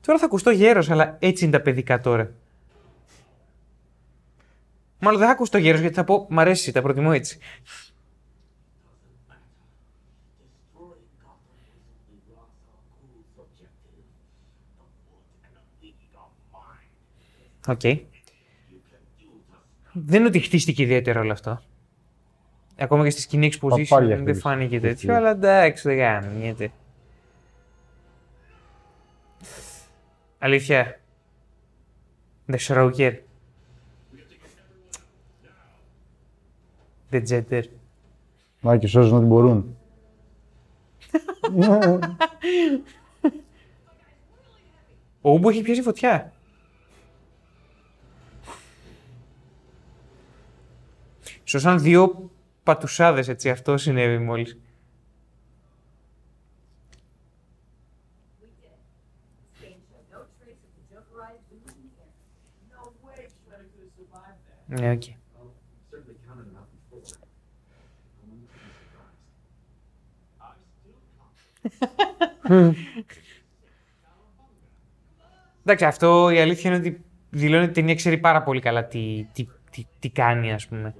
Τώρα 0.09 0.21
θα 0.21 0.27
ακουστώ 0.27 0.49
γέρος, 0.49 0.89
αλλά 0.89 1.17
έτσι 1.19 1.43
είναι 1.43 1.57
τα 1.57 1.61
παιδικά 1.61 1.99
τώρα. 1.99 2.31
Μάλλον 4.99 5.19
δεν 5.19 5.27
θα 5.27 5.33
ακουστώ 5.33 5.57
γέρος 5.57 5.79
γιατί 5.79 5.95
θα 5.95 6.03
πω 6.03 6.27
μ' 6.29 6.39
αρέσει, 6.39 6.71
τα 6.71 6.81
προτιμώ 6.81 7.11
έτσι. 7.13 7.39
Οκ. 17.67 17.81
Δεν 19.91 20.19
είναι 20.19 20.27
ότι 20.27 20.39
χτίστηκε 20.39 20.83
ιδιαίτερα 20.83 21.19
όλο 21.19 21.31
αυτό. 21.31 21.61
Ακόμα 22.77 23.03
και 23.03 23.09
στη 23.09 23.21
σκηνή 23.21 23.51
exposition 23.53 23.87
Παπάρια 23.89 24.07
δεν 24.07 24.17
χτίστηκε. 24.17 24.39
φάνηκε 24.39 24.79
τέτοιο, 24.79 25.15
αλλά 25.15 25.29
εντάξει, 25.29 25.87
δεν 25.87 25.97
γάμιεται. 25.97 26.71
Αλήθεια. 30.39 30.99
The 32.47 32.57
Shroker. 32.57 33.13
The 37.11 37.27
Jetter. 37.27 37.63
Μα 38.61 38.77
και 38.77 38.87
σώζουν 38.87 39.17
ό,τι 39.17 39.25
μπορούν. 39.25 39.77
Ο 45.21 45.31
Ούμπο 45.31 45.49
έχει 45.49 45.61
πιάσει 45.61 45.81
φωτιά. 45.81 46.33
Σώσαν 51.43 51.79
δύο 51.79 52.31
πατουσάδες 52.63 53.27
έτσι, 53.27 53.49
αυτό 53.49 53.77
συνέβη 53.77 54.17
μόλις. 54.17 54.57
Be 64.69 64.77
surprised. 64.77 65.09
I'm 72.45 72.73
still 72.73 72.73
Εντάξει, 75.63 75.85
αυτό 75.85 76.29
η 76.29 76.39
αλήθεια 76.39 76.69
είναι 76.69 76.79
ότι 76.79 77.03
δηλώνει 77.29 77.61
ότι 77.61 77.71
η 77.71 77.73
ταινία 77.73 77.95
ξέρει 77.95 78.17
πάρα 78.17 78.43
πολύ 78.43 78.59
καλά 78.61 78.85
τι, 78.85 79.27
τι, 79.33 79.47
τι, 79.71 79.85
τι 79.99 80.09
κάνει, 80.09 80.53
ας 80.53 80.67
πούμε. 80.67 80.95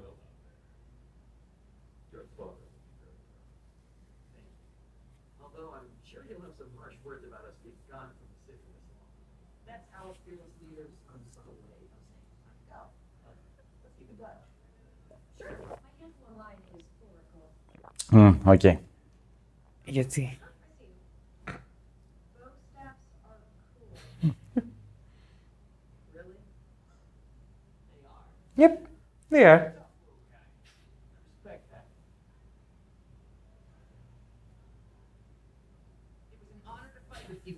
You. 37.46 37.56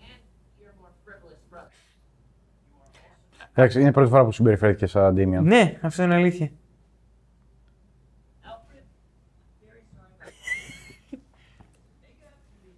And 0.00 0.20
your 0.60 0.72
more 0.80 0.92
frivolous 1.04 1.42
brother. 1.50 1.72
Εντάξει, 3.54 3.80
είναι 3.80 3.88
η 3.88 3.92
πρώτη 3.92 4.10
φορά 4.10 4.24
που 4.24 4.32
συμπεριφέρθηκε 4.32 4.86
σαν 4.86 5.14
Ντίμιον. 5.14 5.44
Ναι, 5.44 5.78
αυτό 5.82 6.02
είναι 6.02 6.14
αλήθεια. 6.14 6.50
Alfred, 8.44 8.84
very 9.66 9.82
sorry 9.92 10.10
about 10.16 10.32
Make 12.02 12.18
it 12.18 12.30
up 12.30 12.38
to 12.48 12.56
me. 12.64 12.72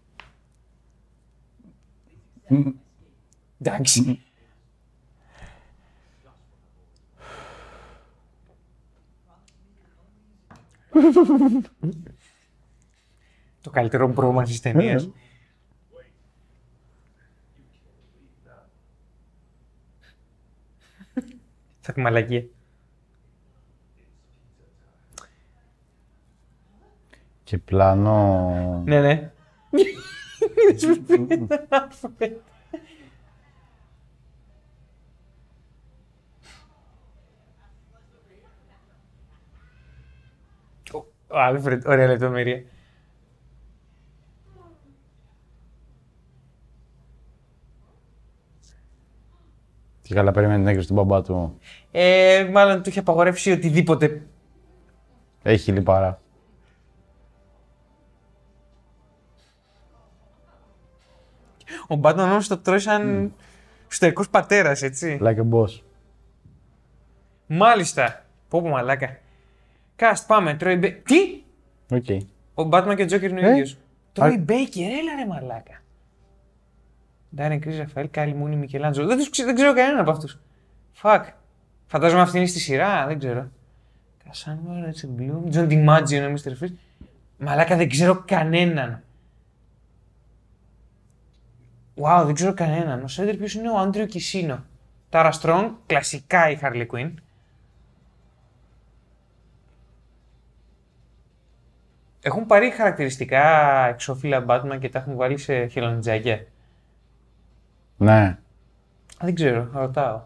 Please 2.05 2.23
accept 2.23 2.23
my 2.23 2.23
escape. 2.23 2.39
Εντάξει. 3.59 4.23
Το 13.61 13.71
καλύτερο 13.71 14.13
πρόβλημα 14.13 14.43
τη 14.43 14.61
ταινία. 14.61 15.13
Θα 21.81 21.93
τη 21.93 22.01
μαλακία. 22.01 22.45
Και 27.45 27.59
πλάνο. 27.59 28.83
Ναι, 28.87 29.01
ναι. 29.01 29.33
Ο 41.33 41.39
Άλφρεντ, 41.39 41.87
ωραία 41.87 42.07
λεπτομέρεια. 42.07 42.63
Και 50.03 50.15
καλά 50.15 50.33
περίμενε 50.33 50.59
την 50.59 50.69
έγκριση 50.69 50.89
του 50.89 50.95
μπαμπά 50.95 51.23
του. 51.23 51.59
Ε, 51.91 52.49
μάλλον 52.53 52.83
του 52.83 52.89
είχε 52.89 52.99
απαγορεύσει 52.99 53.51
οτιδήποτε. 53.51 54.27
Έχει 55.43 55.73
λιπαρά. 55.73 56.21
Ο 61.91 61.95
Μπάτμαν 61.97 62.31
όμως 62.31 62.49
το 62.49 62.59
τρώει 62.59 62.79
σαν 62.79 63.33
στοικός 63.89 64.29
πατέρας, 64.29 64.83
έτσι. 64.83 65.19
Like 65.23 65.37
a 65.37 65.49
boss. 65.51 65.81
Μάλιστα. 67.47 68.25
Πω 68.49 68.63
πω 68.63 68.69
μαλάκα. 68.69 69.19
Cast, 69.97 70.23
πάμε. 70.27 70.57
Troy 70.61 70.85
Baker. 70.85 70.97
Τι! 71.05 71.43
Οκ. 71.97 72.23
Ο 72.55 72.69
Batman 72.73 72.95
και 72.97 73.03
ο 73.03 73.07
Joker 73.07 73.23
είναι 73.31 73.41
ο 73.41 73.47
Ε, 73.47 73.51
ίδιος. 73.51 73.73
α- 73.73 73.77
Troy 74.15 74.33
Baker, 74.51 74.81
έλα 75.01 75.15
ρε 75.19 75.27
μαλάκα. 75.29 75.81
Darren 77.37 77.61
Criss 77.61 77.79
Ραφαέλ, 77.79 78.11
Kyle 78.11 78.35
Mooney, 78.35 78.57
Μικελάντζελο. 78.57 79.07
Δεν, 79.07 79.17
τους 79.17 79.31
ξε- 79.31 79.47
δεν 79.47 79.55
ξέρω 79.55 79.75
κανέναν 79.75 79.99
από 80.01 80.11
αυτούς. 80.11 80.39
Fuck. 80.93 81.25
Φαντάζομαι 81.87 82.23
αυτή 82.23 82.37
είναι 82.39 82.47
στη 82.47 82.59
σειρά, 82.59 83.07
δεν 83.07 83.19
ξέρω. 83.19 83.49
Κασάνβα, 84.25 84.81
Rachel 84.85 85.11
Bloom, 85.11 85.49
John 85.49 85.67
DiMaggio, 85.67 86.27
ο 86.29 86.33
Mr. 86.37 86.65
Freeze. 86.65 86.73
Μαλάκα 87.39 87.77
δεν 87.77 87.89
ξέρω 87.89 88.23
κανέναν. 88.27 89.03
Wow, 92.03 92.23
δεν 92.25 92.35
ξέρω 92.35 92.55
κανέναν. 92.55 93.03
Ο 93.03 93.09
Shredder 93.09 93.37
ποιος 93.37 93.55
είναι 93.55 93.71
ο 93.71 93.79
Andrew 93.79 94.07
Kishino. 94.07 94.65
Τάρα 95.09 95.33
Στρόγκ, 95.33 95.71
κλασικά 95.87 96.51
η 96.51 96.59
Harley 96.63 96.87
Quinn. 96.87 97.13
Έχουν 102.23 102.47
πάρει 102.47 102.71
χαρακτηριστικά 102.71 103.87
εξώφυλλα 103.89 104.45
Batman 104.49 104.79
και 104.81 104.89
τα 104.89 104.99
έχουν 104.99 105.17
βάλει 105.17 105.39
σε 105.39 105.67
χελονιτζάκια. 105.67 106.47
Ναι. 107.97 108.39
Δεν 109.21 109.35
ξέρω, 109.35 109.69
ρωτάω. 109.73 110.23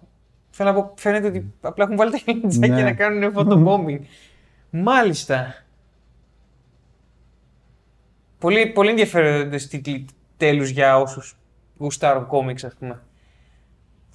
Θέλω 0.50 0.72
να 0.72 0.74
πω, 0.74 0.92
φαίνεται 0.96 1.26
ότι 1.26 1.52
απλά 1.60 1.84
έχουν 1.84 1.96
βάλει 1.96 2.10
τα 2.10 2.18
χελονιτζάκια 2.18 2.74
Ναι. 2.74 2.82
να 2.82 2.92
κάνουν 2.92 3.32
photobombing. 3.36 4.00
Μάλιστα. 4.70 5.54
Πολύ, 8.38 8.66
πολύ 8.66 8.90
ενδιαφέροντες 8.90 9.68
τίτλοι 9.68 10.06
τέλους 10.36 10.68
για 10.68 10.98
όσους 10.98 11.36
γουστάρουν 11.78 12.26
κόμιξ, 12.26 12.64
ας 12.64 12.74
πούμε. 12.78 13.00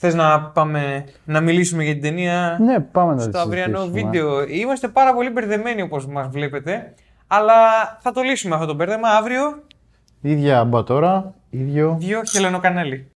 Θες 0.01 0.15
να 0.15 0.41
πάμε 0.41 1.03
να 1.25 1.41
μιλήσουμε 1.41 1.83
για 1.83 1.93
την 1.93 2.01
ταινία 2.01 2.57
Ναι, 2.61 2.79
πάμε 2.79 3.13
να 3.13 3.21
στο 3.21 3.31
τη 3.31 3.37
αυριανό 3.39 3.77
συζητήσουμε. 3.79 4.09
βίντεο. 4.11 4.43
Είμαστε 4.47 4.87
πάρα 4.87 5.13
πολύ 5.13 5.29
μπερδεμένοι 5.29 5.81
όπως 5.81 6.05
μας 6.07 6.27
βλέπετε, 6.27 6.93
αλλά 7.27 7.53
θα 7.99 8.11
το 8.11 8.21
λύσουμε 8.21 8.55
αυτό 8.55 8.67
το 8.67 8.73
μπέρδεμα 8.73 9.07
αύριο, 9.09 9.63
Ίδια 10.21 10.63
μπα 10.65 10.83
τώρα, 10.83 11.33
ίδιο. 11.49 11.95
δύο 11.99 12.23
χελωνό 12.23 12.59
κανάλι. 12.59 13.07